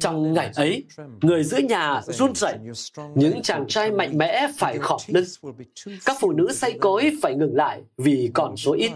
Trong 0.00 0.32
ngày 0.32 0.50
ấy, 0.54 0.84
người 1.22 1.44
giữ 1.44 1.58
nhà 1.58 2.02
run 2.06 2.34
rẩy, 2.34 2.58
những 3.14 3.42
chàng 3.42 3.66
trai 3.68 3.90
mạnh 3.90 4.18
mẽ 4.18 4.48
phải 4.58 4.78
khọp 4.78 5.00
lưng, 5.06 5.24
các 6.04 6.16
phụ 6.20 6.32
nữ 6.32 6.52
say 6.52 6.78
cối 6.80 7.12
phải 7.22 7.34
ngừng 7.34 7.56
lại 7.56 7.82
vì 7.96 8.30
còn 8.34 8.56
số 8.56 8.72
ít. 8.72 8.90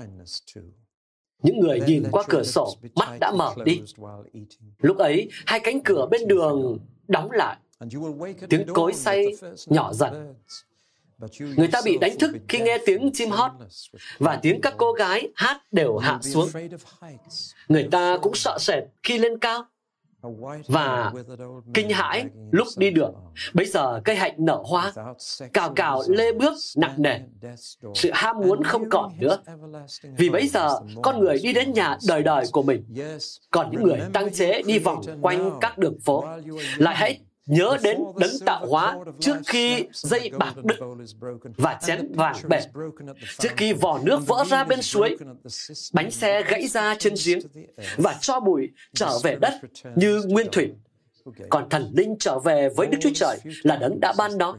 Những 1.43 1.61
người 1.61 1.81
nhìn 1.87 2.05
qua 2.11 2.23
cửa 2.29 2.43
sổ, 2.43 2.77
mắt 2.95 3.19
đã 3.21 3.33
mở 3.37 3.55
đi. 3.65 3.83
Lúc 4.79 4.99
ấy, 4.99 5.29
hai 5.47 5.61
cánh 5.61 5.81
cửa 5.81 6.07
bên 6.11 6.29
đường 6.29 6.79
đóng 7.09 7.31
lại. 7.31 7.57
Tiếng 8.49 8.67
cối 8.75 8.93
say 8.93 9.27
nhỏ 9.67 9.93
dần. 9.93 10.35
Người 11.57 11.69
ta 11.73 11.81
bị 11.85 11.99
đánh 11.99 12.19
thức 12.19 12.31
khi 12.49 12.59
nghe 12.59 12.79
tiếng 12.87 13.11
chim 13.15 13.31
hót 13.31 13.51
và 14.19 14.39
tiếng 14.43 14.61
các 14.61 14.75
cô 14.77 14.93
gái 14.93 15.29
hát 15.35 15.61
đều 15.73 15.97
hạ 15.97 16.19
xuống. 16.23 16.49
Người 17.69 17.89
ta 17.91 18.19
cũng 18.23 18.35
sợ 18.35 18.59
sệt 18.61 18.83
khi 19.03 19.19
lên 19.19 19.39
cao 19.39 19.65
và 20.69 21.13
kinh 21.75 21.91
hãi 21.91 22.25
lúc 22.51 22.67
đi 22.77 22.91
đường. 22.91 23.15
Bây 23.55 23.67
giờ 23.67 24.01
cây 24.05 24.17
hạnh 24.17 24.35
nở 24.39 24.63
hoa, 24.65 24.93
cào 25.53 25.73
cào 25.73 26.03
lê 26.09 26.33
bước 26.33 26.55
nặng 26.77 26.95
nề. 26.97 27.19
Sự 27.95 28.11
ham 28.15 28.37
muốn 28.41 28.65
không 28.65 28.91
còn 28.91 29.13
nữa. 29.19 29.39
Vì 30.17 30.31
bây 30.31 30.49
giờ 30.49 30.81
con 31.03 31.21
người 31.21 31.39
đi 31.43 31.53
đến 31.53 31.73
nhà 31.73 31.99
đời 32.09 32.23
đời 32.23 32.45
của 32.53 32.63
mình. 32.63 32.85
Còn 33.51 33.71
những 33.71 33.83
người 33.83 34.01
tăng 34.13 34.33
chế 34.33 34.63
đi 34.63 34.79
vòng 34.79 35.01
quanh 35.23 35.59
các 35.61 35.79
đường 35.79 35.99
phố. 36.05 36.25
Lại 36.77 36.97
hãy 36.97 37.21
nhớ 37.47 37.77
đến 37.83 37.99
đấng 38.17 38.31
tạo 38.47 38.67
hóa 38.67 38.97
trước 39.21 39.37
khi 39.47 39.87
dây 39.93 40.31
bạc 40.39 40.55
đứt 40.65 40.77
và 41.57 41.79
chén 41.87 42.13
vàng 42.15 42.37
bể, 42.49 42.61
trước 43.39 43.49
khi 43.57 43.73
vò 43.73 43.99
nước 44.03 44.27
vỡ 44.27 44.45
ra 44.49 44.65
bên 44.65 44.83
suối, 44.83 45.17
bánh 45.93 46.11
xe 46.11 46.43
gãy 46.43 46.69
ra 46.69 46.95
trên 46.99 47.15
giếng 47.27 47.41
và 47.97 48.19
cho 48.21 48.41
bụi 48.41 48.69
trở 48.95 49.19
về 49.23 49.37
đất 49.41 49.55
như 49.97 50.23
nguyên 50.29 50.47
thủy. 50.53 50.73
Còn 51.49 51.69
thần 51.69 51.93
linh 51.95 52.17
trở 52.19 52.39
về 52.39 52.69
với 52.77 52.87
Đức 52.87 52.99
Chúa 53.01 53.11
Trời 53.15 53.39
là 53.63 53.77
đấng 53.77 54.01
đã 54.01 54.13
ban 54.19 54.39
nó. 54.39 54.57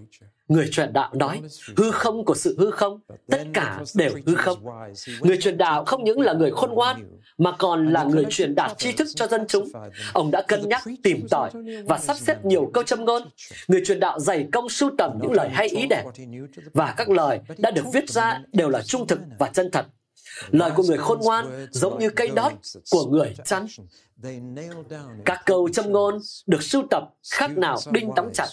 Người 0.47 0.67
truyền 0.71 0.93
đạo 0.93 1.09
nói, 1.13 1.41
hư 1.77 1.91
không 1.91 2.25
của 2.25 2.35
sự 2.35 2.55
hư 2.59 2.71
không, 2.71 2.99
tất 3.29 3.43
cả 3.53 3.83
đều 3.95 4.11
hư 4.25 4.35
không. 4.35 4.65
Người 5.21 5.37
truyền 5.37 5.57
đạo 5.57 5.85
không 5.85 6.03
những 6.03 6.19
là 6.19 6.33
người 6.33 6.51
khôn 6.51 6.71
ngoan, 6.73 7.17
mà 7.37 7.51
còn 7.51 7.93
là 7.93 8.03
người 8.03 8.25
truyền 8.29 8.55
đạt 8.55 8.77
tri 8.77 8.91
thức 8.91 9.07
cho 9.15 9.27
dân 9.27 9.45
chúng. 9.47 9.69
Ông 10.13 10.31
đã 10.31 10.41
cân 10.41 10.69
nhắc, 10.69 10.83
tìm 11.03 11.27
tòi 11.29 11.51
và 11.85 11.97
sắp 11.97 12.17
xếp 12.17 12.45
nhiều 12.45 12.71
câu 12.73 12.83
châm 12.83 13.05
ngôn. 13.05 13.23
Người 13.67 13.81
truyền 13.85 13.99
đạo 13.99 14.19
dày 14.19 14.47
công 14.51 14.69
sưu 14.69 14.91
tầm 14.97 15.19
những 15.21 15.31
lời 15.31 15.49
hay 15.49 15.67
ý 15.67 15.87
đẹp. 15.87 16.03
Và 16.73 16.93
các 16.97 17.09
lời 17.09 17.39
đã 17.57 17.71
được 17.71 17.85
viết 17.93 18.09
ra 18.09 18.41
đều 18.53 18.69
là 18.69 18.81
trung 18.81 19.07
thực 19.07 19.19
và 19.39 19.49
chân 19.53 19.71
thật. 19.71 19.85
Lời 20.49 20.71
của 20.75 20.83
người 20.83 20.97
khôn 20.97 21.19
ngoan 21.19 21.67
giống 21.71 21.99
như 21.99 22.09
cây 22.09 22.29
đót 22.35 22.51
của 22.91 23.05
người 23.05 23.35
chăn. 23.45 23.67
Các 25.25 25.41
câu 25.45 25.69
châm 25.69 25.91
ngôn 25.91 26.19
được 26.47 26.63
sưu 26.63 26.83
tập 26.89 27.03
khác 27.31 27.57
nào 27.57 27.77
đinh 27.91 28.15
đóng 28.15 28.29
chặt. 28.33 28.47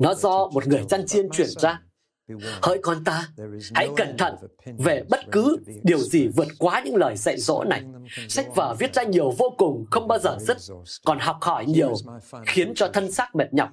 Nó 0.00 0.14
do 0.14 0.46
một 0.46 0.66
người 0.66 0.84
chăn 0.88 1.06
chiên 1.06 1.28
chuyển 1.30 1.48
ra. 1.48 1.80
Hỡi 2.62 2.78
con 2.82 3.04
ta, 3.04 3.28
hãy 3.74 3.88
cẩn 3.96 4.16
thận 4.16 4.34
về 4.78 5.02
bất 5.10 5.20
cứ 5.32 5.56
điều 5.82 5.98
gì 5.98 6.28
vượt 6.28 6.48
quá 6.58 6.82
những 6.84 6.96
lời 6.96 7.16
dạy 7.16 7.36
dỗ 7.38 7.64
này. 7.64 7.82
Sách 8.28 8.46
vở 8.54 8.74
viết 8.78 8.94
ra 8.94 9.02
nhiều 9.02 9.30
vô 9.38 9.54
cùng, 9.58 9.86
không 9.90 10.08
bao 10.08 10.18
giờ 10.18 10.36
dứt, 10.40 10.56
còn 11.04 11.18
học 11.18 11.36
hỏi 11.40 11.66
nhiều, 11.66 11.94
khiến 12.46 12.72
cho 12.74 12.88
thân 12.88 13.12
xác 13.12 13.34
mệt 13.34 13.54
nhọc. 13.54 13.70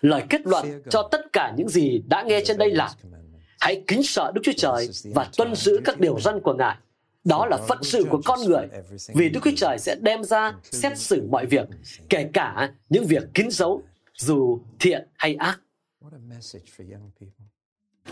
Lời 0.00 0.22
kết 0.30 0.40
luận 0.46 0.82
cho 0.90 1.08
tất 1.12 1.20
cả 1.32 1.54
những 1.56 1.68
gì 1.68 2.02
đã 2.06 2.22
nghe 2.22 2.42
trên 2.44 2.58
đây 2.58 2.70
là 2.70 2.94
hãy 3.60 3.82
kính 3.86 4.02
sợ 4.02 4.32
Đức 4.34 4.40
Chúa 4.44 4.52
Trời 4.56 4.88
và 5.14 5.30
tuân 5.36 5.54
giữ 5.54 5.80
các 5.84 6.00
điều 6.00 6.20
răn 6.20 6.40
của 6.40 6.54
Ngài. 6.54 6.76
Đó 7.24 7.46
là 7.46 7.56
phận 7.56 7.78
sự 7.82 8.04
của 8.10 8.20
con 8.24 8.40
người, 8.46 8.68
vì 9.14 9.28
Đức 9.28 9.40
Chúa 9.44 9.50
Trời 9.56 9.78
sẽ 9.78 9.96
đem 10.00 10.24
ra 10.24 10.54
xét 10.62 10.98
xử 10.98 11.26
mọi 11.30 11.46
việc, 11.46 11.68
kể 12.08 12.28
cả 12.32 12.72
những 12.88 13.04
việc 13.06 13.22
kín 13.34 13.50
dấu, 13.50 13.82
dù 14.14 14.60
thiện 14.78 15.08
hay 15.16 15.34
ác. 15.34 15.60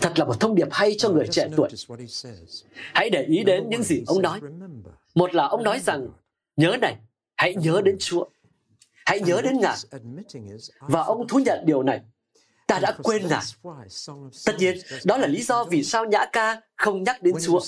Thật 0.00 0.18
là 0.18 0.24
một 0.24 0.40
thông 0.40 0.54
điệp 0.54 0.68
hay 0.70 0.94
cho 0.98 1.08
người 1.08 1.26
trẻ 1.30 1.48
tuổi. 1.56 1.68
Hãy 2.94 3.10
để 3.10 3.22
ý 3.22 3.44
đến 3.44 3.68
những 3.68 3.82
gì 3.82 4.04
ông 4.06 4.22
nói. 4.22 4.40
Một 5.14 5.34
là 5.34 5.46
ông 5.46 5.62
nói 5.62 5.80
rằng, 5.80 6.08
nhớ 6.56 6.76
này, 6.80 6.96
hãy 7.36 7.54
nhớ 7.54 7.80
đến 7.84 7.96
Chúa. 7.98 8.24
Hãy 9.06 9.20
nhớ 9.20 9.40
đến 9.42 9.58
Ngài. 9.60 9.76
Và 10.80 11.02
ông 11.02 11.28
thú 11.28 11.38
nhận 11.38 11.66
điều 11.66 11.82
này. 11.82 12.00
Ta 12.66 12.78
đã 12.78 12.92
quên 13.02 13.28
Ngài. 13.28 13.42
Tất 14.46 14.52
nhiên, 14.58 14.78
đó 15.04 15.16
là 15.16 15.26
lý 15.26 15.42
do 15.42 15.64
vì 15.64 15.84
sao 15.84 16.04
Nhã 16.04 16.24
ca 16.32 16.60
không 16.76 17.02
nhắc 17.02 17.22
đến 17.22 17.34
Chúa. 17.46 17.60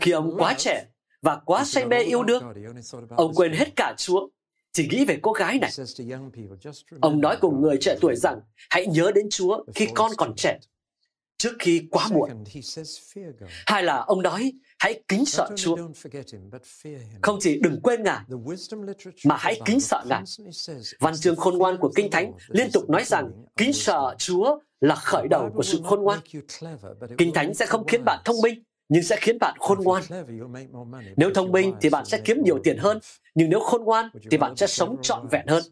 Khi 0.00 0.10
ông 0.10 0.34
quá 0.38 0.54
trẻ 0.58 0.86
và 1.22 1.36
quá 1.44 1.64
say 1.64 1.84
mê 1.86 2.02
yêu 2.02 2.22
đương, 2.22 2.54
ông 3.16 3.34
quên 3.34 3.52
hết 3.52 3.76
cả 3.76 3.94
Chúa 3.98 4.28
chỉ 4.72 4.88
nghĩ 4.88 5.04
về 5.04 5.18
cô 5.22 5.32
gái 5.32 5.58
này. 5.58 5.70
Ông 7.00 7.20
nói 7.20 7.36
cùng 7.40 7.62
người 7.62 7.76
trẻ 7.80 7.96
tuổi 8.00 8.16
rằng, 8.16 8.40
hãy 8.70 8.86
nhớ 8.86 9.12
đến 9.14 9.28
Chúa 9.30 9.64
khi 9.74 9.88
con 9.94 10.10
còn 10.16 10.34
trẻ 10.36 10.58
trước 11.38 11.52
khi 11.58 11.88
quá 11.90 12.08
muộn. 12.12 12.30
Hai 13.66 13.82
là 13.82 13.96
ông 13.96 14.22
nói, 14.22 14.52
hãy 14.78 15.02
kính 15.08 15.24
sợ 15.24 15.48
Chúa. 15.56 15.76
Không 17.22 17.38
chỉ 17.40 17.60
đừng 17.62 17.80
quên 17.82 18.02
Ngài, 18.02 18.20
mà 19.24 19.36
hãy 19.38 19.60
kính 19.64 19.80
sợ 19.80 20.04
Ngài. 20.08 20.22
Văn 21.00 21.14
chương 21.16 21.36
khôn 21.36 21.58
ngoan 21.58 21.76
của 21.76 21.92
Kinh 21.96 22.10
Thánh 22.10 22.32
liên 22.48 22.70
tục 22.72 22.90
nói 22.90 23.04
rằng 23.04 23.30
kính 23.56 23.72
sợ 23.72 24.14
Chúa 24.18 24.58
là 24.80 24.94
khởi 24.94 25.28
đầu 25.28 25.50
của 25.54 25.62
sự 25.62 25.80
khôn 25.84 26.02
ngoan. 26.02 26.20
Kinh 27.18 27.32
Thánh 27.34 27.54
sẽ 27.54 27.66
không 27.66 27.86
khiến 27.86 28.04
bạn 28.04 28.22
thông 28.24 28.36
minh, 28.42 28.62
nhưng 28.88 29.02
sẽ 29.02 29.16
khiến 29.20 29.38
bạn 29.40 29.56
khôn 29.58 29.78
ngoan. 29.80 30.02
Nếu 31.16 31.30
thông 31.34 31.52
minh 31.52 31.74
thì 31.80 31.88
bạn 31.90 32.04
sẽ 32.04 32.20
kiếm 32.24 32.42
nhiều 32.44 32.58
tiền 32.64 32.78
hơn, 32.78 32.98
nhưng 33.34 33.50
nếu 33.50 33.60
khôn 33.60 33.84
ngoan 33.84 34.08
thì 34.30 34.36
bạn 34.36 34.56
sẽ 34.56 34.66
sống 34.66 34.96
trọn 35.02 35.28
vẹn 35.30 35.46
hơn. 35.46 35.62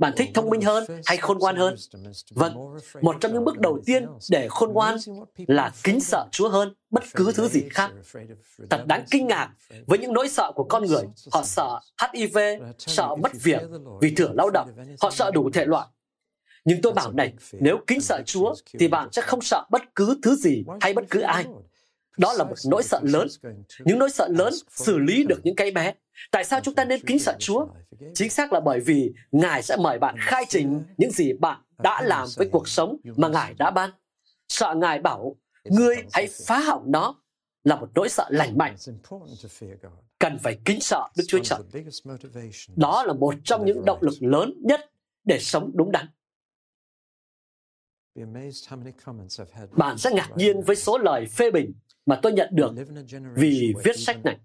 Bạn 0.00 0.12
thích 0.16 0.30
thông 0.34 0.50
minh 0.50 0.62
hơn 0.62 0.84
hay 1.06 1.16
khôn 1.16 1.38
ngoan 1.38 1.56
hơn? 1.56 1.74
Vâng, 2.30 2.56
một 3.02 3.16
trong 3.20 3.32
những 3.32 3.44
bước 3.44 3.58
đầu 3.58 3.78
tiên 3.86 4.06
để 4.30 4.48
khôn 4.50 4.72
ngoan 4.72 4.96
là 5.46 5.72
kính 5.84 6.00
sợ 6.00 6.26
Chúa 6.32 6.48
hơn 6.48 6.74
bất 6.90 7.04
cứ 7.14 7.32
thứ 7.34 7.48
gì 7.48 7.62
khác. 7.70 7.90
Thật 8.70 8.84
đáng 8.86 9.04
kinh 9.10 9.26
ngạc 9.26 9.50
với 9.86 9.98
những 9.98 10.12
nỗi 10.12 10.28
sợ 10.28 10.52
của 10.54 10.64
con 10.64 10.86
người. 10.86 11.02
Họ 11.32 11.42
sợ 11.42 11.80
HIV, 12.12 12.38
sợ 12.78 13.14
mất 13.22 13.32
việc 13.42 13.62
vì 14.00 14.14
thửa 14.14 14.32
lao 14.34 14.50
động. 14.50 14.70
Họ 15.00 15.10
sợ 15.10 15.30
đủ 15.30 15.50
thể 15.52 15.64
loại. 15.64 15.86
Nhưng 16.64 16.82
tôi 16.82 16.92
bảo 16.92 17.12
này, 17.12 17.34
nếu 17.52 17.78
kính 17.86 18.00
sợ 18.00 18.22
Chúa 18.26 18.54
thì 18.78 18.88
bạn 18.88 19.08
sẽ 19.12 19.22
không 19.22 19.40
sợ 19.40 19.64
bất 19.70 19.94
cứ 19.94 20.18
thứ 20.22 20.34
gì 20.34 20.64
hay 20.80 20.94
bất 20.94 21.04
cứ 21.10 21.20
ai. 21.20 21.44
Đó 22.18 22.32
là 22.32 22.44
một 22.44 22.54
nỗi 22.70 22.82
sợ 22.82 23.00
lớn. 23.02 23.28
Những 23.84 23.98
nỗi 23.98 24.10
sợ 24.10 24.28
lớn 24.28 24.52
xử 24.70 24.98
lý 24.98 25.24
được 25.24 25.40
những 25.44 25.56
cái 25.56 25.70
bé. 25.70 25.94
Tại 26.30 26.44
sao 26.44 26.60
chúng 26.60 26.74
ta 26.74 26.84
nên 26.84 27.00
kính 27.06 27.18
sợ 27.18 27.36
Chúa? 27.38 27.66
Chính 28.14 28.30
xác 28.30 28.52
là 28.52 28.60
bởi 28.60 28.80
vì 28.80 29.12
Ngài 29.32 29.62
sẽ 29.62 29.76
mời 29.76 29.98
bạn 29.98 30.14
khai 30.18 30.44
trình 30.48 30.82
những 30.96 31.10
gì 31.10 31.32
bạn 31.32 31.60
đã 31.78 32.02
làm 32.02 32.28
với 32.36 32.48
cuộc 32.52 32.68
sống 32.68 32.96
mà 33.16 33.28
Ngài 33.28 33.54
đã 33.54 33.70
ban. 33.70 33.90
Sợ 34.48 34.74
Ngài 34.76 34.98
bảo, 34.98 35.36
ngươi 35.64 35.96
hãy 36.12 36.28
phá 36.46 36.58
hỏng 36.58 36.84
nó 36.86 37.14
là 37.64 37.76
một 37.76 37.88
nỗi 37.94 38.08
sợ 38.08 38.26
lành 38.30 38.58
mạnh. 38.58 38.76
Cần 40.18 40.38
phải 40.38 40.58
kính 40.64 40.80
sợ 40.80 41.08
Đức 41.16 41.24
Chúa 41.28 41.38
Trời. 41.42 41.58
Đó 42.76 43.04
là 43.06 43.12
một 43.12 43.34
trong 43.44 43.64
những 43.64 43.84
động 43.84 43.98
lực 44.02 44.14
lớn 44.20 44.52
nhất 44.62 44.80
để 45.24 45.38
sống 45.38 45.70
đúng 45.74 45.92
đắn. 45.92 46.06
Bạn 49.70 49.98
sẽ 49.98 50.10
ngạc 50.10 50.30
nhiên 50.36 50.60
với 50.60 50.76
số 50.76 50.98
lời 50.98 51.26
phê 51.26 51.50
bình 51.50 51.72
mà 52.06 52.18
tôi 52.22 52.32
nhận 52.32 52.48
được 52.52 52.72
vì 53.34 53.74
viết 53.84 53.96
sách 53.98 54.24
này. 54.24 54.36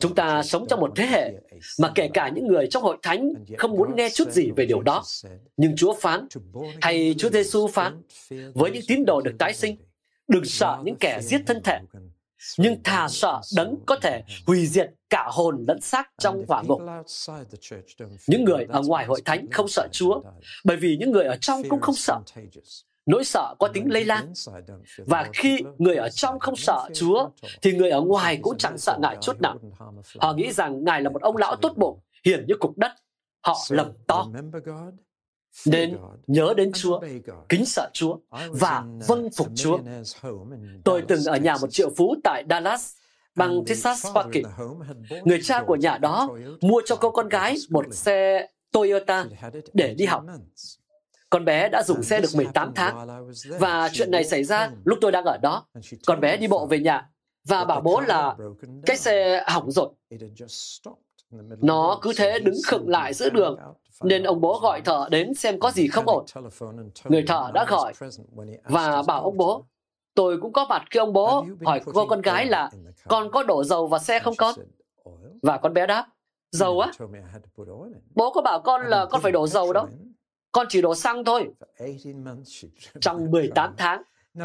Chúng 0.00 0.14
ta 0.14 0.42
sống 0.42 0.66
trong 0.68 0.80
một 0.80 0.92
thế 0.96 1.06
hệ 1.06 1.32
mà 1.80 1.92
kể 1.94 2.08
cả 2.14 2.28
những 2.28 2.46
người 2.46 2.66
trong 2.70 2.82
hội 2.82 2.96
thánh 3.02 3.32
không 3.58 3.70
muốn 3.70 3.96
nghe 3.96 4.08
chút 4.14 4.32
gì 4.32 4.50
về 4.56 4.66
điều 4.66 4.82
đó. 4.82 5.02
Nhưng 5.56 5.76
Chúa 5.76 5.94
phán, 5.94 6.28
hay 6.80 7.14
Chúa 7.18 7.30
Giêsu 7.30 7.66
phán, 7.66 8.02
với 8.54 8.70
những 8.70 8.82
tín 8.88 9.04
đồ 9.04 9.20
được 9.20 9.34
tái 9.38 9.54
sinh, 9.54 9.76
đừng 10.28 10.44
sợ 10.44 10.78
những 10.84 10.96
kẻ 11.00 11.20
giết 11.22 11.40
thân 11.46 11.62
thể, 11.64 11.80
nhưng 12.58 12.82
thà 12.82 13.08
sợ 13.08 13.40
đấng 13.56 13.76
có 13.86 13.96
thể 13.96 14.22
hủy 14.46 14.66
diệt 14.66 14.90
cả 15.10 15.28
hồn 15.32 15.64
lẫn 15.68 15.80
xác 15.80 16.10
trong 16.18 16.44
hỏa 16.48 16.62
ngục. 16.62 16.82
Những 18.26 18.44
người 18.44 18.66
ở 18.68 18.82
ngoài 18.86 19.06
hội 19.06 19.22
thánh 19.24 19.50
không 19.50 19.68
sợ 19.68 19.88
Chúa, 19.92 20.22
bởi 20.64 20.76
vì 20.76 20.96
những 20.96 21.10
người 21.10 21.24
ở 21.24 21.36
trong 21.36 21.62
cũng 21.68 21.80
không 21.80 21.94
sợ. 21.94 22.18
Nỗi 23.06 23.24
sợ 23.24 23.54
có 23.58 23.68
tính 23.68 23.92
lây 23.92 24.04
lan. 24.04 24.32
Và 25.06 25.30
khi 25.32 25.58
người 25.78 25.96
ở 25.96 26.08
trong 26.08 26.38
không 26.38 26.56
sợ 26.56 26.88
Chúa, 26.94 27.28
thì 27.62 27.72
người 27.72 27.90
ở 27.90 28.00
ngoài 28.00 28.38
cũng 28.42 28.58
chẳng 28.58 28.78
sợ 28.78 28.98
Ngài 29.00 29.16
chút 29.20 29.40
nào. 29.40 29.58
Họ 30.18 30.32
nghĩ 30.32 30.52
rằng 30.52 30.84
Ngài 30.84 31.02
là 31.02 31.10
một 31.10 31.22
ông 31.22 31.36
lão 31.36 31.56
tốt 31.56 31.72
bụng, 31.76 32.00
hiền 32.24 32.44
như 32.48 32.54
cục 32.60 32.78
đất. 32.78 32.92
Họ 33.42 33.56
lầm 33.70 33.92
to. 34.06 34.26
Nên 35.66 35.96
nhớ 36.26 36.54
đến 36.56 36.72
Chúa, 36.72 37.00
kính 37.48 37.66
sợ 37.66 37.90
Chúa 37.92 38.18
và 38.50 38.84
vâng 39.06 39.28
phục 39.36 39.48
Chúa. 39.54 39.78
Tôi 40.84 41.02
từng 41.08 41.24
ở 41.24 41.36
nhà 41.36 41.56
một 41.60 41.70
triệu 41.70 41.90
phú 41.96 42.14
tại 42.24 42.44
Dallas, 42.50 42.92
bang 43.34 43.64
Texas, 43.66 44.06
Kỳ. 44.32 44.42
Người 45.24 45.40
cha 45.42 45.62
của 45.66 45.76
nhà 45.76 45.98
đó 45.98 46.28
mua 46.60 46.82
cho 46.84 46.96
cô 46.96 47.10
con 47.10 47.28
gái 47.28 47.56
một 47.70 47.86
xe 47.92 48.48
Toyota 48.72 49.24
để 49.72 49.94
đi 49.94 50.04
học. 50.04 50.24
Con 51.30 51.44
bé 51.44 51.68
đã 51.68 51.82
dùng 51.82 52.02
xe 52.02 52.20
được 52.20 52.28
18 52.34 52.72
tháng. 52.74 53.08
Và 53.58 53.90
chuyện 53.92 54.10
này 54.10 54.24
xảy 54.24 54.44
ra 54.44 54.70
lúc 54.84 54.98
tôi 55.00 55.12
đang 55.12 55.24
ở 55.24 55.38
đó. 55.38 55.66
Con 56.06 56.20
bé 56.20 56.36
đi 56.36 56.48
bộ 56.48 56.66
về 56.66 56.78
nhà 56.78 57.08
và 57.48 57.64
bảo 57.64 57.80
bố 57.80 58.00
là 58.00 58.36
cái 58.86 58.96
xe 58.96 59.44
hỏng 59.46 59.70
rồi. 59.70 59.88
Nó 61.62 61.98
cứ 62.02 62.12
thế 62.16 62.38
đứng 62.38 62.56
khựng 62.66 62.88
lại 62.88 63.14
giữa 63.14 63.30
đường, 63.30 63.58
nên 64.02 64.22
ông 64.22 64.40
bố 64.40 64.58
gọi 64.62 64.80
thợ 64.80 65.08
đến 65.10 65.34
xem 65.34 65.60
có 65.60 65.70
gì 65.70 65.88
không 65.88 66.04
ổn. 66.08 66.24
Người 67.04 67.22
thợ 67.26 67.50
đã 67.54 67.64
gọi 67.68 67.92
và 68.64 69.02
bảo 69.02 69.22
ông 69.22 69.36
bố, 69.36 69.64
tôi 70.14 70.38
cũng 70.40 70.52
có 70.52 70.66
mặt 70.68 70.82
khi 70.90 70.98
ông 71.00 71.12
bố 71.12 71.46
hỏi 71.64 71.80
cô 71.94 72.06
con 72.06 72.22
gái 72.22 72.46
là 72.46 72.70
con 73.08 73.30
có 73.30 73.42
đổ 73.42 73.64
dầu 73.64 73.86
vào 73.86 74.00
xe 74.00 74.18
không 74.18 74.34
con? 74.36 74.54
Và 75.42 75.58
con 75.58 75.74
bé 75.74 75.86
đáp, 75.86 76.06
dầu 76.50 76.80
á? 76.80 76.90
Bố 78.14 78.32
có 78.32 78.42
bảo 78.42 78.60
con 78.60 78.82
là 78.86 79.06
con 79.10 79.20
phải 79.22 79.32
đổ 79.32 79.46
dầu 79.46 79.72
đâu. 79.72 79.88
Con 80.52 80.66
chỉ 80.70 80.82
đổ 80.82 80.94
xăng 80.94 81.24
thôi. 81.24 81.48
Trong 83.00 83.30
18 83.30 83.74
tháng, 83.76 84.02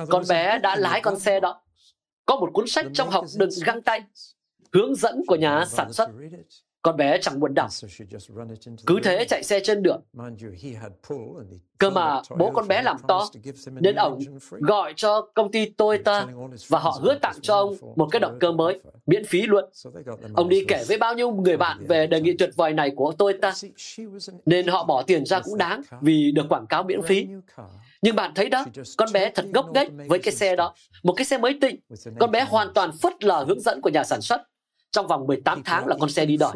con 0.09 0.23
bé 0.29 0.59
đã 0.59 0.75
lái 0.75 1.01
con 1.01 1.19
xe 1.19 1.39
đó. 1.39 1.61
Có 2.25 2.35
một 2.37 2.49
cuốn 2.53 2.67
sách 2.67 2.85
trong 2.93 3.09
hộp 3.09 3.25
đựng 3.37 3.49
găng 3.65 3.81
tay, 3.81 4.03
hướng 4.73 4.95
dẫn 4.95 5.21
của 5.27 5.35
nhà 5.35 5.65
sản 5.65 5.93
xuất. 5.93 6.09
Con 6.83 6.97
bé 6.97 7.17
chẳng 7.21 7.39
buồn 7.39 7.53
đọc. 7.53 7.69
Cứ 8.85 8.99
thế 9.03 9.25
chạy 9.25 9.43
xe 9.43 9.59
trên 9.59 9.83
đường. 9.83 10.01
Cơ 11.77 11.89
mà 11.89 12.21
bố 12.37 12.51
con 12.51 12.67
bé 12.67 12.81
làm 12.81 12.97
to, 13.07 13.27
nên 13.65 13.95
ông 13.95 14.19
gọi 14.49 14.93
cho 14.95 15.21
công 15.33 15.51
ty 15.51 15.69
Toyota 15.69 16.27
và 16.67 16.79
họ 16.79 16.99
hứa 17.01 17.17
tặng 17.21 17.35
cho 17.41 17.55
ông 17.55 17.75
một 17.95 18.07
cái 18.11 18.19
động 18.19 18.37
cơ 18.39 18.51
mới, 18.51 18.79
miễn 19.05 19.25
phí 19.25 19.41
luôn. 19.41 19.65
Ông 20.33 20.49
đi 20.49 20.65
kể 20.67 20.83
với 20.87 20.97
bao 20.97 21.15
nhiêu 21.15 21.31
người 21.31 21.57
bạn 21.57 21.85
về 21.87 22.07
đề 22.07 22.21
nghị 22.21 22.33
tuyệt 22.37 22.49
vời 22.55 22.73
này 22.73 22.91
của 22.95 23.11
Toyota, 23.11 23.53
nên 24.45 24.67
họ 24.67 24.85
bỏ 24.85 25.01
tiền 25.01 25.25
ra 25.25 25.39
cũng 25.39 25.57
đáng 25.57 25.81
vì 26.01 26.31
được 26.31 26.45
quảng 26.49 26.67
cáo 26.67 26.83
miễn 26.83 27.01
phí. 27.01 27.27
Nhưng 28.01 28.15
bạn 28.15 28.31
thấy 28.35 28.49
đó, 28.49 28.65
con 28.97 29.09
bé 29.13 29.31
thật 29.35 29.45
ngốc 29.53 29.65
nghếch 29.73 29.91
với 30.07 30.19
cái 30.19 30.33
xe 30.33 30.55
đó. 30.55 30.73
Một 31.03 31.13
cái 31.13 31.25
xe 31.25 31.37
mới 31.37 31.57
tịnh. 31.61 31.79
Con 32.19 32.31
bé 32.31 32.43
hoàn 32.43 32.73
toàn 32.73 32.91
phớt 33.01 33.23
lờ 33.23 33.43
hướng 33.43 33.61
dẫn 33.61 33.81
của 33.81 33.89
nhà 33.89 34.03
sản 34.03 34.21
xuất. 34.21 34.41
Trong 34.91 35.07
vòng 35.07 35.27
18 35.27 35.63
tháng 35.63 35.87
là 35.87 35.95
con 35.99 36.09
xe 36.09 36.25
đi 36.25 36.37
đòi. 36.37 36.53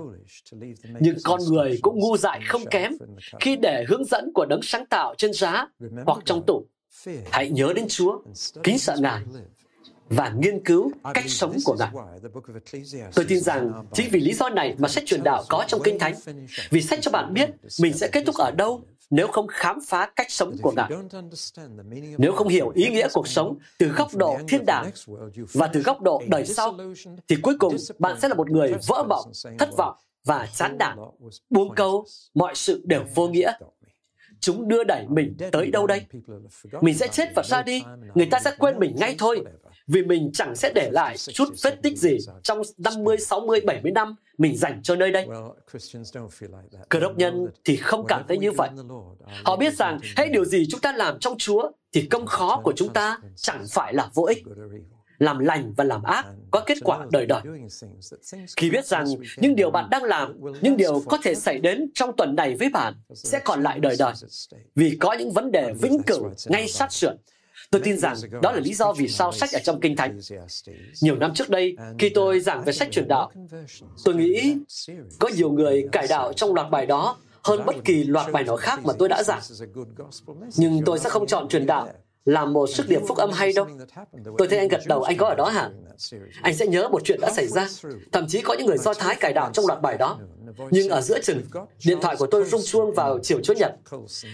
Nhưng 1.00 1.16
con 1.24 1.40
người 1.50 1.80
cũng 1.82 2.00
ngu 2.00 2.18
dại 2.18 2.42
không 2.48 2.66
kém 2.66 2.92
khi 3.40 3.56
để 3.56 3.86
hướng 3.88 4.06
dẫn 4.06 4.32
của 4.34 4.46
đấng 4.46 4.62
sáng 4.62 4.86
tạo 4.86 5.16
trên 5.18 5.34
giá 5.34 5.68
hoặc 6.06 6.20
trong 6.26 6.44
tủ. 6.48 6.66
Hãy 7.32 7.50
nhớ 7.50 7.74
đến 7.76 7.86
Chúa, 7.90 8.20
kính 8.64 8.80
sợ 8.80 8.96
Ngài 9.00 9.22
và 10.10 10.34
nghiên 10.40 10.64
cứu 10.64 10.92
cách 11.14 11.26
sống 11.28 11.58
của 11.66 11.76
Ngài. 11.80 11.90
Tôi 13.16 13.26
tin 13.26 13.40
rằng 13.40 13.86
chính 13.94 14.10
vì 14.12 14.20
lý 14.20 14.34
do 14.34 14.50
này 14.50 14.76
mà 14.78 14.88
sách 14.88 15.04
truyền 15.06 15.24
đạo 15.24 15.44
có 15.50 15.66
trong 15.68 15.82
Kinh 15.84 16.00
Thánh. 16.00 16.16
Vì 16.70 16.82
sách 16.82 17.00
cho 17.02 17.12
bạn 17.12 17.34
biết 17.34 17.50
mình 17.82 17.94
sẽ 17.94 18.08
kết 18.08 18.24
thúc 18.26 18.36
ở 18.36 18.52
đâu 18.52 18.84
nếu 19.10 19.28
không 19.28 19.48
khám 19.48 19.80
phá 19.88 20.12
cách 20.16 20.32
sống 20.32 20.56
của 20.62 20.74
Ngài. 20.76 20.90
Nếu 22.18 22.32
không 22.32 22.48
hiểu 22.48 22.72
ý 22.76 22.90
nghĩa 22.90 23.08
cuộc 23.14 23.28
sống 23.28 23.58
từ 23.80 23.88
góc 23.88 24.16
độ 24.16 24.38
thiên 24.48 24.66
đàng 24.66 24.92
và 25.54 25.68
từ 25.68 25.82
góc 25.82 26.02
độ 26.02 26.22
đời 26.28 26.46
sau, 26.46 26.78
thì 27.28 27.36
cuối 27.42 27.56
cùng 27.60 27.76
bạn 28.00 28.20
sẽ 28.22 28.28
là 28.28 28.36
một 28.36 28.50
người 28.50 28.74
vỡ 28.88 29.04
mộng, 29.10 29.32
thất 29.60 29.70
vọng 29.78 29.96
và 30.26 30.48
chán 30.56 30.78
nản, 30.78 30.98
buông 31.50 31.76
câu, 31.76 32.06
mọi 32.34 32.56
sự 32.56 32.82
đều 32.86 33.04
vô 33.16 33.28
nghĩa. 33.28 33.54
Chúng 34.40 34.68
đưa 34.68 34.84
đẩy 34.84 35.06
mình 35.10 35.38
tới 35.52 35.72
đâu 35.72 35.88
đây? 35.88 36.06
Mình 36.82 36.98
sẽ 36.98 37.08
chết 37.08 37.30
và 37.36 37.44
ra 37.44 37.62
đi, 37.62 37.84
người 38.16 38.26
ta 38.32 38.40
sẽ 38.40 38.52
quên 38.58 38.80
mình 38.80 38.96
ngay 38.96 39.16
thôi 39.18 39.46
vì 39.88 40.04
mình 40.04 40.32
chẳng 40.34 40.56
sẽ 40.56 40.72
để 40.76 40.90
lại 40.92 41.18
chút 41.18 41.54
vết 41.64 41.82
tích 41.82 41.98
gì 41.98 42.18
trong 42.44 42.62
50, 42.78 43.18
60, 43.18 43.62
70 43.66 43.92
năm 43.92 44.16
mình 44.38 44.58
dành 44.58 44.80
cho 44.84 44.96
nơi 44.96 45.12
đây. 45.12 45.28
Cơ 46.90 47.00
đốc 47.00 47.18
nhân 47.18 47.48
thì 47.66 47.76
không 47.76 48.06
cảm 48.08 48.24
thấy 48.28 48.38
như 48.38 48.52
vậy. 48.52 48.70
Họ 49.44 49.56
biết 49.56 49.74
rằng 49.74 50.00
hãy 50.16 50.30
điều 50.30 50.46
gì 50.46 50.68
chúng 50.70 50.82
ta 50.82 50.94
làm 50.94 51.20
trong 51.20 51.38
Chúa 51.38 51.72
thì 51.94 52.02
công 52.02 52.26
khó 52.26 52.62
của 52.64 52.74
chúng 52.76 52.94
ta 52.94 53.18
chẳng 53.36 53.66
phải 53.72 53.94
là 53.94 54.10
vô 54.14 54.24
ích. 54.24 54.44
Làm 55.18 55.40
lành 55.40 55.74
và 55.78 55.84
làm 55.84 56.04
ác 56.04 56.26
có 56.52 56.64
kết 56.66 56.78
quả 56.84 57.06
đời 57.12 57.26
đời. 57.26 57.42
Khi 58.58 58.70
biết 58.70 58.86
rằng 58.86 59.06
những 59.38 59.56
điều 59.56 59.72
bạn 59.72 59.90
đang 59.90 60.04
làm, 60.04 60.40
những 60.62 60.78
điều 60.78 61.04
có 61.06 61.18
thể 61.24 61.36
xảy 61.36 61.60
đến 61.60 61.92
trong 61.94 62.16
tuần 62.18 62.36
này 62.36 62.56
với 62.60 62.70
bạn 62.70 62.94
sẽ 63.14 63.40
còn 63.40 63.64
lại 63.64 63.80
đời 63.80 63.96
đời. 64.00 64.14
Vì 64.76 64.98
có 65.00 65.14
những 65.14 65.32
vấn 65.32 65.52
đề 65.52 65.74
vĩnh 65.82 66.04
cửu 66.04 66.30
ngay 66.46 66.68
sát 66.68 66.94
sườn 66.94 67.18
Tôi 67.72 67.82
tin 67.84 67.98
rằng 67.98 68.16
đó 68.42 68.52
là 68.52 68.60
lý 68.60 68.74
do 68.74 68.94
vì 68.94 69.08
sao 69.08 69.32
sách 69.32 69.50
ở 69.54 69.60
trong 69.64 69.80
Kinh 69.80 69.96
Thánh. 69.96 70.20
Nhiều 71.02 71.16
năm 71.16 71.34
trước 71.34 71.50
đây, 71.50 71.76
khi 72.00 72.10
tôi 72.10 72.40
giảng 72.40 72.64
về 72.64 72.74
sách 72.74 72.92
truyền 72.92 73.08
đạo, 73.08 73.32
tôi 74.04 74.16
nghĩ 74.16 74.58
có 75.20 75.30
nhiều 75.36 75.52
người 75.52 75.88
cải 75.92 76.08
đạo 76.08 76.34
trong 76.34 76.54
loạt 76.54 76.70
bài 76.72 76.86
đó 76.86 77.18
hơn 77.44 77.66
bất 77.66 77.76
kỳ 77.86 78.04
loạt 78.04 78.32
bài 78.32 78.44
nào 78.44 78.58
khác 78.58 78.80
mà 78.86 78.94
tôi 79.00 79.10
đã 79.10 79.24
giảng. 79.24 79.42
Nhưng 80.58 80.82
tôi 80.86 81.00
sẽ 81.00 81.10
không 81.10 81.28
chọn 81.28 81.48
truyền 81.48 81.66
đạo 81.66 81.90
làm 82.26 82.54
một 82.54 82.70
sức 82.70 82.90
điểm 82.90 83.02
phúc 83.08 83.18
âm 83.18 83.32
hay 83.32 83.54
đâu. 83.54 83.68
Tôi 84.38 84.48
thấy 84.48 84.60
anh 84.60 84.68
gật 84.68 84.82
đầu, 84.86 85.04
anh 85.04 85.18
có 85.18 85.28
ở 85.28 85.36
đó 85.36 85.50
hả? 85.50 85.70
Anh 86.42 86.56
sẽ 86.56 86.68
nhớ 86.68 86.88
một 86.88 87.02
chuyện 87.06 87.22
đã 87.22 87.32
xảy 87.32 87.48
ra. 87.48 87.68
Thậm 88.12 88.28
chí 88.28 88.42
có 88.42 88.54
những 88.54 88.68
người 88.68 88.78
Do 88.78 88.94
Thái 88.94 89.16
cải 89.16 89.34
đạo 89.34 89.50
trong 89.54 89.66
loạt 89.68 89.82
bài 89.82 89.98
đó. 89.98 90.20
Nhưng 90.72 90.90
ở 90.90 91.02
giữa 91.02 91.20
chừng, 91.22 91.42
điện 91.86 91.98
thoại 92.02 92.16
của 92.20 92.28
tôi 92.28 92.46
rung 92.46 92.62
chuông 92.66 92.94
vào 92.94 93.20
chiều 93.24 93.40
Chúa 93.44 93.54
Nhật. 93.54 93.76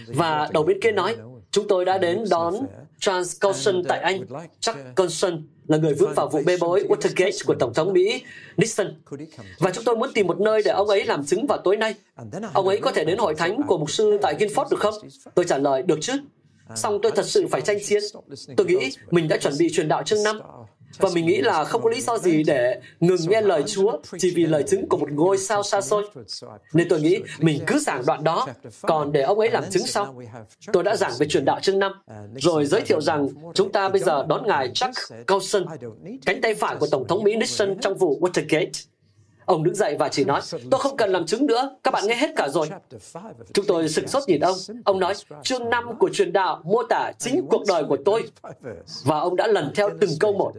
Và 0.06 0.48
đầu 0.52 0.62
bên 0.62 0.80
kia 0.80 0.92
nói, 0.92 1.16
chúng 1.52 1.68
tôi 1.68 1.84
đã 1.84 1.98
đến 1.98 2.24
đón 2.30 2.54
Charles 3.00 3.40
Colson 3.40 3.82
tại 3.88 4.00
Anh. 4.00 4.24
Chuck 4.60 4.78
Colson 4.96 5.42
là 5.68 5.76
người 5.76 5.94
vướng 5.94 6.14
vào 6.14 6.28
vụ 6.28 6.40
bê 6.46 6.56
bối 6.60 6.84
Watergate 6.88 7.44
của 7.46 7.54
Tổng 7.54 7.74
thống 7.74 7.92
Mỹ 7.92 8.22
Nixon. 8.56 8.94
Và 9.58 9.70
chúng 9.70 9.84
tôi 9.84 9.96
muốn 9.96 10.12
tìm 10.14 10.26
một 10.26 10.40
nơi 10.40 10.62
để 10.64 10.70
ông 10.70 10.88
ấy 10.88 11.04
làm 11.04 11.26
chứng 11.26 11.46
vào 11.46 11.58
tối 11.58 11.76
nay. 11.76 11.94
Ông 12.52 12.68
ấy 12.68 12.78
có 12.78 12.92
thể 12.92 13.04
đến 13.04 13.18
hội 13.18 13.34
thánh 13.34 13.60
của 13.66 13.78
mục 13.78 13.90
sư 13.90 14.18
tại 14.22 14.34
Guilford 14.38 14.68
được 14.70 14.80
không? 14.80 14.94
Tôi 15.34 15.44
trả 15.48 15.58
lời, 15.58 15.82
được 15.82 15.98
chứ. 16.00 16.12
Xong 16.74 16.98
tôi 17.02 17.12
thật 17.12 17.26
sự 17.26 17.46
phải 17.50 17.60
tranh 17.60 17.78
chiến. 17.84 18.02
Tôi 18.56 18.66
nghĩ 18.66 18.92
mình 19.10 19.28
đã 19.28 19.36
chuẩn 19.36 19.54
bị 19.58 19.72
truyền 19.72 19.88
đạo 19.88 20.02
chương 20.02 20.22
năm 20.22 20.40
và 20.98 21.10
mình 21.14 21.26
nghĩ 21.26 21.40
là 21.40 21.64
không 21.64 21.82
có 21.82 21.90
lý 21.90 22.00
do 22.00 22.18
gì 22.18 22.42
để 22.42 22.80
ngừng 23.00 23.20
nghe 23.28 23.40
lời 23.40 23.62
Chúa 23.66 23.98
chỉ 24.18 24.32
vì 24.36 24.46
lời 24.46 24.62
chứng 24.62 24.88
của 24.88 24.96
một 24.96 25.12
ngôi 25.12 25.38
sao 25.38 25.62
xa 25.62 25.80
xôi. 25.80 26.08
Nên 26.72 26.88
tôi 26.88 27.00
nghĩ 27.00 27.20
mình 27.38 27.60
cứ 27.66 27.78
giảng 27.78 28.02
đoạn 28.06 28.24
đó, 28.24 28.46
còn 28.80 29.12
để 29.12 29.22
ông 29.22 29.38
ấy 29.38 29.50
làm 29.50 29.64
chứng 29.70 29.86
sau. 29.86 30.14
Tôi 30.72 30.82
đã 30.82 30.96
giảng 30.96 31.12
về 31.18 31.26
truyền 31.28 31.44
đạo 31.44 31.60
chương 31.62 31.78
5, 31.78 31.92
rồi 32.34 32.66
giới 32.66 32.80
thiệu 32.80 33.00
rằng 33.00 33.28
chúng 33.54 33.72
ta 33.72 33.88
bây 33.88 34.00
giờ 34.00 34.24
đón 34.28 34.46
ngài 34.46 34.70
Chuck 34.74 35.26
Colson, 35.26 35.66
cánh 36.26 36.40
tay 36.40 36.54
phải 36.54 36.76
của 36.76 36.86
Tổng 36.86 37.06
thống 37.08 37.24
Mỹ 37.24 37.36
Nixon 37.36 37.80
trong 37.80 37.94
vụ 37.98 38.18
Watergate. 38.20 38.86
Ông 39.44 39.62
đứng 39.62 39.74
dậy 39.74 39.96
và 39.98 40.08
chỉ 40.08 40.24
nói, 40.24 40.40
tôi 40.70 40.80
không 40.80 40.96
cần 40.96 41.10
làm 41.10 41.26
chứng 41.26 41.46
nữa, 41.46 41.76
các 41.82 41.90
bạn 41.90 42.06
nghe 42.06 42.14
hết 42.14 42.30
cả 42.36 42.48
rồi. 42.48 42.70
Chúng 43.52 43.66
tôi 43.66 43.88
sửng 43.88 44.08
sốt 44.08 44.22
nhìn 44.26 44.40
ông. 44.40 44.56
Ông 44.84 45.00
nói, 45.00 45.14
chương 45.42 45.70
5 45.70 45.98
của 45.98 46.08
truyền 46.12 46.32
đạo 46.32 46.60
mô 46.64 46.82
tả 46.82 47.12
chính 47.18 47.46
cuộc 47.50 47.62
đời 47.68 47.84
của 47.88 47.96
tôi. 48.04 48.30
Và 49.04 49.18
ông 49.18 49.36
đã 49.36 49.46
lần 49.46 49.72
theo 49.74 49.90
từng 50.00 50.10
câu 50.20 50.32
một 50.32 50.52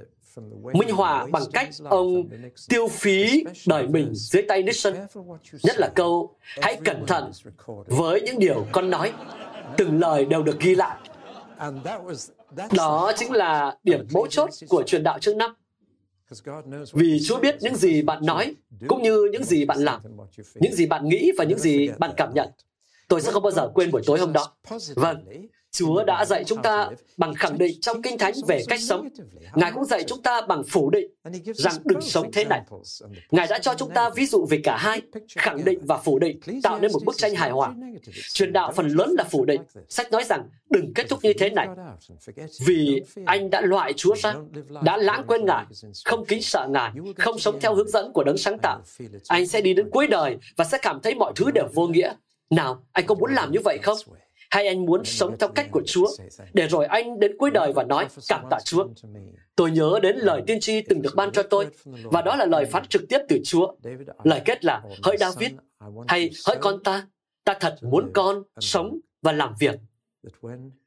minh 0.73 0.89
họa 0.89 1.25
bằng 1.31 1.43
cách 1.53 1.69
ông 1.83 2.29
tiêu 2.69 2.87
phí 2.87 3.43
đời 3.67 3.87
mình 3.87 4.09
dưới 4.13 4.43
tay 4.47 4.63
Nixon. 4.63 4.93
Nhất 5.63 5.77
là 5.77 5.91
câu, 5.95 6.35
hãy 6.39 6.79
cẩn 6.85 7.05
thận 7.07 7.31
với 7.85 8.21
những 8.21 8.39
điều 8.39 8.67
con 8.71 8.89
nói. 8.89 9.13
Từng 9.77 9.99
lời 9.99 10.25
đều 10.25 10.43
được 10.43 10.59
ghi 10.59 10.75
lại. 10.75 10.97
Đó 12.75 13.11
chính 13.15 13.31
là 13.31 13.77
điểm 13.83 14.07
mấu 14.13 14.27
chốt 14.27 14.49
của 14.69 14.83
truyền 14.83 15.03
đạo 15.03 15.19
chương 15.19 15.37
5. 15.37 15.55
Vì 16.93 17.19
Chúa 17.27 17.39
biết 17.39 17.55
những 17.61 17.75
gì 17.75 18.01
bạn 18.01 18.25
nói, 18.25 18.55
cũng 18.87 19.01
như 19.01 19.29
những 19.31 19.43
gì 19.43 19.65
bạn 19.65 19.79
làm, 19.79 20.01
những 20.55 20.73
gì 20.73 20.85
bạn 20.85 21.09
nghĩ 21.09 21.31
và 21.37 21.43
những 21.43 21.59
gì 21.59 21.89
bạn 21.99 22.11
cảm 22.17 22.33
nhận. 22.33 22.49
Tôi 23.07 23.21
sẽ 23.21 23.31
không 23.31 23.43
bao 23.43 23.51
giờ 23.51 23.71
quên 23.73 23.91
buổi 23.91 24.01
tối 24.05 24.19
hôm 24.19 24.33
đó. 24.33 24.53
Vâng, 24.95 25.25
Chúa 25.73 26.03
đã 26.03 26.25
dạy 26.25 26.43
chúng 26.43 26.61
ta 26.61 26.89
bằng 27.17 27.33
khẳng 27.33 27.57
định 27.57 27.81
trong 27.81 28.01
Kinh 28.01 28.17
Thánh 28.17 28.33
về 28.47 28.63
cách 28.67 28.79
sống. 28.81 29.09
Ngài 29.55 29.71
cũng 29.71 29.85
dạy 29.85 30.03
chúng 30.07 30.21
ta 30.21 30.41
bằng 30.41 30.63
phủ 30.63 30.89
định 30.89 31.11
rằng 31.53 31.73
đừng 31.85 32.01
sống 32.01 32.31
thế 32.31 32.43
này. 32.43 32.61
Ngài 33.31 33.47
đã 33.49 33.59
cho 33.59 33.73
chúng 33.77 33.89
ta 33.93 34.09
ví 34.09 34.25
dụ 34.25 34.45
về 34.49 34.59
cả 34.63 34.77
hai, 34.77 35.01
khẳng 35.35 35.65
định 35.65 35.79
và 35.85 35.97
phủ 35.97 36.19
định, 36.19 36.39
tạo 36.63 36.79
nên 36.79 36.91
một 36.93 36.99
bức 37.05 37.17
tranh 37.17 37.35
hài 37.35 37.51
hòa. 37.51 37.73
Truyền 38.33 38.53
đạo 38.53 38.71
phần 38.75 38.87
lớn 38.87 39.15
là 39.17 39.23
phủ 39.23 39.45
định. 39.45 39.61
Sách 39.89 40.11
nói 40.11 40.23
rằng 40.23 40.49
đừng 40.69 40.93
kết 40.93 41.09
thúc 41.09 41.19
như 41.23 41.33
thế 41.33 41.49
này. 41.49 41.67
Vì 42.65 43.01
anh 43.25 43.49
đã 43.49 43.61
loại 43.61 43.93
Chúa 43.93 44.15
ra, 44.15 44.33
đã 44.83 44.97
lãng 44.97 45.23
quên 45.27 45.45
Ngài, 45.45 45.65
không 46.05 46.25
kính 46.25 46.41
sợ 46.41 46.67
Ngài, 46.69 46.91
không 47.17 47.39
sống 47.39 47.59
theo 47.61 47.75
hướng 47.75 47.89
dẫn 47.89 48.13
của 48.13 48.23
đấng 48.23 48.37
sáng 48.37 48.57
tạo. 48.61 48.81
Anh 49.27 49.47
sẽ 49.47 49.61
đi 49.61 49.73
đến 49.73 49.89
cuối 49.89 50.07
đời 50.07 50.37
và 50.55 50.65
sẽ 50.65 50.77
cảm 50.81 50.99
thấy 50.99 51.15
mọi 51.15 51.33
thứ 51.35 51.51
đều 51.51 51.67
vô 51.73 51.87
nghĩa. 51.87 52.13
Nào, 52.49 52.83
anh 52.91 53.05
có 53.05 53.15
muốn 53.15 53.33
làm 53.33 53.51
như 53.51 53.59
vậy 53.63 53.77
không? 53.83 53.97
Hay 54.53 54.67
anh 54.67 54.85
muốn 54.85 55.05
sống 55.05 55.37
theo 55.39 55.49
cách 55.49 55.67
của 55.71 55.81
Chúa, 55.85 56.07
để 56.53 56.67
rồi 56.67 56.85
anh 56.85 57.19
đến 57.19 57.37
cuối 57.37 57.51
đời 57.51 57.73
và 57.73 57.83
nói 57.83 58.07
cảm 58.27 58.45
tạ 58.49 58.57
Chúa. 58.65 58.87
Tôi 59.55 59.71
nhớ 59.71 59.99
đến 60.03 60.17
lời 60.17 60.41
tiên 60.47 60.59
tri 60.61 60.81
từng 60.81 61.01
được 61.01 61.13
ban 61.15 61.31
cho 61.31 61.43
tôi, 61.43 61.67
và 61.85 62.21
đó 62.21 62.35
là 62.35 62.45
lời 62.45 62.65
phán 62.65 62.87
trực 62.87 63.01
tiếp 63.09 63.19
từ 63.29 63.39
Chúa. 63.45 63.73
Lời 64.23 64.41
kết 64.45 64.65
là, 64.65 64.83
hỡi 65.03 65.17
David, 65.17 65.51
hay 66.07 66.31
hỡi 66.47 66.57
con 66.61 66.83
ta, 66.83 67.07
ta 67.43 67.57
thật 67.59 67.75
muốn 67.81 68.11
con 68.13 68.43
sống 68.59 68.99
và 69.21 69.31
làm 69.31 69.53
việc, 69.59 69.75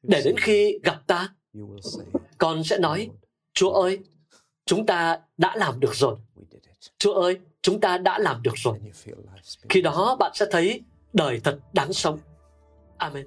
để 0.03 0.23
đến 0.25 0.35
khi 0.39 0.79
gặp 0.83 1.01
ta, 1.07 1.29
con 2.39 2.65
sẽ 2.65 2.79
nói, 2.79 3.11
Chúa 3.53 3.71
ơi, 3.71 3.99
chúng 4.67 4.87
ta 4.87 5.21
đã 5.37 5.57
làm 5.57 5.81
được 5.81 5.95
rồi. 5.95 6.17
Chúa 6.99 7.13
ơi, 7.13 7.39
chúng 7.63 7.81
ta 7.81 7.99
đã 7.99 8.19
làm 8.19 8.43
được 8.43 8.55
rồi. 8.57 8.79
Khi 9.69 9.83
đó 9.83 10.17
bạn 10.21 10.33
sẽ 10.35 10.47
thấy 10.51 10.81
đời 11.13 11.41
thật 11.45 11.59
đáng 11.73 11.93
sống. 11.93 12.19
Amen. 12.99 13.27